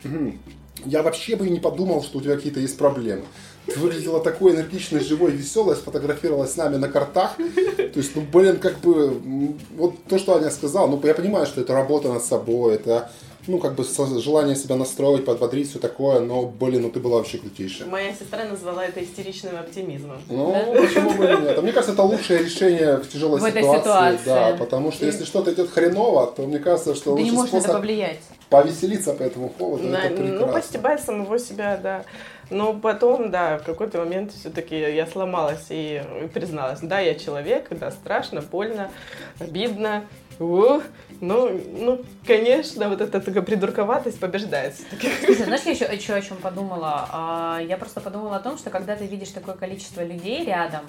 я 0.84 1.02
вообще 1.02 1.36
бы 1.36 1.46
и 1.46 1.50
не 1.50 1.60
подумал, 1.60 2.02
что 2.02 2.18
у 2.18 2.20
тебя 2.22 2.36
какие-то 2.36 2.60
есть 2.60 2.78
проблемы. 2.78 3.24
Ты 3.72 3.78
выглядела 3.80 4.20
такой 4.20 4.52
энергичной, 4.52 5.00
живой, 5.00 5.32
веселой, 5.32 5.76
сфотографировалась 5.76 6.52
с 6.52 6.56
нами 6.56 6.76
на 6.76 6.88
картах. 6.88 7.36
То 7.36 7.98
есть, 7.98 8.16
ну, 8.16 8.22
блин, 8.22 8.58
как 8.58 8.78
бы, 8.80 9.54
вот 9.76 9.94
то, 10.08 10.18
что 10.18 10.36
Аня 10.36 10.50
сказала, 10.50 10.86
ну, 10.86 11.00
я 11.04 11.14
понимаю, 11.14 11.46
что 11.46 11.60
это 11.60 11.74
работа 11.74 12.08
над 12.08 12.24
собой, 12.24 12.74
это 12.74 13.10
ну, 13.48 13.58
как 13.58 13.74
бы 13.74 13.84
желание 14.20 14.54
себя 14.54 14.76
настроить, 14.76 15.24
подбодрить, 15.24 15.70
все 15.70 15.78
такое, 15.78 16.20
но, 16.20 16.42
блин, 16.46 16.82
ну 16.82 16.90
ты 16.90 17.00
была 17.00 17.16
вообще 17.16 17.38
крутейшая. 17.38 17.88
Моя 17.88 18.12
сестра 18.12 18.44
назвала 18.44 18.84
это 18.84 19.02
истеричным 19.02 19.56
оптимизмом. 19.56 20.18
Ну, 20.28 20.52
да? 20.52 20.80
почему 20.80 21.10
бы 21.14 21.24
и 21.24 21.28
нет? 21.28 21.58
А 21.58 21.62
мне 21.62 21.72
кажется, 21.72 21.94
это 21.94 22.02
лучшее 22.02 22.44
решение 22.44 22.98
в 22.98 23.08
тяжелой 23.08 23.40
в 23.40 23.44
ситуации. 23.44 23.80
ситуации. 23.80 24.24
Да, 24.26 24.56
потому 24.58 24.92
что 24.92 25.04
и... 25.04 25.08
если 25.08 25.24
что-то 25.24 25.52
идет 25.52 25.70
хреново, 25.70 26.26
то 26.26 26.42
мне 26.42 26.58
кажется, 26.58 26.94
что 26.94 27.16
ты 27.16 27.22
не 27.22 27.30
можешь 27.30 27.50
способ 27.50 27.72
повлиять. 27.72 28.20
повеселиться 28.50 29.14
по 29.14 29.22
этому 29.22 29.48
поводу, 29.48 29.88
да, 29.88 30.02
это 30.02 30.16
прекрасно. 30.16 30.46
Ну, 30.46 30.52
постебать 30.52 31.00
самого 31.02 31.38
себя, 31.38 31.80
да. 31.82 32.04
Но 32.50 32.74
потом, 32.74 33.30
да, 33.30 33.58
в 33.58 33.64
какой-то 33.64 33.98
момент 33.98 34.32
все-таки 34.32 34.78
я 34.78 35.06
сломалась 35.06 35.66
и 35.70 36.02
призналась, 36.32 36.80
да, 36.80 37.00
я 37.00 37.14
человек, 37.14 37.68
да, 37.70 37.90
страшно, 37.90 38.40
больно, 38.40 38.90
обидно, 39.38 40.04
Ух, 40.38 40.84
ну, 41.20 41.60
ну, 41.78 42.04
конечно, 42.24 42.88
вот 42.88 43.00
эта 43.00 43.20
такая 43.20 43.42
придурковатость 43.42 44.20
побеждает. 44.20 44.76
Слушай, 45.24 45.44
знаешь, 45.44 45.62
я 45.64 45.72
еще, 45.72 45.84
еще 45.92 46.14
о 46.14 46.22
чем 46.22 46.36
подумала? 46.36 47.08
А, 47.10 47.58
я 47.60 47.76
просто 47.76 48.00
подумала 48.00 48.36
о 48.36 48.40
том, 48.40 48.56
что 48.56 48.70
когда 48.70 48.94
ты 48.94 49.06
видишь 49.06 49.30
такое 49.30 49.56
количество 49.56 50.04
людей 50.04 50.44
рядом, 50.44 50.82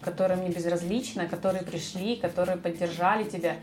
которым 0.00 0.42
не 0.42 0.50
безразлично, 0.50 1.28
которые 1.28 1.62
пришли, 1.62 2.16
которые 2.16 2.58
поддержали 2.58 3.22
тебя, 3.24 3.56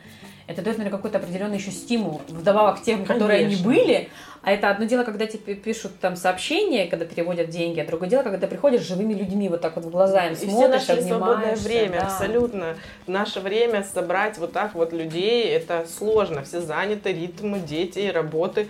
это 0.45 0.61
дает, 0.61 0.77
наверное, 0.77 0.97
какой-то 0.97 1.19
определенный 1.19 1.57
еще 1.57 1.71
стимул, 1.71 2.21
вдобавок 2.27 2.81
к 2.81 2.83
тем, 2.83 3.05
которые 3.05 3.43
Конечно. 3.43 3.69
они 3.69 3.77
были. 3.77 4.09
А 4.41 4.51
это 4.51 4.69
одно 4.69 4.85
дело, 4.85 5.05
когда 5.05 5.25
тебе 5.25 5.55
пишут 5.55 5.99
там 6.01 6.17
сообщения, 6.17 6.87
когда 6.87 7.05
переводят 7.05 7.49
деньги, 7.49 7.79
а 7.79 7.85
другое 7.85 8.09
дело, 8.09 8.23
когда 8.23 8.37
ты 8.37 8.47
приходишь 8.47 8.81
живыми 8.81 9.13
людьми, 9.13 9.47
вот 9.47 9.61
так 9.61 9.77
вот 9.77 9.85
в 9.85 9.89
глаза 9.89 10.27
им 10.27 10.35
смотришь, 10.35 10.53
И 10.53 10.57
все 10.57 10.95
наше 10.95 11.01
свободное 11.01 11.55
время, 11.55 12.01
да. 12.01 12.07
абсолютно. 12.07 12.75
В 13.05 13.09
наше 13.09 13.39
время 13.39 13.83
собрать 13.83 14.37
вот 14.37 14.51
так 14.51 14.75
вот 14.75 14.91
людей, 14.91 15.45
это 15.45 15.85
сложно. 15.87 16.43
Все 16.43 16.59
заняты, 16.59 17.13
ритмы, 17.13 17.59
дети, 17.59 18.11
работы. 18.13 18.67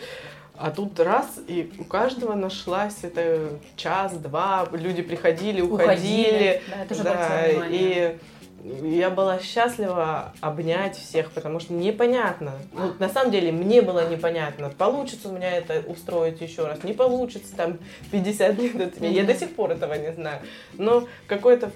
А 0.56 0.70
тут 0.70 1.00
раз, 1.00 1.40
и 1.48 1.74
у 1.80 1.84
каждого 1.84 2.36
нашлась 2.36 2.98
это 3.02 3.50
час-два, 3.76 4.68
люди 4.72 5.02
приходили, 5.02 5.62
уходили. 5.62 6.62
уходили. 6.62 6.62
Да, 6.70 6.84
это 6.84 7.04
да, 7.04 7.66
и 7.68 8.18
я 8.64 9.10
была 9.10 9.40
счастлива 9.40 10.34
обнять 10.40 10.98
всех, 10.98 11.32
потому 11.32 11.60
что 11.60 11.74
непонятно. 11.74 12.54
Ну, 12.72 12.94
на 12.98 13.10
самом 13.10 13.32
деле, 13.32 13.52
мне 13.52 13.82
было 13.82 14.10
непонятно, 14.10 14.70
получится 14.70 15.30
у 15.30 15.34
меня 15.34 15.52
это 15.52 15.84
устроить 15.88 16.40
еще 16.42 16.66
раз, 16.66 16.84
не 16.84 16.94
получится, 16.94 17.56
там, 17.56 17.78
50 18.12 18.58
лет 18.58 18.82
от 18.82 19.00
меня. 19.00 19.22
Я 19.22 19.24
до 19.26 19.36
сих 19.36 19.56
пор 19.56 19.72
этого 19.72 19.94
не 19.96 20.14
знаю. 20.14 20.40
Но 20.78 21.08
какое-то 21.28 21.72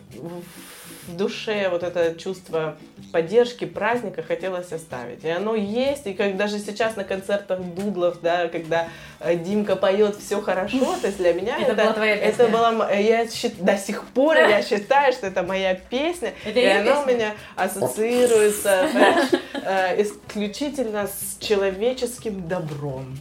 в 1.07 1.15
душе 1.15 1.69
вот 1.69 1.83
это 1.83 2.15
чувство 2.19 2.77
поддержки, 3.11 3.65
праздника 3.65 4.23
хотелось 4.23 4.71
оставить. 4.71 5.23
И 5.23 5.29
оно 5.29 5.55
есть, 5.55 6.07
и 6.07 6.13
как 6.13 6.37
даже 6.37 6.59
сейчас 6.59 6.95
на 6.95 7.03
концертах 7.03 7.61
Дудлов, 7.61 8.19
да, 8.21 8.47
когда 8.47 8.87
э, 9.19 9.35
Димка 9.35 9.75
поет 9.75 10.17
все 10.17 10.41
хорошо, 10.41 10.95
то 11.01 11.07
есть 11.07 11.17
для 11.17 11.33
меня 11.33 11.57
это, 11.57 11.71
это 11.71 11.83
была 11.83 11.93
твоя 11.93 12.17
песня. 12.17 12.29
Это 12.29 12.47
была, 12.47 12.91
я 12.91 13.27
счит, 13.27 13.63
до 13.63 13.77
сих 13.77 14.03
пор 14.05 14.37
я 14.37 14.61
считаю, 14.67 15.13
что 15.13 15.27
это 15.27 15.43
моя 15.43 15.75
песня, 15.75 16.33
это 16.43 16.59
и 16.59 16.65
она 16.65 17.01
у 17.01 17.05
меня 17.05 17.33
ассоциируется 17.55 18.89
э, 19.53 20.01
исключительно 20.01 21.07
с 21.07 21.37
человеческим 21.39 22.47
добром 22.47 23.17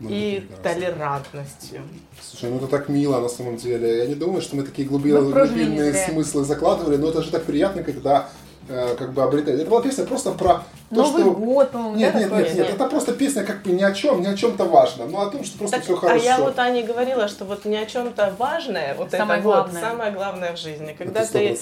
и 0.00 0.46
толерантностью. 0.62 1.82
Слушай, 2.20 2.50
ну 2.50 2.56
это 2.56 2.66
так 2.66 2.88
мило 2.88 3.20
на 3.20 3.28
самом 3.28 3.56
деле. 3.56 3.98
Я 3.98 4.06
не 4.06 4.14
думаю, 4.14 4.42
что 4.42 4.56
мы 4.56 4.62
такие 4.62 4.86
глубинные, 4.86 5.32
глубинные 5.32 5.94
смыслы 5.94 6.44
закладывали, 6.44 6.96
но 6.96 7.08
это 7.08 7.22
же 7.22 7.30
так 7.30 7.44
приятно, 7.44 7.82
когда 7.82 8.28
э, 8.68 8.94
как 8.98 9.12
бы 9.12 9.22
обретает. 9.22 9.60
Это 9.60 9.70
была 9.70 9.80
песня 9.82 10.04
просто 10.04 10.32
про 10.32 10.64
то, 10.90 10.96
Новый 10.96 11.22
что... 11.22 11.32
год, 11.32 11.70
по-моему, 11.70 11.96
нет, 11.96 12.12
да, 12.12 12.20
нет, 12.20 12.30
нет, 12.30 12.54
нет, 12.54 12.70
это 12.70 12.86
просто 12.86 13.12
песня 13.12 13.44
как 13.44 13.62
бы 13.62 13.70
ни 13.70 13.82
о 13.82 13.92
чем, 13.92 14.20
ни 14.20 14.26
о 14.26 14.36
чем-то 14.36 14.64
важном, 14.64 15.10
но 15.10 15.22
о 15.22 15.30
том, 15.30 15.44
что 15.44 15.58
просто 15.58 15.76
так, 15.76 15.84
все 15.84 15.96
хорошо. 15.96 16.22
А 16.22 16.24
я 16.24 16.40
вот 16.40 16.58
Ане 16.58 16.82
говорила, 16.82 17.28
что 17.28 17.44
вот 17.44 17.64
ни 17.64 17.74
о 17.74 17.86
чем-то 17.86 18.34
важное, 18.38 18.94
вот 18.94 19.10
самое 19.10 19.40
это 19.40 19.48
главное. 19.48 19.72
вот 19.72 19.80
самое 19.80 20.12
главное 20.12 20.54
в 20.54 20.58
жизни, 20.58 20.94
когда 20.96 21.24
ты 21.24 21.58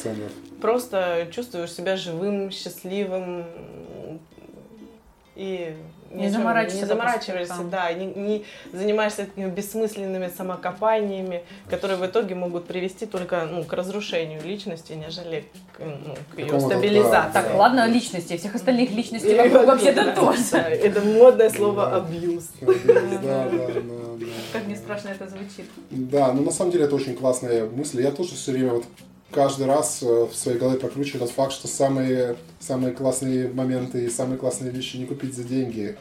просто 0.61 1.29
чувствуешь 1.31 1.73
себя 1.73 1.97
живым, 1.97 2.51
счастливым 2.51 3.47
и 5.37 5.77
не, 6.15 6.29
заморачивайся, 6.29 6.81
не 6.81 6.87
заморачиваешься, 6.87 7.65
да, 7.71 7.93
не, 7.93 8.07
не 8.07 8.45
занимаешься 8.73 9.27
такими 9.27 9.51
бессмысленными 9.51 10.31
самокопаниями, 10.37 11.43
которые 11.69 11.99
в 11.99 12.07
итоге 12.07 12.35
могут 12.35 12.67
привести 12.67 13.07
только 13.07 13.47
ну, 13.51 13.65
к 13.65 13.73
разрушению 13.73 14.43
личности, 14.43 14.93
нежели 14.93 15.45
к, 15.77 15.81
ну, 15.81 16.15
к 16.35 16.39
ее 16.39 16.61
стабилизации. 16.61 17.11
Да, 17.11 17.31
так, 17.33 17.55
ладно, 17.55 17.87
личности, 17.87 18.37
всех 18.37 18.55
остальных 18.55 18.91
личностей 18.91 19.35
вокруг 19.35 19.67
вообще-то 19.67 20.13
тоже. 20.13 20.57
Это 20.57 21.01
модное 21.01 21.51
слово 21.51 21.97
абьюз. 21.97 22.51
Как 24.53 24.67
не 24.67 24.77
страшно 24.77 25.09
это 25.09 25.29
звучит. 25.29 25.67
Да, 25.91 26.33
но 26.33 26.43
на 26.43 26.51
самом 26.51 26.71
деле 26.71 26.85
это 26.85 26.95
очень 26.95 27.17
классная 27.17 27.67
мысль. 27.67 28.03
Я 28.03 28.11
тоже 28.11 28.35
все 28.35 28.53
время 28.53 28.75
вот 28.75 28.85
каждый 29.35 29.67
раз 29.67 30.03
э, 30.03 30.07
в 30.07 30.35
своей 30.35 30.59
голове 30.59 30.79
прокручиваю 30.79 31.21
тот 31.21 31.31
факт, 31.31 31.53
что 31.53 31.67
самые, 31.67 32.37
самые 32.61 32.93
классные 32.93 33.49
моменты 33.49 34.05
и 34.05 34.11
самые 34.11 34.39
классные 34.39 34.71
вещи 34.71 34.97
не 34.97 35.07
купить 35.07 35.35
за 35.35 35.43
деньги. 35.43 35.97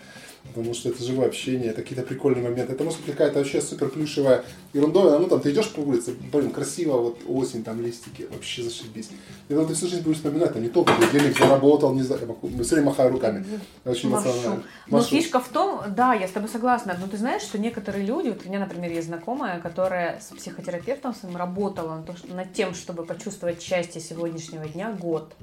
Потому 0.46 0.74
что 0.76 0.90
это 0.90 1.04
живое 1.04 1.28
общение, 1.28 1.72
это 1.72 1.82
какие-то 1.82 2.06
прикольные 2.06 2.44
моменты. 2.44 2.74
Это 2.74 2.84
может 2.84 3.00
быть 3.00 3.12
какая-то 3.12 3.40
вообще 3.40 3.60
супер 3.60 3.90
плюшевая 3.90 4.44
ерундовая. 4.74 5.18
Ну 5.18 5.28
там 5.28 5.40
ты 5.42 5.52
идешь 5.52 5.70
по 5.70 5.80
улице, 5.80 6.14
блин, 6.32 6.52
красиво, 6.52 6.98
вот 6.98 7.20
осень, 7.28 7.64
там 7.64 7.82
листики, 7.82 8.28
вообще 8.32 8.62
зашибись. 8.62 9.10
И 9.50 9.54
там 9.54 9.66
ты 9.66 9.74
всю 9.74 9.88
жизнь 9.88 10.04
будешь 10.04 10.18
вспоминать, 10.18 10.54
там 10.54 10.62
не 10.62 10.70
только 10.70 10.94
ты 10.94 11.18
денег 11.18 11.38
заработал, 11.38 11.94
не 11.96 12.04
знаю, 12.04 12.38
все 12.62 12.76
время 12.76 12.90
махаю 12.90 13.12
руками. 13.12 13.44
Очень 13.86 14.10
эмоционально. 14.10 14.64
Но 14.88 15.02
фишка 15.02 15.40
в 15.40 15.48
том, 15.48 15.82
да, 15.90 16.14
я 16.14 16.28
с 16.28 16.32
тобой 16.32 16.50
согласна, 16.50 16.96
но 17.00 17.08
ты 17.08 17.18
знаешь, 17.18 17.42
что 17.42 17.58
некоторые 17.58 18.06
люди, 18.06 18.30
вот 18.30 18.46
у 18.46 18.50
меня, 18.50 18.60
например, 18.60 18.92
есть 18.92 19.08
знакомая, 19.08 19.60
которая 19.60 20.20
с 20.20 20.36
психотерапевтом 20.36 21.16
своим 21.16 21.36
работала 21.36 22.06
над 22.28 22.54
тем, 22.54 22.76
чтобы 22.76 23.06
почувствовать 23.06 23.62
счастье 23.62 24.02
сегодняшнего 24.02 24.68
дня 24.68 24.92
год 24.92 25.34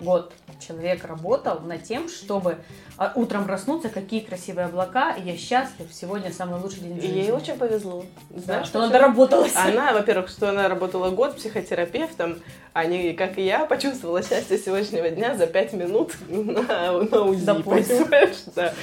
год 0.00 0.32
человек 0.60 1.04
работал 1.04 1.60
над 1.60 1.82
тем, 1.82 2.08
чтобы 2.08 2.58
а, 2.96 3.12
утром 3.14 3.44
проснуться, 3.44 3.88
какие 3.88 4.20
красивые 4.20 4.66
облака, 4.66 5.12
и 5.12 5.22
я 5.22 5.36
счастлив, 5.36 5.86
сегодня 5.92 6.32
самый 6.32 6.60
лучший 6.60 6.80
день 6.80 6.98
в 6.98 7.02
жизни. 7.02 7.18
И 7.18 7.22
ей 7.22 7.30
очень 7.30 7.56
повезло. 7.56 8.04
Знаешь, 8.34 8.66
что 8.66 8.80
она 8.80 8.88
доработалась. 8.88 9.54
Она, 9.54 9.92
во-первых, 9.92 10.28
что 10.28 10.50
она 10.50 10.68
работала 10.68 11.10
год 11.10 11.36
психотерапевтом, 11.36 12.38
а 12.72 12.84
не, 12.84 13.12
как 13.12 13.38
и 13.38 13.44
я, 13.44 13.66
почувствовала 13.66 14.22
счастье 14.22 14.58
сегодняшнего 14.58 15.10
дня 15.10 15.36
за 15.36 15.46
пять 15.46 15.72
минут 15.72 16.14
на, 16.28 17.02
на 17.02 17.22
УЗИ, 17.22 17.46
понимаешь? 17.62 18.44
Да. 18.54 18.74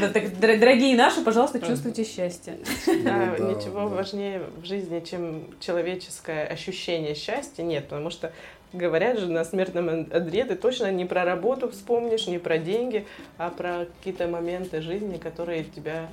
Да, 0.00 0.08
так, 0.10 0.38
дорогие 0.38 0.96
наши, 0.96 1.22
пожалуйста, 1.22 1.60
чувствуйте 1.60 2.04
счастье. 2.04 2.58
Да, 3.04 3.36
ничего 3.38 3.88
важнее 3.88 4.42
в 4.60 4.64
жизни, 4.64 5.00
чем 5.00 5.48
человеческое 5.60 6.44
ощущение 6.46 7.14
счастья, 7.14 7.62
нет, 7.62 7.88
потому 7.88 8.10
что 8.10 8.32
Говорят 8.72 9.18
же 9.18 9.28
на 9.28 9.44
смертном 9.44 10.06
одре, 10.12 10.44
ты 10.44 10.56
точно 10.56 10.90
не 10.92 11.04
про 11.04 11.24
работу 11.24 11.70
вспомнишь, 11.70 12.26
не 12.26 12.38
про 12.38 12.58
деньги, 12.58 13.06
а 13.38 13.50
про 13.50 13.86
какие-то 13.86 14.28
моменты 14.28 14.80
жизни, 14.82 15.16
которые 15.18 15.64
тебя 15.64 16.08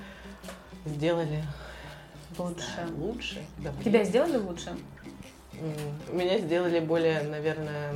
сделали 0.86 1.44
Лучше. 2.38 2.88
Лучше. 2.98 3.44
Добрее. 3.58 3.84
Тебя 3.84 4.04
сделали 4.04 4.38
лучше? 4.38 4.76
Меня 6.12 6.40
сделали 6.40 6.80
более, 6.80 7.22
наверное, 7.22 7.94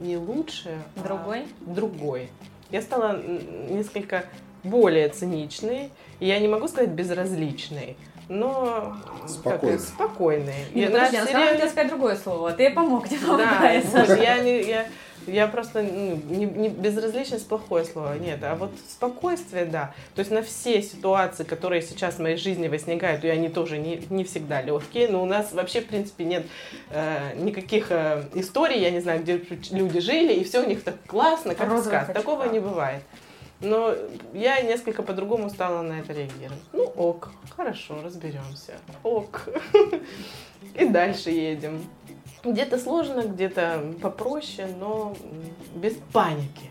не 0.00 0.16
лучше, 0.16 0.70
а 0.96 1.02
Другой? 1.02 1.46
другой. 1.60 2.30
Я 2.70 2.80
стала 2.80 3.20
несколько 3.22 4.24
более 4.62 5.08
циничной. 5.08 5.90
И 6.20 6.26
я 6.26 6.38
не 6.40 6.48
могу 6.48 6.68
сказать 6.68 6.90
безразличной, 6.90 7.96
но 8.28 8.96
как 9.18 9.28
Спокойной. 9.30 9.74
это, 9.76 9.82
спокойной. 9.84 10.54
Нет, 10.74 10.90
Я 10.90 10.90
подожди, 10.90 11.16
на 11.16 11.22
серьез- 11.22 11.28
сказала 11.28 11.50
хотела 11.52 11.68
сказать 11.70 11.88
другое 11.88 12.16
слово. 12.16 12.52
Ты 12.52 12.70
помог, 12.70 13.08
тебе 13.08 13.20
Да, 13.20 13.26
помогается. 13.26 14.04
вот 14.06 14.18
я, 14.18 14.38
не, 14.38 14.62
я, 14.62 14.86
я 15.26 15.46
просто 15.46 15.82
ну, 15.82 16.20
не, 16.28 16.44
не 16.46 16.68
безразличность 16.68 17.48
плохое 17.48 17.84
слово, 17.84 18.14
нет, 18.18 18.38
а 18.42 18.54
вот 18.54 18.70
спокойствие, 18.88 19.64
да. 19.64 19.92
То 20.14 20.20
есть 20.20 20.30
на 20.30 20.42
все 20.42 20.82
ситуации, 20.82 21.44
которые 21.44 21.82
сейчас 21.82 22.14
в 22.14 22.18
моей 22.20 22.36
жизни 22.36 22.68
возникают, 22.68 23.24
и 23.24 23.28
они 23.28 23.48
тоже 23.48 23.78
не, 23.78 24.02
не 24.10 24.24
всегда 24.24 24.62
легкие, 24.62 25.08
но 25.08 25.22
у 25.22 25.26
нас 25.26 25.52
вообще, 25.52 25.80
в 25.80 25.86
принципе, 25.86 26.24
нет 26.24 26.46
э, 26.90 27.34
никаких 27.36 27.86
э, 27.90 28.24
историй, 28.34 28.80
я 28.80 28.90
не 28.90 29.00
знаю, 29.00 29.20
где 29.22 29.42
люди 29.70 30.00
жили, 30.00 30.32
и 30.34 30.44
все 30.44 30.62
у 30.62 30.66
них 30.68 30.82
так 30.82 30.96
классно, 31.06 31.54
как 31.54 31.78
сказке. 31.82 32.12
Такого 32.12 32.44
не 32.44 32.60
бывает. 32.60 33.02
Но 33.60 33.94
я 34.32 34.60
несколько 34.60 35.02
по-другому 35.02 35.50
стала 35.50 35.82
на 35.82 36.00
это 36.00 36.12
реагировать. 36.12 36.62
Ну, 36.72 36.84
ок, 36.84 37.32
хорошо, 37.50 38.00
разберемся. 38.02 38.74
Ок. 39.02 39.48
И 40.74 40.84
дальше 40.84 41.30
едем. 41.30 41.84
Где-то 42.44 42.78
сложно, 42.78 43.22
где-то 43.22 43.94
попроще, 44.00 44.68
но 44.78 45.16
без 45.74 45.94
паники. 46.12 46.70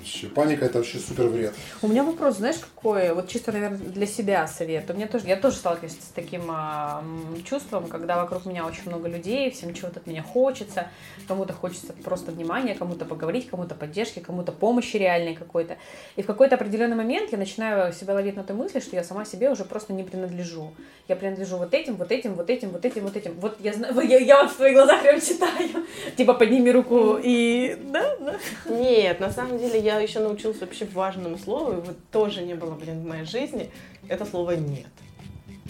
Вообще, 0.00 0.28
паника 0.28 0.64
это 0.64 0.78
вообще 0.78 0.98
супер 0.98 1.26
вред. 1.26 1.54
У 1.82 1.88
меня 1.88 2.02
вопрос, 2.02 2.36
знаешь, 2.36 2.56
какой? 2.56 3.12
Вот 3.12 3.28
чисто, 3.28 3.52
наверное, 3.52 3.78
для 3.78 4.06
себя 4.06 4.46
совет. 4.46 4.88
У 4.88 4.94
меня 4.94 5.06
тоже, 5.06 5.26
я 5.26 5.36
тоже 5.36 5.56
сталкиваюсь 5.56 5.92
с 5.92 6.12
таким 6.14 6.50
м, 6.50 7.42
чувством, 7.44 7.86
когда 7.86 8.16
вокруг 8.16 8.46
меня 8.46 8.64
очень 8.64 8.86
много 8.86 9.08
людей, 9.08 9.50
всем 9.50 9.74
чего-то 9.74 10.00
от 10.00 10.06
меня 10.06 10.22
хочется, 10.22 10.88
кому-то 11.28 11.52
хочется 11.52 11.92
просто 12.02 12.32
внимания, 12.32 12.74
кому-то 12.74 13.04
поговорить, 13.04 13.46
кому-то 13.50 13.74
поддержки, 13.74 14.20
кому-то 14.20 14.52
помощи 14.52 14.96
реальной 14.96 15.34
какой-то. 15.34 15.76
И 16.16 16.22
в 16.22 16.26
какой-то 16.26 16.54
определенный 16.54 16.96
момент 16.96 17.30
я 17.30 17.36
начинаю 17.36 17.92
себя 17.92 18.14
ловить 18.14 18.36
на 18.36 18.42
той 18.42 18.56
мысли, 18.56 18.80
что 18.80 18.96
я 18.96 19.04
сама 19.04 19.26
себе 19.26 19.50
уже 19.50 19.64
просто 19.64 19.92
не 19.92 20.02
принадлежу. 20.02 20.72
Я 21.08 21.16
принадлежу 21.16 21.58
вот 21.58 21.74
этим, 21.74 21.96
вот 21.96 22.10
этим, 22.10 22.34
вот 22.36 22.48
этим, 22.48 22.70
вот 22.70 22.86
этим, 22.86 23.02
вот 23.02 23.16
этим. 23.16 23.34
Вот 23.38 23.56
я 23.60 23.74
знаю, 23.74 24.00
я, 24.08 24.18
я 24.18 24.42
вот 24.42 24.52
в 24.52 24.56
твоих 24.56 24.74
глазах 24.74 25.02
прям 25.02 25.20
читаю. 25.20 25.84
Типа 26.16 26.32
подними 26.32 26.70
руку 26.70 27.18
и... 27.22 27.76
Да, 27.84 28.16
да. 28.18 28.38
Нет, 28.64 29.20
на 29.20 29.30
самом 29.30 29.58
деле 29.58 29.78
я 29.78 29.99
еще 30.02 30.20
научилась 30.20 30.60
вообще 30.60 30.86
важному 30.86 31.38
слову, 31.38 31.72
и 31.72 31.80
вот 31.80 31.96
тоже 32.10 32.42
не 32.42 32.54
было, 32.54 32.74
блин, 32.74 33.00
в 33.00 33.06
моей 33.06 33.24
жизни, 33.24 33.70
это 34.08 34.24
слово 34.24 34.52
«нет». 34.52 34.88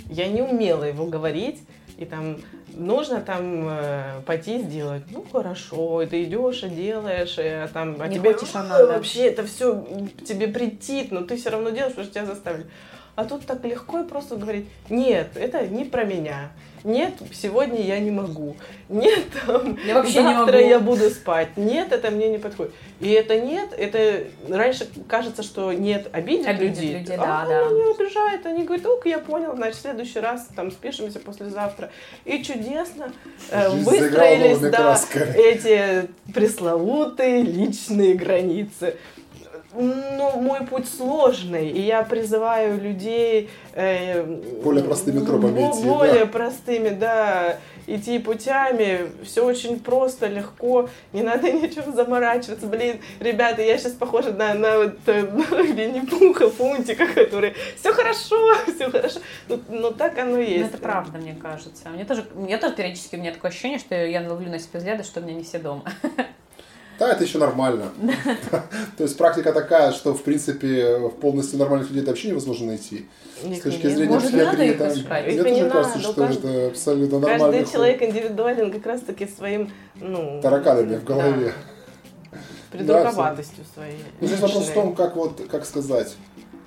Я 0.09 0.28
не 0.28 0.43
умела 0.43 0.85
его 0.85 1.07
говорить, 1.07 1.61
и 1.97 2.05
там 2.05 2.39
нужно 2.74 3.20
там 3.20 3.68
э, 3.68 4.22
пойти 4.26 4.59
сделать. 4.59 5.03
Ну 5.11 5.24
хорошо, 5.31 6.03
и 6.03 6.07
ты 6.07 6.24
идешь 6.24 6.62
и 6.62 6.68
делаешь, 6.68 7.39
и, 7.39 7.43
а 7.43 7.68
там 7.68 7.97
а 8.01 8.09
Не 8.09 8.16
тебе 8.16 8.33
хочешь, 8.33 8.55
а 8.55 8.62
«Ой, 8.62 8.68
надо». 8.68 8.87
вообще 8.87 9.26
это 9.26 9.45
все 9.45 9.87
тебе 10.26 10.49
претит, 10.49 11.12
но 11.12 11.22
ты 11.22 11.37
все 11.37 11.51
равно 11.51 11.70
делаешь, 11.70 11.93
потому 11.93 12.05
что 12.05 12.14
тебя 12.14 12.26
заставили. 12.26 12.66
А 13.16 13.24
тут 13.24 13.45
так 13.45 13.64
легко 13.64 14.01
и 14.01 14.09
просто 14.09 14.37
говорить, 14.37 14.66
нет, 14.89 15.37
это 15.37 15.66
не 15.66 15.85
про 15.85 16.05
меня. 16.05 16.53
Нет, 16.85 17.14
сегодня 17.33 17.81
я 17.83 17.99
не 17.99 18.11
могу. 18.11 18.57
Нет, 18.89 19.24
там, 19.47 19.78
Я 19.85 19.95
вообще 19.95 20.22
не 20.22 20.35
завтра 20.35 20.57
могу. 20.57 20.68
я 20.68 20.81
буду 20.81 21.11
спать. 21.11 21.57
Нет, 21.57 21.93
это 21.93 22.11
мне 22.11 22.28
не 22.28 22.39
подходит. 22.39 22.72
И 23.01 23.11
это 23.11 23.39
нет, 23.41 23.70
это 23.76 24.24
раньше 24.49 24.89
кажется, 25.09 25.43
что 25.43 25.72
нет 25.72 26.09
обидит, 26.12 26.47
Обидит 26.47 26.76
людей. 26.76 26.99
людей, 26.99 27.16
а 27.16 27.18
да, 27.18 27.47
да. 27.47 27.66
она 27.66 27.70
не 27.72 27.91
обижает. 27.93 28.47
Они 28.47 28.64
говорят, 28.64 28.87
ок, 28.87 29.07
я 29.07 29.18
понял, 29.18 29.55
значит, 29.55 29.76
в 29.76 29.83
следующий 29.83 30.20
раз 30.20 30.49
там 30.57 30.70
спишемся 30.70 31.20
послезавтра. 31.20 31.91
И 32.24 32.43
чудесно 32.43 33.12
э, 33.51 33.68
выстроились 33.70 34.59
да, 34.59 34.99
эти 35.35 36.09
пресловутые 36.33 37.43
личные 37.43 38.14
границы. 38.14 38.97
Но 39.73 40.33
мой 40.33 40.66
путь 40.66 40.89
сложный, 40.89 41.68
и 41.71 41.81
я 41.81 42.03
призываю 42.03 42.81
людей 42.81 43.49
э, 43.73 44.25
Более 44.64 44.83
простыми 44.83 45.25
тропами 45.25 45.61
идти, 45.71 45.85
Более 45.85 46.25
да. 46.25 46.27
простыми, 46.27 46.89
да, 46.89 47.57
идти 47.87 48.18
путями. 48.18 49.12
Все 49.23 49.45
очень 49.45 49.79
просто, 49.79 50.27
легко, 50.27 50.89
не 51.12 51.23
надо 51.23 51.53
ничем 51.53 51.95
заморачиваться. 51.95 52.66
Блин, 52.66 53.01
ребята, 53.21 53.62
я 53.62 53.79
сейчас 53.79 53.93
похожа 53.93 54.33
на, 54.33 54.55
на 54.55 54.79
вот, 54.79 54.97
э, 55.07 55.23
Винни-Пуха, 55.23 56.51
Фунтика, 56.51 57.07
который 57.07 57.55
все 57.77 57.93
хорошо, 57.93 58.55
все 58.75 58.91
хорошо. 58.91 59.21
Но, 59.49 59.61
но 59.68 59.91
так 59.93 60.18
оно 60.18 60.39
и 60.39 60.47
Ну, 60.47 60.51
есть. 60.62 60.75
это 60.75 60.79
правда, 60.79 61.18
мне 61.18 61.37
кажется. 61.41 61.91
Мне 61.91 62.05
тоже, 62.05 62.25
мне 62.35 62.59
тоже 62.59 62.75
периодически 62.75 63.14
у 63.14 63.18
меня 63.21 63.33
такое 63.33 63.51
ощущение, 63.53 63.79
что 63.79 63.95
я 63.95 64.21
ловлю 64.29 64.51
на 64.51 64.59
себе 64.59 64.79
взгляды, 64.81 65.05
что 65.05 65.21
у 65.21 65.23
меня 65.23 65.35
не 65.35 65.45
все 65.45 65.61
дома. 65.61 65.85
Да, 67.01 67.12
это 67.12 67.24
еще 67.24 67.38
нормально. 67.38 67.86
То 68.98 69.05
есть 69.05 69.16
практика 69.16 69.55
такая, 69.55 69.90
что 69.92 70.12
в 70.12 70.22
принципе 70.22 71.09
полностью 71.22 71.59
нормальных 71.59 71.88
людей 71.88 72.03
это 72.03 72.11
вообще 72.11 72.28
невозможно 72.28 72.66
найти. 72.66 73.09
С 73.42 73.61
точки 73.61 73.86
зрения 73.86 74.20
психиатрии, 74.20 74.72
искать? 74.74 75.26
мне 75.26 75.64
тоже 75.64 75.70
кажется, 75.70 75.98
что 76.01 76.24
это 76.26 76.66
абсолютно 76.66 77.18
нормально. 77.18 77.59
Каждый 77.59 77.72
человек 77.72 78.03
индивидуален 78.03 78.70
как 78.70 78.84
раз-таки 78.84 79.26
своим, 79.26 79.70
ну... 79.94 80.42
Тараканами 80.42 80.96
в 80.96 81.05
голове. 81.05 81.55
Придурковатостью 82.70 83.64
своей. 83.72 83.96
Ну, 84.20 84.26
здесь 84.26 84.40
вопрос 84.40 84.64
в 84.68 84.74
том, 84.74 84.94
как 84.94 85.16
вот, 85.16 85.40
как 85.51 85.64
сказать. 85.64 86.14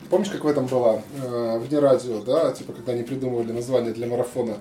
Помнишь, 0.09 0.31
как 0.31 0.43
в 0.43 0.47
этом 0.47 0.65
было, 0.65 1.03
э, 1.23 1.59
вне 1.59 1.77
радио, 1.77 2.23
да, 2.23 2.51
типа, 2.53 2.73
когда 2.73 2.93
они 2.93 3.03
придумывали 3.03 3.51
название 3.51 3.93
для 3.93 4.07
марафона? 4.07 4.55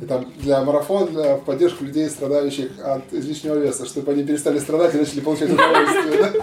И 0.00 0.04
там 0.04 0.30
для 0.36 0.62
марафона, 0.62 1.06
для 1.06 1.36
поддержку 1.36 1.84
людей, 1.84 2.08
страдающих 2.10 2.72
от 2.84 3.12
излишнего 3.12 3.56
веса, 3.56 3.86
чтобы 3.86 4.12
они 4.12 4.24
перестали 4.24 4.58
страдать 4.58 4.94
и 4.94 4.98
начали 4.98 5.20
получать 5.20 5.50
удовольствие. 5.50 6.42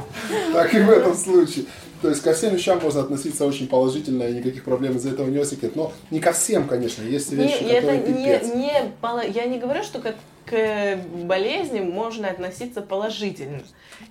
Так 0.54 0.74
и 0.74 0.80
в 0.80 0.90
этом 0.90 1.14
случае. 1.16 1.66
То 2.02 2.10
есть 2.10 2.22
ко 2.22 2.34
всем 2.34 2.54
вещам 2.54 2.80
можно 2.82 3.02
относиться 3.02 3.46
очень 3.46 3.68
положительно, 3.68 4.24
и 4.24 4.34
никаких 4.34 4.66
проблем 4.66 4.98
из-за 4.98 5.12
этого 5.12 5.30
не 5.30 5.38
возникнет. 5.38 5.76
Но 5.76 5.94
не 6.12 6.20
ко 6.20 6.34
всем, 6.34 6.68
конечно, 6.68 7.02
есть 7.04 7.32
Не, 7.32 7.46
вещи, 7.46 7.64
это 7.64 7.88
которые 7.88 8.02
пипец. 8.02 8.54
не, 8.54 8.56
не 8.56 9.34
я 9.34 9.46
не 9.46 9.58
говорю, 9.58 9.84
что 9.84 10.00
как 10.00 10.16
к 10.46 10.98
болезни 11.24 11.80
можно 11.80 12.30
относиться 12.30 12.82
положительно. 12.82 13.62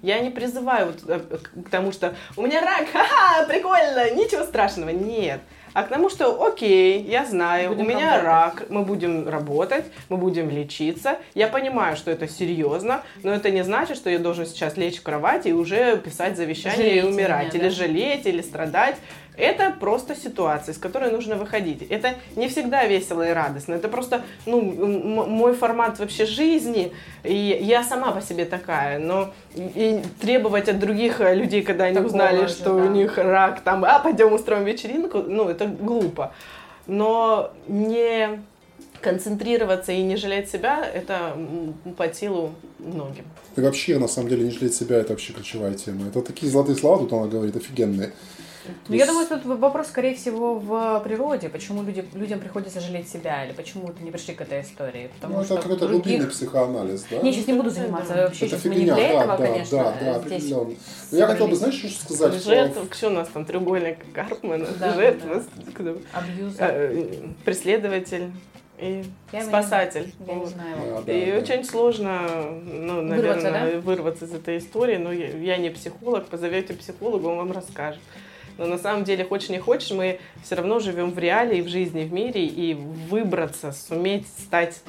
Я 0.01 0.21
не 0.21 0.31
призываю 0.31 0.87
вот, 0.87 1.01
э, 1.07 1.21
к 1.65 1.69
тому, 1.69 1.93
что 1.93 2.15
у 2.37 2.43
меня 2.43 2.63
рак, 2.63 2.87
ха-ха, 2.93 3.47
прикольно, 3.47 4.11
ничего 4.13 4.45
страшного. 4.45 4.89
Нет. 4.89 5.41
А 5.75 5.85
к 5.85 5.89
тому, 5.89 6.11
что 6.11 6.45
окей, 6.45 7.03
я 7.03 7.25
знаю, 7.25 7.71
Будем 7.71 7.85
у 7.85 7.89
меня 7.89 8.19
работать. 8.19 8.25
рак, 8.25 8.65
мы 8.69 8.83
будем 8.83 9.29
работать, 9.29 9.85
мы 10.11 10.19
будем 10.19 10.51
лечиться. 10.51 11.19
Я 11.35 11.49
понимаю, 11.49 11.97
что 11.97 12.11
это 12.11 12.29
серьезно, 12.29 13.03
но 13.23 13.33
это 13.33 13.51
не 13.51 13.65
значит, 13.65 13.97
что 13.97 14.11
я 14.11 14.19
должен 14.19 14.45
сейчас 14.47 14.77
лечь 14.77 14.99
в 14.99 15.03
кровати 15.03 15.49
и 15.49 15.53
уже 15.53 15.97
писать 15.97 16.37
завещание 16.37 16.77
Жалейте 16.77 17.09
и 17.09 17.11
умирать. 17.11 17.55
меня, 17.55 17.65
или 17.65 17.71
да? 17.71 17.75
жалеть, 17.75 18.27
или 18.27 18.43
страдать. 18.43 18.97
Это 19.37 19.75
просто 19.81 20.15
ситуация, 20.15 20.75
из 20.75 20.79
которой 20.79 21.11
нужно 21.11 21.37
выходить. 21.37 21.83
Это 21.89 22.17
не 22.37 22.49
всегда 22.49 22.85
весело 22.85 23.27
и 23.27 23.33
радостно. 23.33 23.75
Это 23.75 23.89
просто 23.89 24.23
ну, 24.45 24.61
мой 24.61 25.55
формат 25.55 25.99
вообще 25.99 26.27
жизни. 26.27 26.93
И 27.25 27.59
я 27.63 27.83
сама 27.83 28.13
по 28.13 28.21
себе 28.21 28.45
такая. 28.45 28.99
Но 28.99 29.33
и 29.55 30.03
требовать 30.21 30.69
от 30.69 30.79
других 30.79 31.21
людей, 31.21 31.63
когда 31.63 31.85
они 31.85 31.95
Такого 31.95 32.09
узнали, 32.09 32.47
же, 32.47 32.53
что 32.53 32.65
да. 32.65 32.85
у 32.85 32.91
них 32.91 33.17
рак, 33.17 33.63
там, 33.63 33.85
а, 33.85 34.01
пойдем 34.01 34.35
устроим 34.35 34.65
вечеринку, 34.65 35.23
ну, 35.23 35.49
это 35.49 35.67
глупо. 35.67 36.35
Но 36.87 37.53
не 37.69 38.43
концентрироваться 39.01 39.93
и 39.93 40.03
не 40.03 40.17
жалеть 40.17 40.51
себя, 40.51 40.85
это 40.85 41.37
по 41.97 42.13
силу 42.13 42.53
многим. 42.79 43.25
И 43.57 43.61
вообще, 43.61 43.99
на 43.99 44.09
самом 44.09 44.29
деле, 44.29 44.45
не 44.45 44.51
жалеть 44.51 44.75
себя, 44.75 44.97
это 44.97 45.11
вообще 45.13 45.33
ключевая 45.33 45.75
тема. 45.75 46.09
Это 46.09 46.23
такие 46.23 46.51
золотые 46.51 46.77
слова 46.77 46.99
тут 46.99 47.13
она 47.13 47.27
говорит, 47.27 47.57
офигенные. 47.57 48.13
Ну, 48.89 48.95
я 48.95 49.07
думаю, 49.07 49.27
тут 49.27 49.45
вопрос, 49.45 49.89
скорее 49.89 50.15
всего, 50.15 50.55
в 50.59 51.01
природе. 51.01 51.49
Почему 51.49 51.83
люди, 51.83 52.05
людям 52.15 52.39
приходится 52.41 52.81
жалеть 52.81 53.09
себя, 53.09 53.45
или 53.45 53.53
почему 53.53 53.89
ты 53.89 54.03
не 54.05 54.11
пришли 54.11 54.35
к 54.35 54.41
этой 54.41 54.63
истории? 54.63 55.11
Потому 55.15 55.39
Ну, 55.39 55.45
что 55.45 55.55
это 55.55 55.63
какой-то 55.65 55.89
других- 55.89 56.05
глубинный 56.05 56.31
психоанализ, 56.31 57.05
да? 57.11 57.17
Не, 57.19 57.33
сейчас 57.33 57.47
не 57.49 57.55
буду 57.55 57.71
заниматься. 57.71 58.15
Да. 58.15 58.23
Вообще, 58.25 58.47
это 58.47 58.57
сейчас 58.57 58.65
мы 58.65 58.71
не 58.75 58.81
фигня, 58.81 58.95
для 58.95 59.05
да, 59.05 59.11
этого, 59.25 59.37
да, 59.39 59.47
конечно, 59.47 59.79
да, 59.79 59.85
да, 60.01 60.19
здесь. 60.21 60.33
определенно. 60.53 60.75
Но 61.11 61.19
я 61.19 61.27
хотел 61.27 61.49
бы, 61.49 61.57
знаешь, 61.57 61.75
что 61.75 62.15
сказать? 62.15 62.35
что- 62.41 62.51
Жертва, 62.51 62.87
что 62.95 63.07
у 63.09 63.11
нас 63.11 63.29
там, 63.29 63.45
треугольник 63.45 63.99
Карпмана, 64.13 64.67
Да, 64.79 64.95
жертва, 64.95 65.43
да. 65.57 65.73
кто- 65.75 65.99
Абьюз. 66.13 66.55
э, 66.59 67.07
преследователь 67.45 68.31
и 68.79 69.05
Я 69.33 69.41
не- 69.41 69.45
спасатель. 69.47 70.13
Я 70.27 70.35
не 70.35 70.47
знаю. 70.47 70.77
Да, 70.97 71.03
да, 71.03 71.13
И 71.13 71.31
да. 71.33 71.39
очень 71.39 71.65
сложно, 71.65 72.21
ну, 72.65 73.07
Вырваться, 73.09 73.51
наверное, 73.51 73.81
вырваться 73.81 74.25
из 74.25 74.33
этой 74.35 74.59
истории. 74.59 74.97
Но 74.97 75.13
я, 75.13 75.29
я 75.29 75.57
не 75.57 75.71
психолог, 75.71 76.27
позовете 76.27 76.75
психолога, 76.75 77.27
он 77.27 77.37
вам 77.39 77.53
расскажет. 77.53 78.01
Но 78.59 78.67
на 78.67 78.79
самом 78.79 79.05
деле, 79.05 79.25
хочешь 79.25 79.49
не 79.49 79.59
хочешь, 79.59 79.91
мы 79.91 80.21
все 80.45 80.55
равно 80.55 80.79
живем 80.79 81.11
в 81.11 81.19
реалии, 81.19 81.61
в 81.63 81.69
жизни, 81.69 82.05
в 82.05 82.13
мире, 82.13 82.47
и 82.47 82.75
выбраться, 82.75 83.73
суметь 83.73 84.27
стать 84.39 84.83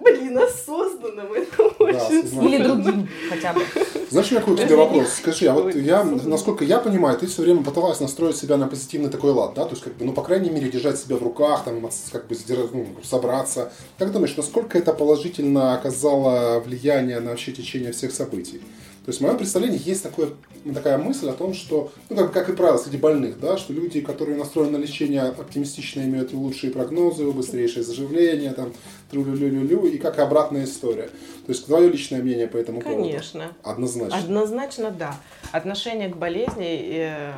блин, 0.00 0.38
осознанным. 0.38 1.32
Это 1.32 1.62
очень 1.78 2.22
сознательно. 2.22 2.48
Или 2.48 2.62
другим 2.62 3.08
хотя 3.28 3.52
бы. 3.52 3.62
Знаешь, 4.10 4.30
у 4.30 4.34
меня 4.34 4.40
какой 4.40 4.56
к 4.56 4.60
тебе 4.60 4.76
вопрос? 4.76 5.08
Скажи, 5.16 5.46
а 5.46 5.54
вот 5.54 5.74
я, 5.74 6.04
насколько 6.04 6.64
я 6.64 6.78
понимаю, 6.78 7.18
ты 7.18 7.26
все 7.26 7.42
время 7.42 7.62
пыталась 7.62 8.00
настроить 8.00 8.36
себя 8.36 8.56
на 8.56 8.66
позитивный 8.68 9.10
такой 9.10 9.32
лад, 9.32 9.54
да? 9.54 9.64
То 9.64 9.70
есть, 9.70 9.82
как 9.82 9.94
бы, 9.96 10.04
ну, 10.04 10.12
по 10.12 10.22
крайней 10.22 10.50
мере, 10.50 10.70
держать 10.70 10.98
себя 10.98 11.16
в 11.16 11.22
руках, 11.22 11.64
там, 11.64 11.88
как 12.12 12.26
бы, 12.28 12.34
сдержать, 12.34 12.72
ну, 12.72 12.86
собраться. 13.02 13.72
Как 13.98 14.12
думаешь, 14.12 14.36
насколько 14.36 14.78
это 14.78 14.92
положительно 14.92 15.74
оказало 15.74 16.60
влияние 16.60 17.20
на 17.20 17.30
вообще 17.30 17.52
течение 17.52 17.92
всех 17.92 18.12
событий? 18.12 18.60
То 19.06 19.10
есть 19.10 19.20
в 19.20 19.22
моем 19.22 19.38
представлении 19.38 19.80
есть 19.84 20.02
такое, 20.02 20.30
такая 20.74 20.98
мысль 20.98 21.28
о 21.28 21.32
том, 21.32 21.54
что, 21.54 21.92
ну 22.10 22.16
как, 22.16 22.32
как 22.32 22.48
и 22.48 22.52
правило 22.52 22.76
среди 22.76 22.96
больных, 22.96 23.38
да, 23.38 23.56
что 23.56 23.72
люди, 23.72 24.00
которые 24.00 24.36
настроены 24.36 24.78
на 24.78 24.82
лечение 24.82 25.22
оптимистично, 25.22 26.00
имеют 26.00 26.32
лучшие 26.32 26.72
прогнозы, 26.72 27.24
быстрейшее 27.30 27.84
заживление, 27.84 28.52
там, 28.52 28.72
тру-лю-лю-лю, 29.12 29.86
и 29.86 29.98
как 29.98 30.18
и 30.18 30.22
обратная 30.22 30.64
история. 30.64 31.04
То 31.04 31.52
есть 31.52 31.66
твое 31.66 31.88
личное 31.88 32.20
мнение 32.20 32.48
по 32.48 32.56
этому 32.56 32.80
поводу? 32.80 33.00
Конечно. 33.00 33.52
Однозначно. 33.62 34.18
Однозначно, 34.18 34.90
да. 34.90 35.16
Отношение 35.52 36.08
к 36.08 36.16
болезни 36.16 36.84
э, 36.96 37.32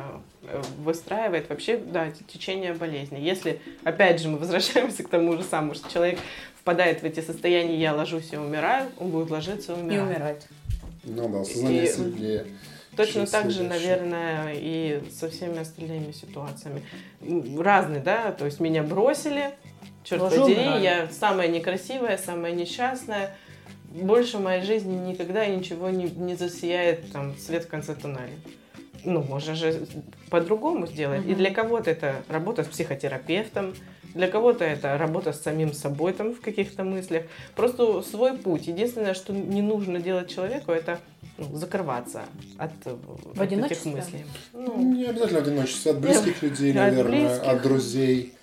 выстраивает 0.83 1.49
вообще, 1.49 1.77
да, 1.77 2.07
течение 2.33 2.73
болезни. 2.73 3.19
Если, 3.19 3.61
опять 3.83 4.19
же, 4.21 4.29
мы 4.29 4.39
возвращаемся 4.39 5.03
к 5.03 5.09
тому 5.09 5.37
же 5.37 5.43
самому, 5.43 5.75
что 5.75 5.87
человек 5.91 6.17
впадает 6.59 7.03
в 7.03 7.03
эти 7.03 7.19
состояния, 7.19 7.79
я 7.79 7.93
ложусь 7.93 8.29
и 8.31 8.37
умираю, 8.37 8.89
он 8.99 9.11
будет 9.11 9.29
ложиться 9.29 9.73
и 9.73 9.75
умирать. 9.75 9.99
И 9.99 10.15
умирать. 10.15 10.47
Ну 11.09 11.29
да, 11.29 11.43
сознание 11.43 11.83
и 11.85 11.87
сильнее. 11.87 12.45
Точно 12.95 13.25
так 13.25 13.49
же, 13.51 13.63
наверное, 13.63 14.53
и 14.55 15.01
со 15.17 15.29
всеми 15.29 15.59
остальными 15.59 16.11
ситуациями. 16.11 16.83
Разные, 17.57 18.01
да, 18.01 18.31
то 18.31 18.45
есть 18.45 18.59
меня 18.59 18.83
бросили, 18.83 19.51
черт 20.03 20.21
Ложу 20.21 20.43
подери, 20.43 20.59
умирали. 20.59 20.83
я 20.83 21.07
самая 21.09 21.47
некрасивая, 21.47 22.17
самая 22.17 22.51
несчастная. 22.51 23.35
Больше 23.91 24.37
в 24.37 24.41
моей 24.41 24.63
жизни 24.63 24.95
никогда 24.95 25.45
ничего 25.45 25.89
не, 25.89 26.09
не 26.09 26.35
засияет 26.35 27.11
там 27.11 27.37
свет 27.37 27.65
в 27.65 27.69
конце 27.69 27.95
туннеля. 27.95 28.29
Ну, 29.05 29.23
можно 29.23 29.55
же 29.55 29.87
по-другому 30.29 30.85
сделать. 30.85 31.21
Угу. 31.21 31.31
И 31.31 31.35
для 31.35 31.51
кого-то 31.51 31.89
это 31.89 32.15
работа 32.27 32.63
с 32.63 32.67
психотерапевтом, 32.67 33.73
для 34.13 34.27
кого-то 34.27 34.63
это 34.63 34.97
работа 34.97 35.33
с 35.33 35.41
самим 35.41 35.73
собой 35.73 36.13
там 36.13 36.33
в 36.33 36.41
каких-то 36.41 36.83
мыслях. 36.83 37.23
Просто 37.55 38.01
свой 38.01 38.37
путь. 38.37 38.67
Единственное, 38.67 39.13
что 39.13 39.33
не 39.33 39.61
нужно 39.61 39.99
делать 39.99 40.33
человеку, 40.33 40.71
это 40.71 40.99
ну, 41.37 41.55
закрываться 41.55 42.23
от, 42.57 42.71
в 42.85 43.41
от 43.41 43.51
этих 43.51 43.85
мыслей. 43.85 44.25
Ну, 44.53 44.77
не 44.81 45.05
обязательно 45.05 45.39
в 45.39 45.47
одиночестве, 45.47 45.91
от 45.91 45.99
близких 45.99 46.41
людей, 46.43 46.73
наверное, 46.73 47.25
от, 47.25 47.29
близких. 47.31 47.47
от 47.47 47.61
друзей. 47.61 48.33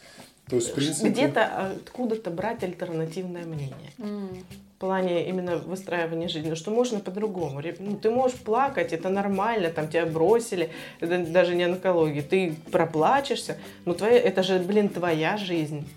То 0.49 0.57
есть, 0.57 0.71
в 0.71 0.75
принципе... 0.75 1.09
Где-то 1.09 1.73
откуда-то 1.85 2.31
брать 2.31 2.63
альтернативное 2.63 3.45
мнение. 3.45 3.93
Mm 3.99 4.45
в 4.77 4.79
плане 4.79 5.27
именно 5.27 5.57
выстраивания 5.57 6.29
жизни, 6.29 6.55
что 6.55 6.71
можно 6.71 7.01
по-другому. 7.01 7.63
Ну, 7.79 7.97
ты 7.97 8.11
можешь 8.11 8.37
плакать, 8.37 8.93
это 8.93 9.09
нормально, 9.09 9.71
там 9.71 9.89
тебя 9.89 10.05
бросили, 10.05 10.69
это 11.01 11.19
даже 11.19 11.55
не 11.55 11.65
онкология, 11.65 12.23
ты 12.23 12.55
проплачешься, 12.71 13.57
но 13.87 13.95
твоя, 13.95 14.19
это 14.19 14.43
же, 14.43 14.59
блин, 14.59 14.91
твоя 14.91 15.39
жизнь. 15.39 15.89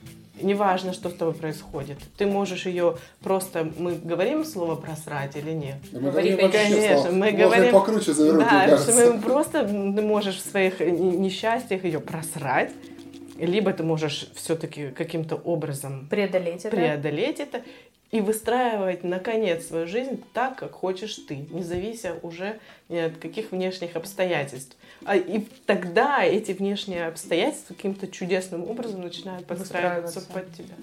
Неважно, 0.41 0.93
что 0.93 1.09
с 1.09 1.13
тобой 1.13 1.33
происходит. 1.33 1.97
Ты 2.17 2.25
можешь 2.25 2.65
ее 2.65 2.95
просто... 3.21 3.69
Мы 3.77 3.95
говорим 3.95 4.45
слово 4.45 4.75
просрать 4.75 5.35
или 5.35 5.51
нет? 5.51 5.75
Да 5.91 5.99
мы 5.99 6.11
говорим 6.11 6.49
Конечно, 6.49 7.11
мы 7.11 7.31
говорим... 7.33 7.73
покруче 7.73 8.13
завернуть, 8.13 8.47
Да, 8.47 8.77
что 8.77 8.93
мы 8.93 9.19
просто 9.19 9.65
ты 9.67 10.01
можешь 10.01 10.37
в 10.37 10.49
своих 10.49 10.79
несчастьях 10.79 11.83
ее 11.83 11.99
просрать, 11.99 12.71
либо 13.37 13.73
ты 13.73 13.83
можешь 13.83 14.29
все-таки 14.35 14.89
каким-то 14.89 15.35
образом 15.35 16.07
преодолеть 16.09 16.65
это. 16.65 16.75
преодолеть 16.75 17.39
это 17.39 17.61
и 18.11 18.21
выстраивать, 18.21 19.03
наконец, 19.03 19.67
свою 19.67 19.87
жизнь 19.87 20.23
так, 20.33 20.57
как 20.57 20.71
хочешь 20.71 21.15
ты, 21.15 21.47
не 21.51 21.63
завися 21.63 22.15
уже 22.23 22.59
ни 22.89 22.97
от 22.97 23.17
каких 23.17 23.51
внешних 23.51 23.95
обстоятельств. 23.95 24.75
А, 25.05 25.15
и 25.15 25.45
тогда 25.65 26.23
эти 26.23 26.51
внешние 26.51 27.05
обстоятельства 27.07 27.75
каким-то 27.75 28.07
чудесным 28.07 28.69
образом 28.69 29.01
начинают 29.01 29.45
подстраиваться 29.45 30.21
под 30.21 30.51
тебя. 30.53 30.75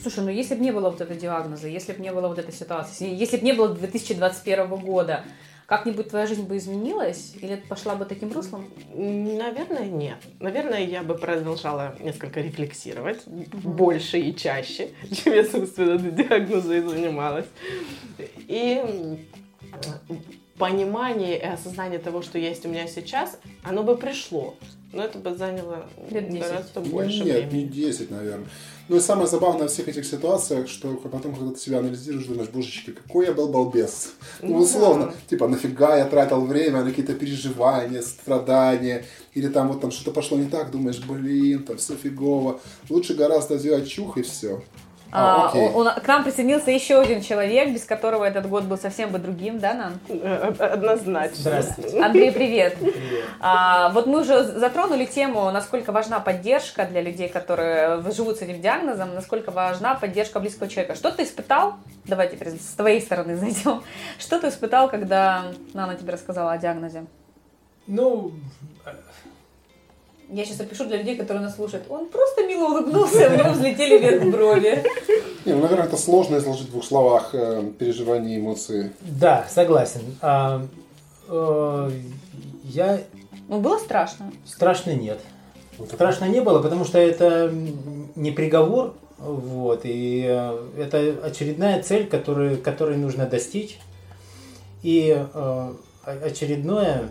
Слушай, 0.00 0.24
ну 0.24 0.30
если 0.30 0.54
бы 0.54 0.62
не 0.62 0.70
было 0.70 0.90
вот 0.90 1.00
этого 1.00 1.18
диагноза, 1.18 1.68
если 1.68 1.92
бы 1.92 2.00
не 2.00 2.12
было 2.12 2.28
вот 2.28 2.38
этой 2.38 2.54
ситуации, 2.54 3.12
если 3.12 3.36
бы 3.36 3.44
не 3.44 3.52
было 3.52 3.68
2021 3.68 4.68
года, 4.76 5.24
как-нибудь 5.68 6.08
твоя 6.08 6.26
жизнь 6.26 6.44
бы 6.44 6.56
изменилась 6.56 7.34
или 7.42 7.56
пошла 7.56 7.94
бы 7.94 8.06
таким 8.06 8.32
руслом? 8.32 8.70
Наверное, 8.94 9.84
нет. 9.84 10.16
Наверное, 10.40 10.82
я 10.82 11.02
бы 11.02 11.14
продолжала 11.14 11.94
несколько 12.00 12.40
рефлексировать 12.40 13.26
угу. 13.26 13.68
больше 13.68 14.18
и 14.18 14.34
чаще, 14.34 14.92
чем 15.12 15.34
я, 15.34 15.44
собственно, 15.44 15.98
и 16.72 16.80
занималась. 16.80 17.44
И 18.46 19.26
понимание 20.58 21.38
и 21.38 21.44
осознание 21.44 21.98
того, 21.98 22.22
что 22.22 22.38
есть 22.38 22.66
у 22.66 22.68
меня 22.68 22.86
сейчас, 22.86 23.38
оно 23.62 23.82
бы 23.82 23.96
пришло. 23.96 24.54
Но 24.92 25.04
это 25.04 25.18
бы 25.18 25.34
заняло 25.34 25.86
Лет 26.10 26.32
гораздо 26.32 26.80
больше 26.80 27.22
Нет, 27.22 27.50
времени. 27.50 27.64
не 27.64 27.68
10, 27.68 28.10
наверное. 28.10 28.48
Ну 28.88 28.96
и 28.96 29.00
самое 29.00 29.28
забавное 29.28 29.64
во 29.64 29.68
всех 29.68 29.86
этих 29.86 30.06
ситуациях, 30.06 30.66
что 30.66 30.94
потом, 30.94 31.34
когда 31.34 31.52
ты 31.52 31.58
себя 31.58 31.80
анализируешь, 31.80 32.24
думаешь, 32.24 32.48
божечки, 32.48 32.92
какой 32.92 33.26
я 33.26 33.32
был 33.32 33.50
балбес. 33.50 34.14
Ну, 34.40 34.54
ну 34.54 34.58
условно, 34.60 35.06
да. 35.06 35.14
типа, 35.28 35.46
нафига 35.46 35.98
я 35.98 36.06
тратил 36.06 36.40
время 36.40 36.82
на 36.82 36.88
какие-то 36.88 37.12
переживания, 37.12 38.00
страдания, 38.00 39.04
или 39.34 39.48
там 39.48 39.68
вот 39.68 39.82
там 39.82 39.90
что-то 39.90 40.12
пошло 40.12 40.38
не 40.38 40.48
так, 40.48 40.70
думаешь, 40.70 41.00
блин, 41.00 41.64
там 41.64 41.76
все 41.76 41.96
фигово. 41.96 42.60
Лучше 42.88 43.14
гораздо 43.14 43.58
сделать 43.58 43.90
чух 43.90 44.16
и 44.16 44.22
все. 44.22 44.62
А, 45.10 45.50
а, 45.52 45.58
он, 45.58 45.88
к 45.88 46.06
нам 46.06 46.22
присоединился 46.22 46.70
еще 46.70 47.00
один 47.00 47.22
человек, 47.22 47.72
без 47.72 47.84
которого 47.84 48.24
этот 48.24 48.46
год 48.48 48.64
был 48.64 48.76
совсем 48.76 49.10
бы 49.10 49.18
другим, 49.18 49.58
да, 49.58 49.72
Нан? 49.72 50.00
Э, 50.08 50.52
однозначно. 50.58 51.36
Здравствуйте. 51.36 52.00
Андрей, 52.02 52.30
привет. 52.30 52.76
привет. 52.78 52.94
А, 53.40 53.88
вот 53.90 54.06
мы 54.06 54.20
уже 54.20 54.44
затронули 54.44 55.06
тему, 55.06 55.50
насколько 55.50 55.92
важна 55.92 56.20
поддержка 56.20 56.84
для 56.84 57.00
людей, 57.00 57.28
которые 57.28 58.02
живут 58.12 58.38
с 58.38 58.42
этим 58.42 58.60
диагнозом, 58.60 59.14
насколько 59.14 59.50
важна 59.50 59.94
поддержка 59.94 60.40
близкого 60.40 60.68
человека. 60.68 60.94
Что 60.94 61.10
ты 61.10 61.22
испытал? 61.22 61.76
Давайте 62.04 62.36
теперь 62.36 62.50
с 62.50 62.74
твоей 62.76 63.00
стороны 63.00 63.36
зайдем. 63.38 63.82
Что 64.18 64.38
ты 64.38 64.48
испытал, 64.48 64.90
когда 64.90 65.46
Нана 65.72 65.94
тебе 65.94 66.12
рассказала 66.12 66.52
о 66.52 66.58
диагнозе? 66.58 67.06
Ну, 67.86 68.32
я 70.30 70.44
сейчас 70.44 70.60
опишу 70.60 70.84
для 70.84 70.98
людей, 70.98 71.16
которые 71.16 71.42
нас 71.42 71.56
слушают. 71.56 71.84
Он 71.88 72.06
просто 72.06 72.46
мило 72.46 72.66
улыбнулся, 72.66 73.30
у 73.30 73.36
него 73.36 73.50
взлетели 73.50 73.98
вверх 73.98 74.30
брови. 74.30 74.84
Не, 75.44 75.54
ну, 75.54 75.62
наверное, 75.62 75.86
это 75.86 75.96
сложно 75.96 76.36
изложить 76.36 76.68
в 76.68 76.70
двух 76.70 76.84
словах 76.84 77.30
э, 77.32 77.62
переживания 77.78 78.36
и 78.36 78.40
эмоции. 78.40 78.92
Да, 79.00 79.46
согласен. 79.48 80.02
А, 80.20 80.66
э, 81.28 81.90
я... 82.64 83.00
Ну, 83.48 83.60
было 83.60 83.78
страшно? 83.78 84.30
Страшно 84.44 84.90
нет. 84.94 85.18
Вот 85.78 85.88
страшно 85.88 86.26
не 86.26 86.40
было, 86.40 86.60
потому 86.60 86.84
что 86.84 86.98
это 86.98 87.50
не 88.14 88.30
приговор, 88.30 88.94
вот, 89.18 89.80
и 89.84 90.26
э, 90.28 90.68
это 90.78 91.26
очередная 91.26 91.82
цель, 91.82 92.06
которую, 92.06 92.60
которой 92.60 92.96
нужно 92.96 93.26
достичь. 93.26 93.78
И 94.82 95.16
э, 95.16 95.72
очередное 96.04 97.08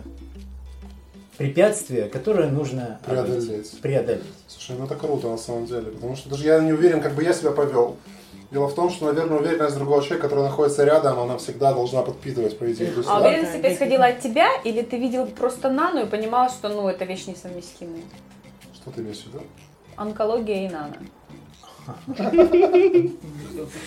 препятствие, 1.38 2.08
которое 2.08 2.50
нужно 2.50 2.98
преодолеть. 3.06 3.80
преодолеть. 3.80 4.24
Слушай, 4.48 4.76
ну 4.76 4.84
это 4.84 4.96
круто 4.96 5.28
на 5.28 5.38
самом 5.38 5.66
деле, 5.66 5.92
потому 5.92 6.16
что 6.16 6.28
даже 6.28 6.44
я 6.44 6.58
не 6.58 6.72
уверен, 6.72 7.00
как 7.00 7.14
бы 7.14 7.22
я 7.22 7.32
себя 7.32 7.52
повел. 7.52 7.96
Дело 8.50 8.66
в 8.66 8.74
том, 8.74 8.90
что, 8.90 9.06
наверное, 9.06 9.38
уверенность 9.38 9.76
другого 9.76 10.02
человека, 10.02 10.28
который 10.28 10.44
находится 10.44 10.84
рядом, 10.84 11.18
она 11.18 11.36
всегда 11.38 11.72
должна 11.72 12.02
подпитывать, 12.02 12.58
по 12.58 12.70
идее. 12.70 12.92
А 13.06 13.20
уверенность 13.20 13.54
теперь 13.54 13.74
исходила 13.74 14.06
от 14.06 14.20
тебя, 14.20 14.48
или 14.64 14.82
ты 14.82 14.98
видел 14.98 15.26
просто 15.26 15.70
нану 15.70 16.02
и 16.02 16.06
понимал, 16.06 16.50
что 16.50 16.68
ну 16.68 16.88
это 16.88 17.04
вещь 17.04 17.26
несовместимые? 17.26 18.02
Что 18.74 18.90
ты 18.90 19.02
имеешь 19.02 19.18
в 19.18 19.26
виду? 19.26 19.42
Онкология 19.96 20.66
и 20.66 20.70
нано. 20.70 20.96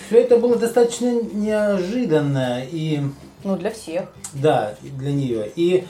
Все 0.06 0.20
это 0.20 0.38
было 0.38 0.56
достаточно 0.56 1.22
неожиданно 1.22 2.64
и... 2.64 3.00
Ну, 3.44 3.56
для 3.56 3.70
всех. 3.70 4.04
Да, 4.32 4.76
для 4.82 5.12
нее. 5.12 5.50
И 5.56 5.84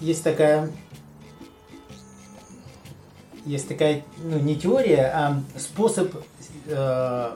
есть 0.00 0.24
такая 0.24 0.70
есть 3.46 3.68
такая, 3.68 4.02
ну, 4.24 4.40
не 4.40 4.56
теория, 4.56 5.10
а 5.14 5.40
способ 5.56 6.12
э, 6.66 7.30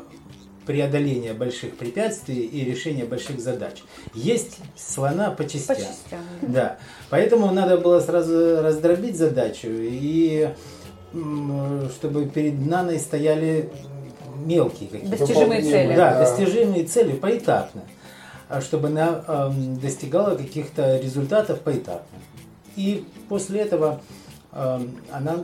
преодоления 0.67 1.33
больших 1.35 1.77
препятствий 1.77 2.47
и 2.47 2.65
решения 2.65 3.05
больших 3.05 3.41
задач. 3.41 3.83
Есть 4.13 4.59
слона 4.77 5.31
по 5.31 5.45
частям. 5.45 5.77
По 5.77 5.83
частям. 5.83 6.21
Да. 6.43 6.79
Поэтому 7.11 7.53
надо 7.53 7.79
было 7.79 8.01
сразу 8.01 8.61
раздробить 8.61 9.17
задачу 9.17 9.69
и 9.71 10.53
чтобы 11.13 12.27
перед 12.27 12.65
Наной 12.67 12.99
стояли 12.99 13.71
мелкие 14.45 14.89
какие-то. 14.89 15.17
Достижимые 15.17 15.63
цели. 15.63 15.95
Да, 15.95 16.13
да, 16.13 16.21
достижимые 16.21 16.85
цели 16.85 17.13
поэтапно. 17.13 17.83
А 17.83 18.00
чтобы 18.61 18.89
она 18.89 19.23
э, 19.27 19.51
достигала 19.81 20.35
каких-то 20.37 20.99
результатов 20.99 21.61
поэтапно. 21.61 22.19
И 22.77 23.05
после 23.29 23.61
этого 23.61 24.01
э, 24.53 24.81
она 25.13 25.37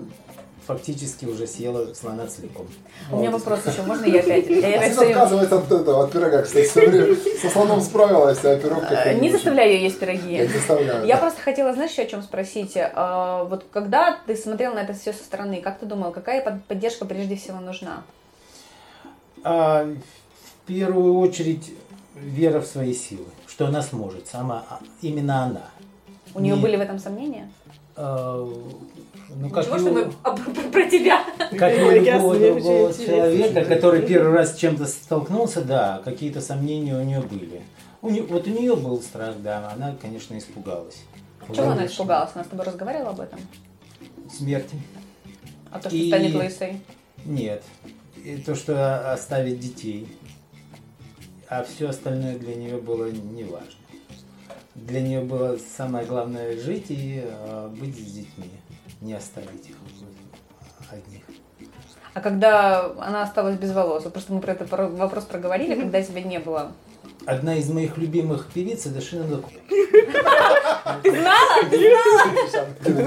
фактически 0.66 1.24
уже 1.26 1.46
съела 1.46 1.94
слона 1.94 2.26
целиком. 2.26 2.66
У 3.12 3.18
меня 3.18 3.30
вопрос 3.30 3.60
еще, 3.66 3.82
можно 3.82 4.04
я 4.06 4.18
опять? 4.18 4.48
Я 4.48 4.78
опять 4.80 4.98
отказывается 4.98 5.58
от 5.58 5.70
этого, 5.70 6.02
от 6.04 6.10
пирога, 6.10 6.42
кстати, 6.42 6.66
все 6.66 6.88
время 6.90 7.16
со 7.40 7.48
слоном 7.50 7.80
справилась, 7.80 8.44
а 8.44 8.56
пирог 8.58 8.80
как 8.80 9.06
Э, 9.06 9.14
Не 9.14 9.30
заставляю 9.30 9.72
ее 9.74 9.84
есть 9.84 10.00
Я 10.00 10.06
пироги. 10.08 10.38
не 10.38 10.46
заставляю. 10.48 11.06
Я 11.06 11.18
просто 11.18 11.40
хотела, 11.40 11.72
знаешь, 11.72 11.92
еще 11.92 12.02
о 12.02 12.06
чем 12.06 12.22
спросить. 12.22 12.72
А, 12.76 13.44
Вот 13.44 13.64
когда 13.70 14.18
ты 14.26 14.34
смотрел 14.34 14.74
на 14.74 14.80
это 14.80 14.92
все 14.94 15.12
со 15.12 15.22
стороны, 15.22 15.60
как 15.60 15.78
ты 15.78 15.86
думал, 15.86 16.10
какая 16.10 16.42
под- 16.42 16.64
поддержка 16.64 17.04
прежде 17.04 17.36
всего 17.36 17.60
нужна? 17.60 18.02
А, 19.44 19.84
в 19.84 20.66
первую 20.66 21.18
очередь 21.20 21.72
вера 22.16 22.60
в 22.60 22.66
свои 22.66 22.94
силы, 22.94 23.26
что 23.46 23.66
она 23.66 23.82
сможет, 23.82 24.26
сама, 24.26 24.64
а, 24.68 24.80
именно 25.02 25.44
она. 25.44 25.70
У 26.34 26.40
нее 26.40 26.56
Не- 26.56 26.62
были 26.62 26.76
в 26.76 26.80
этом 26.80 26.98
сомнения? 26.98 27.50
А, 27.94 28.44
ну, 29.30 29.50
как 29.50 29.64
Ничего, 29.64 29.76
и 29.76 29.80
что 29.80 29.90
у- 29.90 29.94
мы 29.94 30.70
про- 30.70 30.90
тебя. 30.90 31.24
Как 31.58 31.76
и 31.78 31.82
у 31.82 31.90
любого 31.90 32.36
другого 32.38 32.92
человека, 32.94 33.64
который 33.64 34.02
первый 34.02 34.32
раз 34.32 34.54
с 34.54 34.58
чем-то 34.58 34.86
столкнулся, 34.86 35.62
да, 35.62 36.02
какие-то 36.04 36.40
сомнения 36.40 36.94
у 36.96 37.02
нее 37.02 37.20
были. 37.20 37.62
У 38.02 38.10
не- 38.10 38.20
вот 38.20 38.46
у 38.46 38.50
нее 38.50 38.76
был 38.76 39.00
страх, 39.00 39.36
да, 39.40 39.70
она, 39.72 39.96
конечно, 40.00 40.36
испугалась. 40.36 41.04
Чего 41.54 41.70
она 41.70 41.86
испугалась? 41.86 42.30
Она 42.34 42.44
с 42.44 42.48
тобой 42.48 42.66
разговаривала 42.66 43.10
об 43.10 43.20
этом? 43.20 43.38
Смерти? 44.30 44.76
А 45.70 45.78
то, 45.78 45.88
что 45.88 45.96
И- 45.96 46.08
станет 46.08 46.34
лысой? 46.34 46.80
Нет. 47.24 47.62
И 48.24 48.36
то, 48.38 48.54
что 48.54 49.12
оставить 49.12 49.60
детей. 49.60 50.08
А 51.48 51.62
все 51.62 51.88
остальное 51.88 52.36
для 52.38 52.56
нее 52.56 52.78
было 52.78 53.06
не 53.06 53.44
важно. 53.44 53.70
Для 54.74 55.00
нее 55.00 55.20
было 55.20 55.58
самое 55.76 56.04
главное 56.04 56.60
жить 56.60 56.86
и 56.88 57.22
э, 57.24 57.68
быть 57.68 57.96
с 57.96 58.12
детьми, 58.12 58.50
не 59.00 59.14
оставить 59.14 59.70
их 59.70 59.76
одних. 60.90 61.22
А 62.14 62.20
когда 62.20 62.86
она 62.98 63.22
осталась 63.22 63.56
без 63.58 63.72
волос? 63.72 64.02
Просто 64.04 64.32
мы 64.32 64.40
про 64.40 64.52
этот 64.52 64.68
про- 64.68 64.88
вопрос 64.88 65.24
проговорили, 65.24 65.74
когда 65.74 66.02
тебя 66.02 66.22
не 66.22 66.38
было. 66.40 66.72
Одна 67.26 67.56
из 67.56 67.68
моих 67.70 67.96
любимых 67.96 68.48
певиц 68.52 68.86
это 68.86 69.00
Шина 69.00 69.26
Гаку. 69.26 69.50
Не 71.04 71.10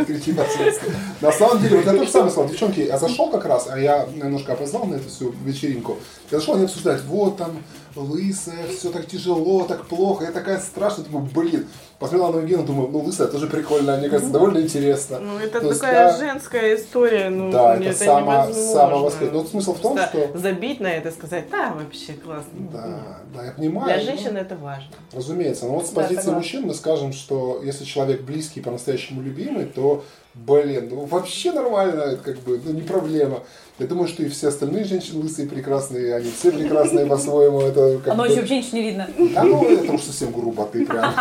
кричи, 0.05 0.33
пожалуйста. 0.33 0.85
На 1.21 1.31
самом 1.31 1.61
деле, 1.61 1.77
вот 1.77 1.85
я 1.85 1.91
тоже 1.93 2.09
самое 2.11 2.31
сказал, 2.31 2.49
девчонки, 2.49 2.79
я 2.81 2.97
зашел 2.97 3.29
как 3.29 3.45
раз, 3.45 3.67
а 3.69 3.79
я 3.79 4.05
немножко 4.07 4.53
опоздал 4.53 4.85
на 4.85 4.95
эту 4.95 5.07
всю 5.09 5.31
вечеринку. 5.43 5.97
Я 6.31 6.39
зашел, 6.39 6.55
они 6.55 6.65
обсуждают, 6.65 7.03
вот 7.05 7.37
там 7.37 7.51
лысая, 7.95 8.67
все 8.67 8.91
так 8.91 9.05
тяжело, 9.07 9.65
так 9.65 9.85
плохо, 9.85 10.25
я 10.25 10.31
такая 10.31 10.59
страшная, 10.59 11.05
думаю, 11.05 11.29
блин. 11.33 11.67
Посмотрела 11.99 12.31
на 12.31 12.39
Евгена, 12.39 12.63
думаю, 12.63 12.87
ну 12.89 12.99
лысая 12.99 13.27
тоже 13.27 13.47
прикольно, 13.47 13.97
мне 13.97 14.07
кажется, 14.07 14.31
довольно 14.31 14.59
интересно. 14.59 15.19
Ну, 15.19 15.37
это 15.37 15.59
То 15.59 15.67
есть 15.67 15.81
такая 15.81 16.07
я- 16.11 16.17
женская 16.17 16.75
история, 16.77 17.29
ну, 17.29 17.51
Да, 17.51 17.75
это, 17.75 17.83
это 17.89 18.05
само- 18.05 18.53
самовоспитание. 18.53 19.33
Ну, 19.33 19.45
смысл 19.45 19.73
в 19.73 19.79
том, 19.79 19.95
Просто 19.97 20.27
что- 20.29 20.37
Забить 20.37 20.79
на 20.79 20.87
это, 20.87 21.11
сказать, 21.11 21.49
да, 21.51 21.73
вообще 21.73 22.13
классно. 22.13 22.51
Да, 22.71 23.17
да, 23.35 23.45
я 23.45 23.51
понимаю. 23.51 23.85
Для 23.87 23.99
женщин 23.99 24.37
это 24.37 24.55
важно. 24.55 24.87
Разумеется. 25.11 25.65
Но 25.65 25.73
вот 25.75 25.87
с 25.87 25.89
Да, 25.89 25.95
позиции 26.03 26.15
согласна. 26.21 26.33
мужчин 26.37 26.63
мы 26.67 26.73
скажем, 26.73 27.11
что 27.11 27.61
если 27.65 27.83
человек 27.83 28.21
близкий, 28.21 28.61
по-настоящему 28.61 29.21
любимый, 29.21 29.65
то, 29.65 30.05
блин, 30.35 30.87
ну 30.89 31.03
вообще 31.05 31.51
нормально, 31.51 32.17
как 32.23 32.37
бы, 32.39 32.61
ну 32.63 32.71
не 32.71 32.81
проблема. 32.81 33.43
Я 33.79 33.87
думаю, 33.87 34.09
что 34.09 34.23
и 34.23 34.27
все 34.29 34.49
остальные 34.49 34.83
женщины 34.83 35.21
лысые 35.23 35.47
прекрасные, 35.47 36.13
они 36.15 36.29
все 36.31 36.51
прекрасные 36.51 37.05
по-своему. 37.05 37.61
Это 37.61 37.99
как 38.03 38.13
А 38.13 38.15
бы... 38.17 38.23
ночью 38.23 38.39
вообще 38.39 38.57
ничего 38.57 38.77
не 38.77 38.83
видно. 38.83 39.09
Да, 39.33 39.43
ну 39.43 39.63
это 39.65 39.93
уж 39.93 40.01
совсем 40.01 40.33
грубо, 40.33 40.65
ты 40.65 40.85
прям. 40.85 41.13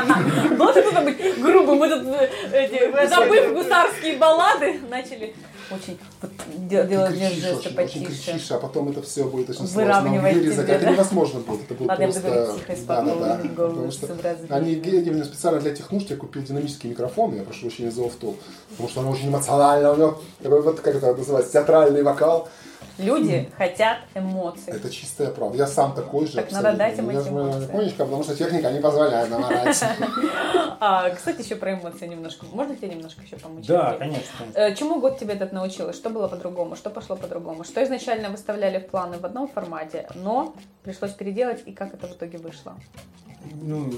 Может 0.58 0.84
кто-то 0.84 1.02
быть 1.02 1.40
грубым? 1.40 1.78
Мы 1.78 1.88
тут, 1.88 2.02
э, 2.52 3.08
забыв 3.08 3.52
гусарские 3.54 4.16
баллады, 4.18 4.80
начали 4.90 5.34
очень 5.70 5.98
вот, 6.22 6.30
де- 6.56 6.82
Ты 6.82 6.88
делать 6.88 7.10
кричишь 7.10 7.32
жесты 7.32 7.68
очень, 7.68 7.78
очень 7.78 8.04
потише. 8.04 8.04
кричишь, 8.32 8.50
а 8.52 8.58
потом 8.58 8.88
это 8.90 9.02
все 9.02 9.24
будет 9.24 9.50
очень 9.50 9.66
сложно 9.66 10.20
вырезать. 10.20 10.68
Это 10.68 10.84
да? 10.84 10.90
невозможно 10.92 11.40
будет. 11.40 11.62
Это 11.62 11.74
будет 11.74 11.88
Ладно, 11.88 12.02
я 12.02 12.08
буду 12.08 12.20
просто... 12.20 12.54
тихо 12.58 12.78
Да, 12.86 13.02
да, 13.02 13.14
да. 13.14 13.48
Потому 13.48 13.90
что 13.90 14.16
они? 14.50 14.72
Евгений 14.72 15.24
специально 15.24 15.60
для 15.60 15.72
этих 15.72 15.90
нужд 15.92 16.10
я 16.10 16.16
купил 16.16 16.42
динамический 16.42 16.90
микрофон, 16.90 17.34
я 17.34 17.42
прошу 17.42 17.62
прощения 17.62 17.90
за 17.90 18.02
потому 18.70 18.88
что 18.88 19.00
он 19.00 19.06
очень 19.08 19.28
эмоционально, 19.28 19.92
у 19.92 19.96
него 19.96 20.22
такой 20.42 20.62
вот, 20.62 20.80
как 20.80 20.94
это 20.94 21.14
называется, 21.14 21.52
театральный 21.52 22.02
вокал. 22.02 22.48
Люди 22.98 23.48
хотят 23.56 23.98
эмоций. 24.14 24.72
Это 24.72 24.90
чистая 24.90 25.30
правда. 25.30 25.56
Я 25.58 25.66
сам 25.66 25.94
такой 25.94 26.26
же. 26.26 26.32
Так 26.34 26.50
надо 26.50 26.70
абсолютно. 26.70 26.78
дать 26.78 26.98
им 26.98 27.10
эти 27.10 27.28
эмоции. 27.28 27.66
тихонечко, 27.66 28.04
потому 28.04 28.22
что 28.24 28.36
техника 28.36 28.72
не 28.72 28.80
позволяет 28.80 29.30
нам 29.30 29.44
орать. 29.44 29.82
А, 30.80 31.10
кстати, 31.10 31.42
еще 31.42 31.56
про 31.56 31.74
эмоции 31.74 32.06
немножко. 32.06 32.46
Можно 32.52 32.76
тебе 32.76 32.88
немножко 32.90 33.22
еще 33.22 33.36
помочь? 33.36 33.66
Да, 33.66 33.94
конечно. 33.94 34.46
Э, 34.54 34.72
Чему 34.76 35.00
год 35.00 35.18
тебе 35.18 35.34
этот 35.34 35.50
научил? 35.52 35.92
Что 35.92 36.08
было 36.08 36.28
по-другому? 36.28 36.76
Что 36.76 36.88
пошло 36.90 37.16
по-другому? 37.16 37.64
Что 37.64 37.82
изначально 37.82 38.28
выставляли 38.30 38.78
в 38.78 38.86
планы 38.88 39.18
в 39.18 39.24
одном 39.24 39.48
формате, 39.48 40.08
но 40.14 40.54
пришлось 40.84 41.10
переделать, 41.12 41.64
и 41.66 41.72
как 41.72 41.94
это 41.94 42.06
в 42.06 42.12
итоге 42.12 42.38
вышло? 42.38 42.76
Ну, 43.60 43.90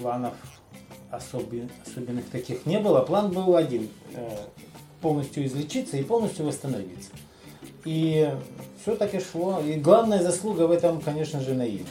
планов 0.00 0.32
особи- 1.12 1.68
особенных 1.86 2.30
таких 2.30 2.64
не 2.64 2.78
было. 2.78 3.02
План 3.02 3.30
был 3.30 3.56
один. 3.56 3.90
э, 4.14 4.28
Полностью 5.02 5.44
излечиться 5.44 5.98
и 5.98 6.02
полностью 6.02 6.46
восстановиться. 6.46 7.10
И 7.86 8.28
все 8.82 8.96
так 8.96 9.14
и 9.14 9.20
шло. 9.20 9.60
И 9.60 9.74
главная 9.74 10.20
заслуга 10.22 10.66
в 10.66 10.72
этом, 10.72 11.00
конечно 11.00 11.40
же, 11.40 11.54
Наиме. 11.54 11.86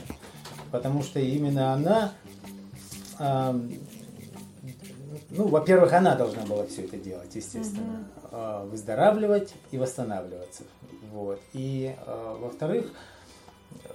Потому 0.69 1.01
что 1.01 1.19
именно 1.21 1.73
она, 1.73 2.11
ам, 3.17 3.71
ну, 5.29 5.47
во-первых, 5.47 5.93
она 5.93 6.15
должна 6.15 6.43
была 6.43 6.65
все 6.67 6.83
это 6.83 6.97
делать, 6.97 7.33
естественно. 7.33 8.05
А, 8.31 8.65
Выздоравливать 8.65 9.53
и 9.71 9.77
восстанавливаться. 9.77 10.63
Вот. 11.13 11.39
И, 11.53 11.95
а, 12.05 12.37
во-вторых, 12.41 12.91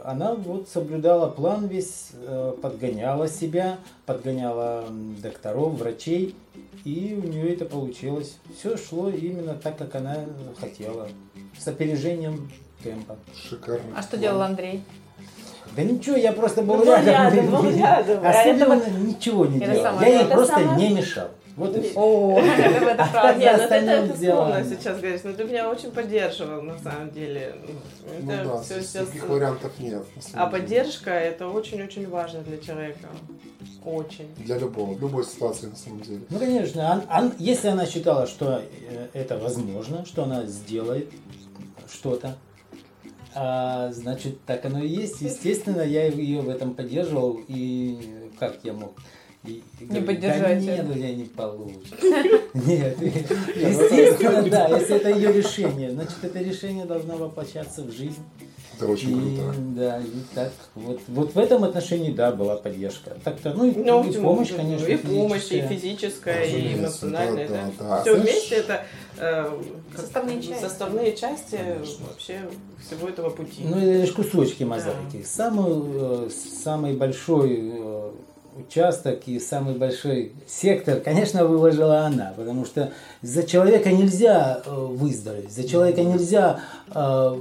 она 0.04 0.34
вот 0.34 0.68
соблюдала 0.68 1.28
план 1.28 1.66
весь, 1.66 2.10
э, 2.14 2.54
подгоняла 2.60 3.28
себя, 3.28 3.78
подгоняла 4.06 4.84
докторов, 5.22 5.74
врачей, 5.74 6.34
и 6.84 7.18
у 7.22 7.26
нее 7.26 7.52
это 7.52 7.64
получилось. 7.64 8.38
Все 8.56 8.76
шло 8.76 9.10
именно 9.10 9.54
так, 9.54 9.76
как 9.76 9.94
она 9.94 10.16
хотела, 10.58 11.08
с 11.62 11.68
опережением 11.68 12.50
темпа. 12.82 13.16
Шикарно. 13.48 13.82
А 13.96 14.02
что 14.02 14.16
делал 14.16 14.40
Андрей? 14.42 14.82
Да 15.76 15.82
ничего, 15.84 16.16
я 16.16 16.32
просто 16.32 16.62
был 16.62 16.76
Ну, 16.76 16.84
был 16.84 16.92
рядом. 16.96 17.06
рядом, 17.34 17.46
был 17.50 17.70
рядом. 17.70 18.24
А 18.24 18.30
Особенно 18.30 18.72
это 18.74 18.90
ничего 18.90 19.46
не 19.46 19.58
это 19.58 19.66
делал. 19.72 19.82
самое- 19.84 20.10
Я 20.12 20.16
ей 20.18 20.24
это 20.26 20.34
просто 20.34 20.54
самое- 20.58 20.88
не 20.88 20.94
мешал. 20.96 21.28
Вот 21.56 21.76
и 21.76 21.80
все. 21.82 21.92
О, 22.00 22.40
это 22.40 22.62
это 22.90 23.08
правда. 23.12 23.38
Нет, 23.38 24.08
ну 24.08 24.16
делом. 24.16 24.48
условно 24.48 24.64
сейчас 24.64 24.98
говоришь, 24.98 25.20
но 25.24 25.32
ты 25.32 25.44
меня 25.44 25.68
очень 25.70 25.90
поддерживал 25.90 26.62
на 26.62 26.78
самом 26.78 27.10
деле. 27.10 27.54
Ну 28.22 28.32
Это 28.32 28.44
да, 28.44 29.00
других 29.04 29.28
вариантов 29.28 29.72
нет. 29.78 30.02
А 30.34 30.46
поддержка 30.46 31.10
это 31.10 31.48
очень-очень 31.48 32.08
важно 32.08 32.40
для 32.40 32.56
человека. 32.58 33.08
Очень. 33.84 34.28
Для 34.38 34.58
любого, 34.58 34.98
любой 34.98 35.24
ситуации, 35.24 35.66
на 35.66 35.76
самом 35.76 36.00
деле. 36.00 36.20
Ну, 36.30 36.38
конечно, 36.38 36.92
ан- 36.92 37.04
ан- 37.08 37.34
если 37.38 37.68
она 37.68 37.86
считала, 37.86 38.26
что 38.26 38.62
э, 38.88 39.06
это 39.12 39.38
возможно, 39.38 40.04
что 40.04 40.24
она 40.24 40.44
сделает 40.44 41.08
что-то, 41.92 42.36
а, 43.34 43.90
значит, 43.92 44.42
так 44.44 44.64
оно 44.64 44.82
и 44.82 44.88
есть. 44.88 45.20
Естественно, 45.20 45.82
я 45.82 46.06
ее 46.06 46.40
в 46.40 46.48
этом 46.48 46.74
поддерживал, 46.74 47.40
и 47.48 48.30
как 48.38 48.58
я 48.64 48.72
мог 48.72 48.92
и- 49.44 49.62
и 49.80 49.84
говорить, 49.84 50.06
поддержать 50.06 50.42
Да 50.42 50.54
нет, 50.60 50.78
это». 50.80 50.90
у 50.90 50.94
тебя 50.94 51.14
не 51.14 51.24
получится. 51.24 51.94
Нет, 52.54 53.00
естественно, 53.00 54.42
да, 54.50 54.68
если 54.68 54.96
это 54.96 55.10
ее 55.10 55.32
решение, 55.32 55.90
значит, 55.92 56.16
это 56.22 56.40
решение 56.40 56.84
должно 56.84 57.16
воплощаться 57.16 57.82
в 57.82 57.92
жизнь. 57.92 58.22
Это 58.80 58.90
очень 58.92 59.34
И, 59.34 59.36
круто. 59.36 59.54
да, 59.58 59.98
и 59.98 60.34
так, 60.34 60.52
вот, 60.74 61.00
вот 61.08 61.34
в 61.34 61.38
этом 61.38 61.64
отношении, 61.64 62.12
да, 62.12 62.32
была 62.32 62.56
поддержка. 62.56 63.16
Так-то, 63.22 63.52
ну, 63.52 63.66
и, 63.66 63.74
Ну, 63.74 64.02
и 64.08 64.12
помощь, 64.18 64.54
конечно, 64.54 64.86
и 64.86 64.96
помощь, 64.96 65.50
и 65.50 65.60
физическая. 65.60 66.44
и 66.44 66.74
эмоциональная. 66.74 67.48
да, 67.48 67.54
да. 67.54 67.70
да, 67.78 67.96
да. 67.96 68.00
Все 68.02 68.14
Знаешь, 68.16 68.30
вместе 68.30 68.54
это 68.56 68.84
э, 69.18 69.60
Составные 69.96 70.42
части. 70.42 70.62
составные 70.62 71.16
части 71.16 71.56
Конечно. 71.56 72.06
вообще 72.08 72.40
всего 72.86 73.08
этого 73.08 73.30
пути. 73.30 73.62
Ну, 73.64 73.76
это 73.76 74.00
лишь 74.02 74.12
кусочки 74.12 74.64
мозаики. 74.64 75.22
Самый, 75.24 76.26
э, 76.26 76.28
самый 76.64 76.94
большой 76.94 77.60
э, 77.74 78.10
участок 78.66 79.20
и 79.26 79.38
самый 79.38 79.74
большой 79.74 80.32
сектор, 80.46 81.00
конечно, 81.00 81.44
выложила 81.44 82.00
она, 82.00 82.32
потому 82.36 82.64
что 82.64 82.92
за 83.22 83.42
человека 83.42 83.90
нельзя 83.90 84.62
выздороветь, 84.66 85.52
за 85.52 85.66
человека 85.68 86.02
нельзя 86.02 86.60
э, 86.94 87.40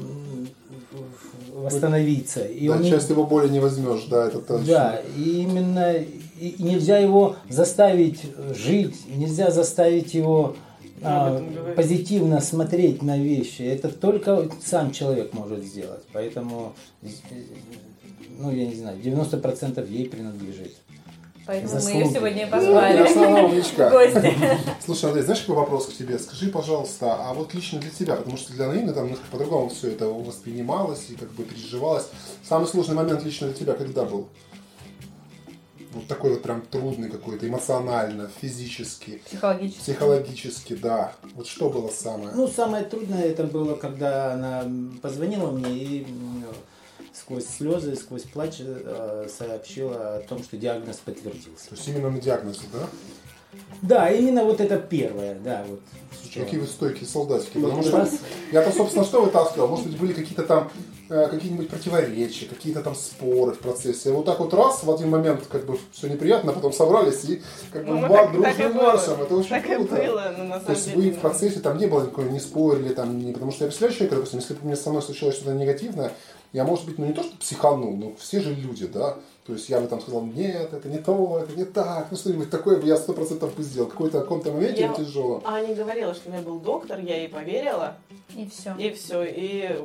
восстановиться. 1.64 2.45
И 2.45 2.68
Да, 2.68 2.76
он 2.76 2.84
часть 2.84 3.10
его 3.10 3.26
боли 3.26 3.49
не 3.49 3.60
возьмешь, 3.60 4.05
да, 4.10 4.28
это 4.28 4.39
точно. 4.39 4.66
Да, 4.66 5.01
и 5.18 5.41
именно 5.41 5.93
и 5.93 6.55
нельзя 6.60 6.97
его 6.97 7.36
заставить 7.49 8.22
жить, 8.55 8.95
нельзя 9.16 9.51
заставить 9.51 10.14
его 10.14 10.56
Об 11.02 11.06
а, 11.06 11.73
позитивно 11.76 12.41
смотреть 12.41 13.02
на 13.02 13.18
вещи. 13.18 13.61
Это 13.61 13.90
только 13.90 14.49
сам 14.64 14.91
человек 14.91 15.34
может 15.34 15.64
сделать. 15.64 16.03
Поэтому, 16.11 16.73
э, 17.02 17.07
ну, 18.38 18.52
я 18.52 18.65
не 18.68 18.76
знаю, 18.76 18.98
90% 19.02 19.90
ей 19.90 20.10
принадлежит. 20.10 20.76
Поэтому 21.50 21.74
Заслуги. 21.74 21.94
мы 21.96 22.02
ее 22.04 22.14
сегодня 22.14 22.42
и 22.44 22.46
Ну, 22.46 22.52
позвали 22.52 23.08
в 23.08 23.90
гости. 23.90 24.38
Слушай, 24.86 25.06
Андрей, 25.06 25.24
знаешь, 25.24 25.42
какой 25.42 25.56
вопрос 25.56 25.88
к 25.88 25.98
тебе? 25.98 26.20
Скажи, 26.20 26.50
пожалуйста, 26.50 27.16
а 27.28 27.34
вот 27.34 27.56
лично 27.56 27.80
для 27.80 27.90
тебя, 27.90 28.18
потому 28.18 28.38
что 28.38 28.54
для 28.54 28.68
Наины 28.68 28.94
там 28.94 29.06
немножко 29.06 29.26
по-другому 29.32 29.70
все 29.70 29.88
это 29.88 30.06
воспринималось 30.06 31.10
и 31.10 31.16
как 31.16 31.32
бы 31.32 31.44
переживалось. 31.44 32.06
Самый 32.48 32.68
сложный 32.68 32.94
момент 32.94 33.24
лично 33.24 33.48
для 33.48 33.56
тебя 33.56 33.74
когда 33.74 34.06
был? 34.06 34.28
Вот 35.94 36.06
такой 36.06 36.34
вот 36.34 36.44
прям 36.44 36.62
трудный 36.62 37.10
какой-то, 37.10 37.48
эмоционально, 37.48 38.30
физически, 38.40 39.24
Психологически. 39.26 39.82
психологически, 39.82 40.76
да. 40.76 41.14
Вот 41.34 41.48
что 41.48 41.72
было 41.72 41.88
самое? 41.88 42.30
Ну, 42.36 42.48
самое 42.48 42.84
трудное 42.84 43.24
это 43.24 43.46
было, 43.46 43.74
когда 43.74 44.34
она 44.34 44.66
позвонила 45.02 45.50
мне 45.50 45.72
и 45.76 46.08
сквозь 47.14 47.45
слезы, 47.45 47.95
сквозь 47.95 48.23
плач 48.23 48.56
э, 48.60 49.27
сообщила 49.38 50.18
о 50.18 50.19
том, 50.27 50.44
что 50.44 50.57
диагноз 50.57 50.98
подтвердился. 50.98 51.69
То 51.69 51.76
есть 51.76 51.88
именно 51.88 52.10
на 52.10 52.19
диагнозе, 52.19 52.61
да? 52.73 52.88
Да, 53.81 54.10
именно 54.11 54.44
вот 54.44 54.61
это 54.61 54.77
первое, 54.77 55.34
да, 55.44 55.65
вот. 55.68 55.80
что- 56.30 56.41
Какие 56.41 56.60
вы 56.60 56.68
стойкие 56.68 57.07
солдатики. 57.07 57.57
Ну, 57.57 57.68
Потому 57.69 57.84
что 57.84 58.07
я-то, 58.52 58.72
собственно, 58.72 59.03
что 59.03 59.23
вытаскивал? 59.23 59.68
Может 59.69 59.88
быть, 59.88 59.98
были 59.98 60.14
какие-то 60.14 60.44
там 60.44 60.69
э, 61.10 61.27
какие-нибудь 61.27 61.68
противоречия, 61.69 62.45
какие-то 62.45 62.84
там 62.84 62.94
споры 62.94 63.53
в 63.53 63.60
процессе. 63.60 64.11
Вот 64.11 64.26
так 64.26 64.40
вот 64.40 64.53
раз, 64.53 64.84
в 64.84 64.91
один 64.94 65.10
момент 65.10 65.48
как 65.52 65.65
бы 65.65 65.80
все 65.91 66.07
неприятно, 66.07 66.52
потом 66.53 66.72
собрались 66.72 67.23
и 67.26 67.41
как 67.73 67.86
бы 67.88 67.94
Ну, 67.95 68.02
ба- 68.07 68.30
так- 68.44 68.60
и 68.60 68.68
маршем. 68.73 69.19
Это 69.19 69.36
очень 69.36 69.49
Так 69.49 69.65
и 69.68 69.73
круто. 69.76 69.95
было, 69.95 70.34
но 70.38 70.44
на 70.44 70.60
То 70.60 70.65
самом 70.65 70.76
есть 70.76 70.86
деле... 70.94 71.02
вы 71.11 71.18
в 71.18 71.19
процессе 71.19 71.60
там 71.60 71.77
не 71.80 71.88
было 71.88 72.02
никакой, 72.03 72.26
не 72.30 72.40
спорили, 72.40 72.94
там, 72.94 73.18
не, 73.18 73.34
потому 73.34 73.52
что 73.52 73.64
я 73.64 73.69
представляю 73.69 73.95
человека, 73.98 74.15
допустим, 74.18 74.40
если 74.40 74.53
бы 74.53 74.60
мне 74.68 74.76
со 74.76 74.91
мной 74.91 75.02
случилось 75.02 75.36
что-то 75.36 75.53
негативное, 75.53 76.11
я, 76.54 76.64
может 76.64 76.86
быть, 76.86 76.98
ну 76.98 77.06
не 77.06 77.14
то, 77.14 77.24
что 77.24 77.38
психанул, 77.38 77.96
но 77.96 78.14
все 78.16 78.40
же 78.42 78.54
люди, 78.54 78.88
да, 78.88 79.18
то 79.46 79.54
есть 79.54 79.68
я 79.70 79.80
бы 79.82 79.88
там 79.88 80.00
сказал, 80.02 80.24
нет, 80.24 80.74
это 80.74 80.88
не 80.90 80.98
то, 81.00 81.40
это 81.44 81.56
не 81.58 81.66
так, 81.66 82.08
ну 82.12 82.18
что-нибудь 82.18 82.50
такое 82.52 82.78
бы 82.80 82.86
я 82.88 82.98
сто 82.98 83.14
процентов 83.14 83.56
бы 83.56 83.64
сделал, 83.64 83.88
какой-то 83.90 84.20
в 84.20 84.22
каком-то 84.22 84.52
моменте 84.52 84.82
Я- 84.82 84.94
тяжело. 84.94 85.42
Аня 85.46 85.74
говорила, 85.76 86.14
что 86.14 86.30
у 86.30 86.34
меня 86.34 86.42
был 86.42 86.60
доктор, 86.60 87.00
я 87.00 87.18
ей 87.18 87.30
поверила, 87.30 87.98
И 88.36 88.48
все. 88.48 88.76
и 88.78 88.92
все. 88.92 89.24
И 89.24 89.80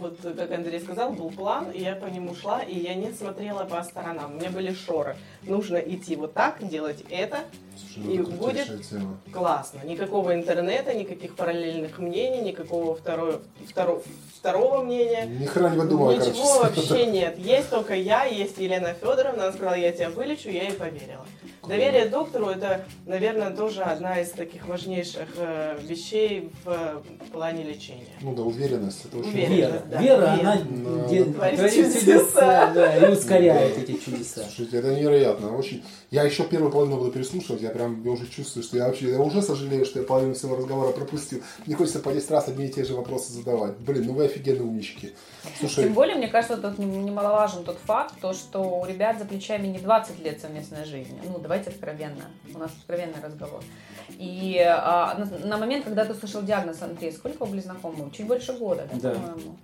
вот, 0.00 0.18
как 0.22 0.50
Андрей 0.50 0.80
сказал, 0.80 1.12
был 1.12 1.30
план, 1.30 1.70
и 1.70 1.80
я 1.80 1.94
по 1.94 2.06
нему 2.06 2.34
шла, 2.34 2.60
и 2.62 2.76
я 2.76 2.94
не 2.94 3.12
смотрела 3.12 3.64
по 3.64 3.82
сторонам. 3.84 4.34
У 4.34 4.38
меня 4.40 4.50
были 4.50 4.72
шоры. 4.74 5.16
Нужно 5.42 5.76
идти 5.76 6.16
вот 6.16 6.34
так, 6.34 6.66
делать 6.68 7.04
это, 7.08 7.38
Слушай, 7.76 8.02
ну 8.04 8.12
И 8.12 8.18
будет- 8.18 8.88
тема. 8.88 9.18
классно. 9.32 9.80
Никакого 9.84 10.34
интернета, 10.34 10.92
никаких 10.94 11.34
параллельных 11.36 11.98
мнений, 11.98 12.40
никакого 12.40 12.94
второго, 12.96 13.40
второго, 13.68 14.02
второго 14.44 14.82
мнения. 14.82 15.24
Ни 15.40 15.46
хрена 15.46 15.68
не 15.70 15.78
выдумывай, 15.78 16.16
Ничего 16.18 16.60
короче. 16.60 16.80
вообще 16.82 17.06
нет. 17.06 17.38
Есть 17.38 17.70
только 17.70 17.94
я, 17.94 18.24
есть 18.24 18.58
Елена 18.58 18.92
Федоровна. 18.92 19.44
Она 19.44 19.52
сказала, 19.52 19.74
я 19.74 19.90
тебя 19.90 20.10
вылечу, 20.10 20.50
я 20.50 20.64
ей 20.64 20.72
поверила. 20.72 21.24
Доверие 21.66 22.10
доктору 22.10 22.48
это, 22.48 22.84
наверное, 23.06 23.50
тоже 23.56 23.80
одна 23.80 24.20
из 24.20 24.28
таких 24.32 24.68
важнейших 24.68 25.28
э, 25.38 25.78
вещей 25.80 26.50
в 26.62 26.68
э, 26.68 27.00
плане 27.32 27.62
лечения. 27.64 28.04
Ну 28.20 28.34
да, 28.34 28.42
уверенность, 28.42 29.06
это 29.06 29.16
очень 29.16 29.30
Уверенность. 29.30 29.56
Вера, 29.56 29.82
да. 29.90 30.02
Вера, 30.02 30.20
Вера. 30.20 30.40
она 30.40 30.56
Да. 30.60 31.08
де- 31.08 31.24
Творит 31.24 31.94
чудеса, 31.94 32.70
да, 32.74 32.96
и 32.98 33.10
ускоряет 33.10 33.78
эти 33.78 33.92
чудеса. 33.98 34.42
Слушайте, 34.42 34.76
это 34.76 34.94
невероятно. 34.94 35.56
Очень. 35.56 35.82
Я 36.14 36.22
еще 36.22 36.44
первую 36.44 36.70
половину 36.70 36.96
буду 36.98 37.10
переслушивать, 37.10 37.60
я 37.60 37.70
прям 37.70 38.04
я 38.04 38.12
уже 38.12 38.28
чувствую, 38.28 38.62
что 38.62 38.76
я 38.76 38.86
вообще 38.86 39.10
я 39.10 39.18
уже 39.18 39.42
сожалею, 39.42 39.84
что 39.84 39.98
я 39.98 40.06
половину 40.06 40.34
всего 40.34 40.54
разговора 40.54 40.92
пропустил. 40.92 41.42
Мне 41.66 41.74
хочется 41.74 41.98
по 41.98 42.12
10 42.12 42.30
раз 42.30 42.46
одни 42.46 42.66
и 42.66 42.68
те 42.68 42.84
же 42.84 42.94
вопросы 42.94 43.32
задавать. 43.32 43.76
Блин, 43.78 44.04
ну 44.06 44.12
вы 44.12 44.26
офигенные 44.26 44.62
умнички. 44.62 45.12
Слушай, 45.58 45.84
Тем 45.86 45.92
более, 45.94 46.14
мне 46.14 46.28
кажется, 46.28 46.56
тут 46.56 46.78
нем- 46.78 47.04
немаловажен 47.04 47.64
тот 47.64 47.78
факт, 47.78 48.14
то, 48.20 48.32
что 48.32 48.60
у 48.60 48.86
ребят 48.86 49.18
за 49.18 49.24
плечами 49.24 49.66
не 49.66 49.78
20 49.80 50.20
лет 50.20 50.40
совместной 50.40 50.84
жизни. 50.84 51.20
Ну, 51.26 51.40
давайте 51.40 51.70
откровенно. 51.70 52.26
У 52.54 52.58
нас 52.58 52.70
откровенный 52.78 53.20
разговор. 53.20 53.64
И 54.10 54.56
а, 54.64 55.18
на, 55.18 55.48
на 55.48 55.58
момент, 55.58 55.84
когда 55.84 56.04
ты 56.04 56.12
услышал 56.12 56.42
диагноз, 56.42 56.80
Андрей, 56.80 57.10
сколько 57.10 57.44
вы 57.44 57.50
были 57.50 57.60
знакомы? 57.60 58.08
Чуть 58.12 58.28
больше 58.28 58.52
года, 58.52 58.88
да, 58.92 59.00
Да. 59.00 59.14
по-моему? 59.18 59.56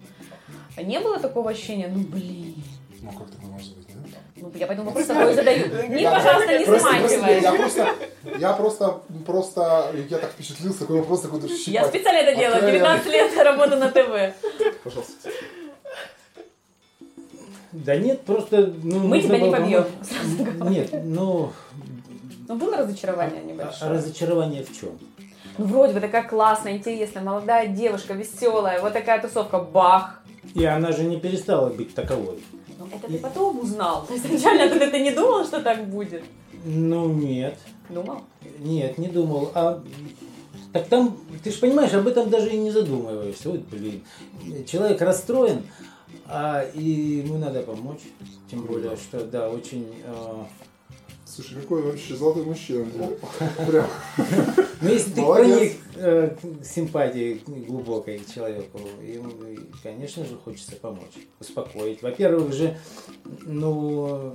А 0.77 0.83
Не 0.83 0.99
было 0.99 1.21
такого 1.21 1.51
ощущения, 1.51 1.87
ну, 1.87 2.01
блин. 2.03 2.57
ну 3.03 3.13
как 3.13 3.31
такое 3.31 3.51
может 3.51 3.77
быть, 3.77 3.87
да? 3.87 4.19
Ну, 4.41 4.51
я 4.55 4.67
поэтому 4.67 4.89
вопрос 4.89 5.07
такой 5.07 5.35
задаю. 5.35 5.67
Не, 5.89 6.11
пожалуйста, 6.11 6.59
не 6.59 6.65
замахивай. 6.65 7.41
Я 7.43 7.53
просто, 7.53 7.89
я 8.39 8.53
просто, 8.53 9.01
просто, 9.27 9.93
я 10.09 10.19
так 10.19 10.31
впечатлился, 10.31 10.81
такой 10.81 11.01
вопрос 11.01 11.21
такой 11.21 11.41
Я 11.67 11.85
специально 11.87 12.19
это 12.19 12.39
делаю. 12.39 12.57
Откровенно. 12.57 12.99
19 12.99 13.13
лет 13.13 13.37
работы 13.45 13.77
на 13.77 13.91
ТВ. 13.91 14.35
Пожалуйста. 14.85 15.31
Да 17.73 17.97
нет, 17.97 18.23
просто... 18.23 18.73
Ну, 18.83 18.99
Мы 19.01 19.21
тебя 19.21 19.39
не 19.39 19.51
побьем. 19.51 19.85
Нет, 20.71 20.91
ну, 21.05 21.53
Ну, 22.49 22.57
было 22.57 22.79
разочарование 22.79 23.43
а 23.43 23.45
небольшое. 23.45 23.93
разочарование 23.93 24.65
в 24.65 24.77
чем? 24.77 24.99
Ну, 25.57 25.67
вроде 25.67 25.93
бы 25.95 26.01
такая 26.01 26.25
классная, 26.25 26.73
интересная, 26.73 27.23
молодая 27.23 27.69
девушка, 27.69 28.15
веселая, 28.15 28.81
вот 28.81 28.93
такая 28.93 29.23
тусовка, 29.23 29.61
бах. 29.61 30.21
И 30.55 30.65
она 30.65 30.91
же 30.91 31.05
не 31.05 31.21
перестала 31.21 31.71
быть 31.71 31.95
таковой. 31.95 32.43
Это 32.93 33.07
ты 33.09 33.19
потом 33.19 33.61
узнал. 33.61 34.07
То 34.07 34.13
есть, 34.15 34.27
изначально 34.27 34.69
ты, 34.69 34.91
ты 34.91 35.01
не 35.01 35.11
думал, 35.11 35.45
что 35.45 35.61
так 35.63 35.89
будет? 35.89 36.23
Ну, 36.65 37.09
нет. 37.09 37.59
Думал? 37.89 38.23
Нет, 38.59 38.99
не 38.99 39.09
думал. 39.09 39.51
А 39.55 39.83
так 40.73 40.87
там, 40.87 41.19
ты 41.43 41.51
же 41.51 41.59
понимаешь, 41.59 41.93
об 41.95 42.07
этом 42.07 42.31
даже 42.31 42.51
и 42.51 42.57
не 42.57 42.71
задумываешься. 42.71 43.51
Вот, 43.51 43.61
блин, 43.63 44.03
человек 44.67 45.01
расстроен, 45.03 45.63
а, 46.27 46.63
и 46.63 46.83
ему 47.25 47.39
надо 47.39 47.63
помочь. 47.63 48.03
Тем 48.51 48.63
более, 48.63 48.97
что, 48.97 49.25
да, 49.25 49.49
очень... 49.49 49.87
а, 50.05 50.47
Слушай, 51.33 51.61
какой 51.61 51.83
вообще 51.83 52.17
золотой 52.17 52.45
мужчина. 52.45 52.87
Прям. 53.67 53.87
Ну, 54.83 54.89
если 54.89 55.11
ты 55.13 55.21
Молодец. 55.21 55.57
проник 55.57 55.77
э, 55.97 56.37
к 56.61 56.65
симпатии 56.65 57.41
глубокой 57.47 58.19
к 58.19 58.33
человеку, 58.33 58.81
ему, 59.03 59.31
конечно 59.83 60.25
же, 60.25 60.37
хочется 60.37 60.75
помочь, 60.77 61.13
успокоить. 61.39 62.03
Во-первых 62.03 62.53
же, 62.53 62.77
ну, 63.43 64.35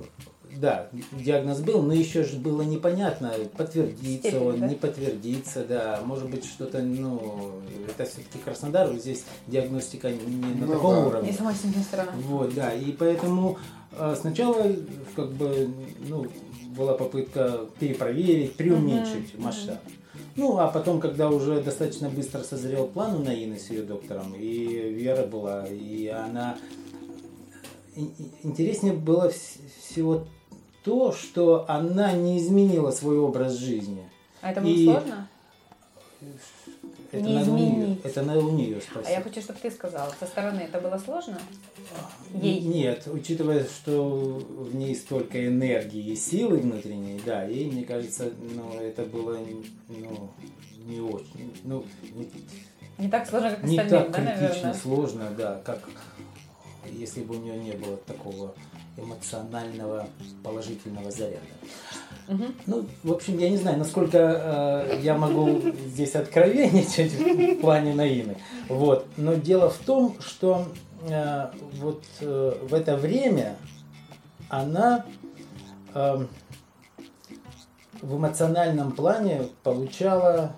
да, 0.56 0.88
диагноз 1.12 1.60
был, 1.60 1.82
но 1.82 1.92
еще 1.92 2.22
же 2.24 2.36
было 2.36 2.62
непонятно, 2.62 3.32
подтвердится 3.56 4.40
он, 4.40 4.60
да? 4.60 4.68
не 4.68 4.74
подтвердится, 4.76 5.64
да, 5.64 6.00
может 6.04 6.30
быть 6.30 6.44
что-то, 6.44 6.80
ну, 6.80 7.60
это 7.88 8.04
все-таки 8.04 8.38
Краснодар, 8.38 8.92
здесь 8.94 9.24
диагностика 9.48 10.10
не 10.10 10.36
на 10.54 10.66
Ну 10.66 10.72
таком 10.72 10.94
да. 10.94 11.06
уровне. 11.06 11.30
Не 11.30 11.36
самая 11.36 11.54
сильная 11.54 11.82
сторона. 11.82 12.12
Вот, 12.22 12.54
да, 12.54 12.72
и 12.72 12.92
поэтому 12.92 13.58
э, 13.92 14.16
сначала 14.18 14.64
как 15.14 15.32
бы 15.32 15.68
ну, 16.08 16.26
была 16.76 16.94
попытка 16.94 17.60
перепроверить, 17.80 18.56
преуменьшить 18.56 19.34
Мгм, 19.34 19.44
масштаб. 19.44 19.78
Ну, 20.36 20.58
а 20.58 20.68
потом, 20.68 21.00
когда 21.00 21.30
уже 21.30 21.60
достаточно 21.62 22.08
быстро 22.10 22.42
созрел 22.42 22.86
план 22.86 23.14
у 23.16 23.18
Наины 23.24 23.58
с 23.58 23.70
ее 23.70 23.82
доктором, 23.82 24.34
и 24.34 24.66
Вера 24.90 25.26
была, 25.26 25.66
и 25.66 26.06
она... 26.08 26.56
и- 27.96 28.10
Интереснее 28.42 28.92
было 28.92 29.28
вс- 29.30 29.58
всего 29.88 30.24
то, 30.84 31.12
что 31.12 31.64
она 31.68 32.12
не 32.12 32.38
изменила 32.38 32.90
свой 32.90 33.18
образ 33.18 33.54
жизни. 33.54 34.08
А 34.42 34.52
это 34.52 34.60
было 34.60 34.70
И- 34.70 34.84
сложно? 34.84 35.28
Это 37.18 37.26
Не 37.28 37.34
надо 37.34 37.50
у 37.50 37.56
нее, 37.56 37.70
изменить. 37.72 38.00
это 38.04 38.22
надо 38.22 38.40
у 38.40 38.50
нее 38.52 38.76
А 38.76 38.80
спросить. 38.80 39.10
я 39.10 39.20
хочу, 39.22 39.40
чтобы 39.40 39.58
ты 39.60 39.70
сказала, 39.70 40.14
со 40.20 40.26
стороны 40.26 40.60
это 40.60 40.80
было 40.80 40.98
сложно? 40.98 41.38
Ей. 42.34 42.60
Нет, 42.60 43.06
учитывая, 43.06 43.64
что 43.64 44.04
в 44.38 44.74
ней 44.74 44.94
столько 44.94 45.46
энергии 45.46 46.12
и 46.12 46.16
силы 46.16 46.58
внутренней, 46.58 47.20
да, 47.24 47.44
ей, 47.44 47.70
мне 47.70 47.84
кажется, 47.84 48.30
ну, 48.54 48.78
это 48.80 49.04
было 49.04 49.38
ну, 49.88 50.30
не 50.86 51.00
очень, 51.00 51.52
ну, 51.64 51.84
не, 52.14 52.28
Не 52.98 53.08
так 53.10 53.28
сложно, 53.28 53.50
как 53.50 53.62
не 53.64 53.78
остальным, 53.78 54.12
так 54.12 54.24
да, 54.24 54.32
критично 54.36 54.48
наверное? 54.48 54.74
сложно, 54.74 55.30
да, 55.36 55.60
как 55.64 55.88
если 56.92 57.22
бы 57.22 57.36
у 57.36 57.40
нее 57.40 57.56
не 57.58 57.72
было 57.72 57.96
такого 57.96 58.54
эмоционального 58.96 60.08
положительного 60.42 61.10
заряда. 61.10 61.40
Мгм. 62.28 62.54
Ну, 62.66 62.86
в 63.02 63.12
общем, 63.12 63.38
я 63.38 63.50
не 63.50 63.56
знаю, 63.56 63.78
насколько 63.78 64.18
э, 64.18 65.00
я 65.02 65.16
могу 65.16 65.60
здесь 65.86 66.14
откровенничать 66.14 67.12
в 67.12 67.60
плане 67.60 67.94
Наины. 67.94 68.36
Вот. 68.68 69.06
Но 69.16 69.34
дело 69.34 69.70
в 69.70 69.78
том, 69.78 70.16
что 70.20 70.66
э, 71.08 71.46
вот 71.74 72.02
э, 72.20 72.58
в 72.68 72.74
это 72.74 72.96
время 72.96 73.56
она 74.48 75.04
э, 75.94 76.26
в 78.02 78.16
эмоциональном 78.16 78.92
плане 78.92 79.48
получала 79.62 80.52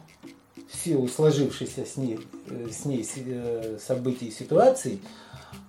силу 0.72 1.08
сложившейся 1.08 1.84
с 1.84 1.96
ней, 1.96 2.20
э, 2.48 2.68
с 2.70 2.84
ней 2.84 3.06
э, 3.16 3.78
событий 3.80 4.26
и 4.26 4.30
ситуаций 4.30 5.00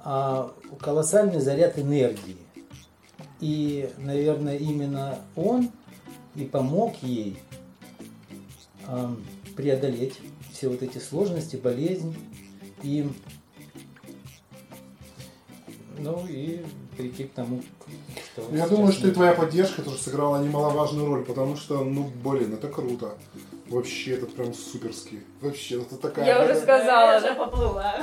а, 0.01 0.51
колоссальный 0.79 1.39
заряд 1.39 1.77
энергии. 1.77 2.37
И, 3.39 3.89
наверное, 3.97 4.57
именно 4.57 5.19
он 5.35 5.71
и 6.35 6.45
помог 6.45 6.95
ей 7.01 7.37
ам, 8.85 9.23
преодолеть 9.55 10.19
все 10.51 10.69
вот 10.69 10.81
эти 10.83 10.97
сложности, 10.97 11.55
болезнь. 11.55 12.15
И 12.83 13.09
ну 15.97 16.25
и 16.27 16.63
прийти 16.97 17.25
к 17.25 17.33
тому, 17.33 17.61
что... 18.33 18.55
Я 18.55 18.67
думаю, 18.67 18.91
что 18.91 19.07
и 19.07 19.11
твоя 19.11 19.33
поддержка 19.33 19.81
тоже 19.81 19.97
сыграла 19.97 20.43
немаловажную 20.43 21.07
роль, 21.07 21.25
потому 21.25 21.55
что, 21.55 21.83
ну, 21.83 22.11
блин, 22.23 22.53
это 22.53 22.67
круто. 22.67 23.17
Вообще, 23.69 24.15
это 24.15 24.25
прям 24.25 24.53
суперский. 24.53 25.21
Вообще, 25.41 25.81
это 25.81 25.97
такая... 25.97 26.25
Я 26.25 26.43
уже 26.43 26.55
сказала, 26.55 27.17
уже 27.19 27.35
поплыла. 27.35 27.95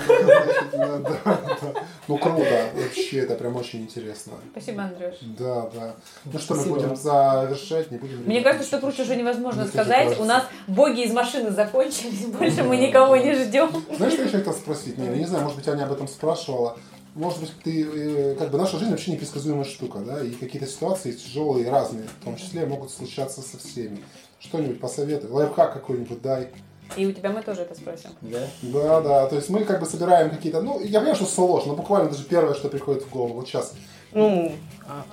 Ну, 2.09 2.18
круто. 2.18 2.70
Вообще, 2.74 3.20
это 3.20 3.34
прям 3.34 3.56
очень 3.56 3.82
интересно. 3.82 4.34
Спасибо, 4.52 4.84
Андрюш. 4.84 5.14
Да, 5.38 5.68
да. 5.74 5.97
Ну 6.24 6.38
что, 6.38 6.55
мы 6.55 6.64
будем 6.66 6.97
завершать, 6.97 7.90
не 7.90 7.98
будем... 7.98 8.22
Мне 8.24 8.43
кажется, 8.43 8.66
что 8.66 8.78
круче 8.78 9.02
уже 9.02 9.16
невозможно 9.16 9.66
сказать. 9.66 10.18
У 10.20 10.24
нас 10.24 10.44
боги 10.68 11.02
из 11.02 11.12
машины 11.12 11.51
закончились, 11.51 12.26
больше 12.38 12.62
мы 12.62 12.76
никого 12.76 13.16
не 13.16 13.34
ждем. 13.34 13.70
Знаешь, 13.97 14.14
что 14.14 14.22
я 14.22 14.28
хотел 14.28 14.52
спросить? 14.52 14.98
Не, 14.98 15.09
не 15.09 15.26
знаю, 15.26 15.44
может 15.44 15.59
быть, 15.59 15.68
Аня 15.68 15.84
об 15.84 15.93
этом 15.93 16.06
спрашивала 16.09 16.78
может 17.16 17.40
быть, 17.40 17.51
ты, 17.64 17.82
э, 17.82 18.34
как 18.38 18.51
бы 18.51 18.59
наша 18.59 18.78
жизнь 18.78 18.90
вообще 18.90 19.12
непредсказуемая 19.12 19.64
штука, 19.64 20.01
да, 20.01 20.22
и 20.22 20.30
какие-то 20.32 20.68
ситуации 20.68 21.12
тяжелые, 21.12 21.70
разные, 21.70 22.09
в 22.20 22.24
том 22.24 22.36
числе 22.36 22.66
могут 22.66 22.90
случаться 22.90 23.40
со 23.40 23.59
всеми. 23.59 24.05
Что-нибудь 24.38 24.80
посоветуй, 24.80 25.30
лайфхак 25.30 25.72
какой-нибудь 25.72 26.20
дай. 26.20 26.48
И 26.94 27.06
у 27.06 27.12
тебя 27.12 27.30
мы 27.30 27.43
тоже 27.43 27.62
это 27.62 27.74
спросим. 27.74 28.10
Да? 28.20 28.47
Да, 28.62 29.01
да. 29.01 29.26
То 29.26 29.36
есть 29.36 29.48
мы 29.48 29.64
как 29.64 29.80
бы 29.80 29.86
собираем 29.86 30.30
какие-то, 30.30 30.60
ну, 30.60 30.78
я 30.80 31.01
понимаю, 31.01 31.16
что 31.16 31.24
сложно, 31.24 31.70
но 31.70 31.76
буквально 31.76 32.10
даже 32.10 32.24
первое, 32.24 32.55
что 32.55 32.68
приходит 32.68 33.02
в 33.02 33.10
голову. 33.10 33.34
Вот 33.34 33.48
сейчас. 33.48 33.72
Ну, 34.16 34.51
а, 34.88 35.05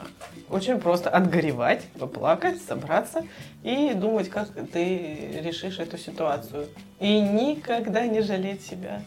очень 0.50 0.80
просто 0.80 1.10
отгоревать, 1.10 1.84
поплакать, 2.00 2.62
собраться 2.62 3.26
и 3.62 3.92
думать, 3.94 4.30
как 4.30 4.48
ты 4.72 5.42
решишь 5.44 5.78
эту 5.80 5.98
ситуацию. 5.98 6.68
И 7.02 7.20
никогда 7.20 8.08
не 8.08 8.22
жалеть 8.22 8.62
себя. 8.62 9.04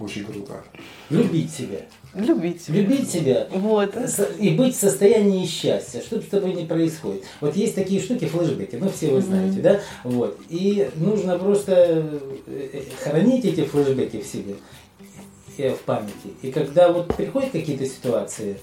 Очень 0.00 0.24
круто. 0.24 0.64
Любить 1.08 1.52
себя. 1.52 1.78
Любить 2.14 2.62
себя. 2.62 2.80
Любить 2.80 3.08
себя. 3.08 3.46
Вот. 3.50 3.94
И 4.40 4.50
быть 4.50 4.74
в 4.74 4.80
состоянии 4.80 5.46
счастья. 5.46 6.00
Что 6.00 6.20
с 6.20 6.24
тобой 6.24 6.54
не 6.54 6.64
происходит. 6.64 7.22
Вот 7.40 7.54
есть 7.54 7.76
такие 7.76 8.00
штуки, 8.00 8.24
флешбеки, 8.24 8.74
ну 8.74 8.88
все 8.90 9.12
вы 9.12 9.20
знаете, 9.20 9.58
mm-hmm. 9.58 9.62
да? 9.62 9.80
Вот. 10.02 10.40
И 10.48 10.90
нужно 10.96 11.38
просто 11.38 11.72
э, 11.76 12.18
э, 12.48 12.82
хранить 13.04 13.44
эти 13.44 13.64
флешбеки 13.64 14.20
в 14.20 14.26
себе, 14.26 14.56
в 15.62 15.80
памяти. 15.80 16.34
И 16.42 16.50
когда 16.50 16.90
вот 16.90 17.14
приходят 17.14 17.50
какие-то 17.50 17.86
ситуации, 17.86 18.58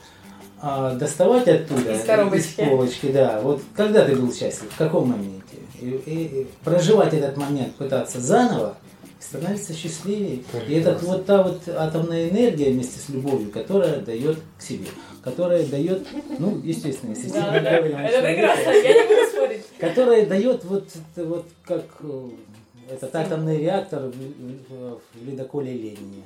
а, 0.65 0.95
доставать 0.95 1.47
оттуда 1.47 1.93
из, 1.93 2.05
коробочки. 2.05 2.61
из 2.61 2.69
полочки, 2.69 3.11
да. 3.11 3.41
Вот 3.41 3.61
когда 3.75 4.05
ты 4.05 4.15
был 4.15 4.33
счастлив, 4.33 4.71
в 4.71 4.77
каком 4.77 5.09
моменте? 5.09 5.57
И, 5.81 5.89
и, 5.89 6.41
и 6.41 6.47
проживать 6.63 7.13
этот 7.13 7.35
момент, 7.35 7.75
пытаться 7.75 8.21
заново, 8.21 8.77
становится 9.19 9.73
счастливее. 9.73 10.37
Прекрасно. 10.37 10.71
И 10.71 10.79
это 10.79 10.99
вот 11.05 11.25
та 11.25 11.43
вот 11.43 11.67
атомная 11.67 12.29
энергия 12.29 12.71
вместе 12.71 12.99
с 12.99 13.09
любовью, 13.09 13.51
которая 13.51 13.99
дает 13.99 14.39
к 14.57 14.61
себе, 14.61 14.87
которая 15.21 15.65
дает, 15.65 16.07
ну, 16.39 16.59
естественно, 16.63 17.11
если 17.11 17.29
да, 17.29 17.59
да, 17.59 17.77
говорим 17.77 17.97
Это 17.97 18.21
прекрасно, 18.21 18.69
я 18.71 18.93
не 18.93 19.07
буду 19.07 19.31
спорить. 19.31 19.65
Которая 19.79 20.25
дает 20.25 20.63
вот, 20.63 20.87
вот 21.15 21.45
как 21.65 21.85
э, 21.99 22.29
этот 22.89 23.15
атомный 23.15 23.57
реактор 23.57 24.03
в, 24.03 24.13
в, 24.13 25.01
в 25.13 25.27
ледоколе 25.27 25.73
Ленина. 25.73 26.23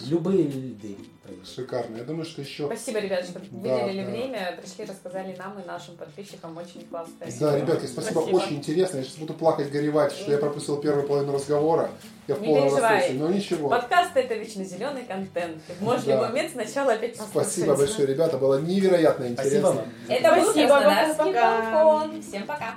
Любые 0.00 0.44
льды. 0.44 0.96
Шикарно. 1.44 1.96
Я 1.96 2.04
думаю, 2.04 2.24
что 2.24 2.40
еще... 2.42 2.66
Спасибо, 2.66 3.00
ребят, 3.00 3.24
что 3.24 3.40
да, 3.50 3.76
выделили 3.76 4.04
да. 4.04 4.10
время, 4.10 4.58
пришли, 4.60 4.84
рассказали 4.84 5.34
нам 5.36 5.58
и 5.60 5.66
нашим 5.66 5.96
подписчикам. 5.96 6.56
Очень 6.56 6.86
классно. 6.86 7.12
Да, 7.40 7.58
ребятки, 7.58 7.86
спасибо. 7.86 8.20
спасибо. 8.20 8.36
Очень 8.36 8.56
интересно. 8.56 8.98
Я 8.98 9.02
сейчас 9.02 9.16
буду 9.16 9.34
плакать, 9.34 9.70
горевать, 9.70 10.12
что 10.12 10.30
я 10.30 10.38
пропустил 10.38 10.76
первую 10.80 11.06
половину 11.06 11.32
разговора. 11.32 11.90
Я 12.28 12.34
в 12.36 12.38
полном 12.42 12.68
восторге, 12.68 13.12
но 13.14 13.28
ничего. 13.28 13.68
Подкаст 13.68 14.10
это 14.14 14.34
вечно 14.34 14.64
зеленый 14.64 15.04
контент. 15.04 15.62
Ты 15.66 15.84
можешь 15.84 16.04
да. 16.04 16.12
в 16.12 16.14
любой 16.14 16.28
момент 16.28 16.52
сначала 16.52 16.92
опять 16.92 17.16
послушать. 17.16 17.52
Спасибо 17.52 17.76
большое, 17.76 18.06
ребята. 18.06 18.38
Было 18.38 18.60
невероятно 18.60 19.26
интересно. 19.26 19.84
Спасибо. 20.04 20.28
Это 20.28 20.40
был 20.40 20.52
Краснодарский 20.52 21.32
балкон. 21.32 22.22
Всем 22.22 22.46
пока. 22.46 22.76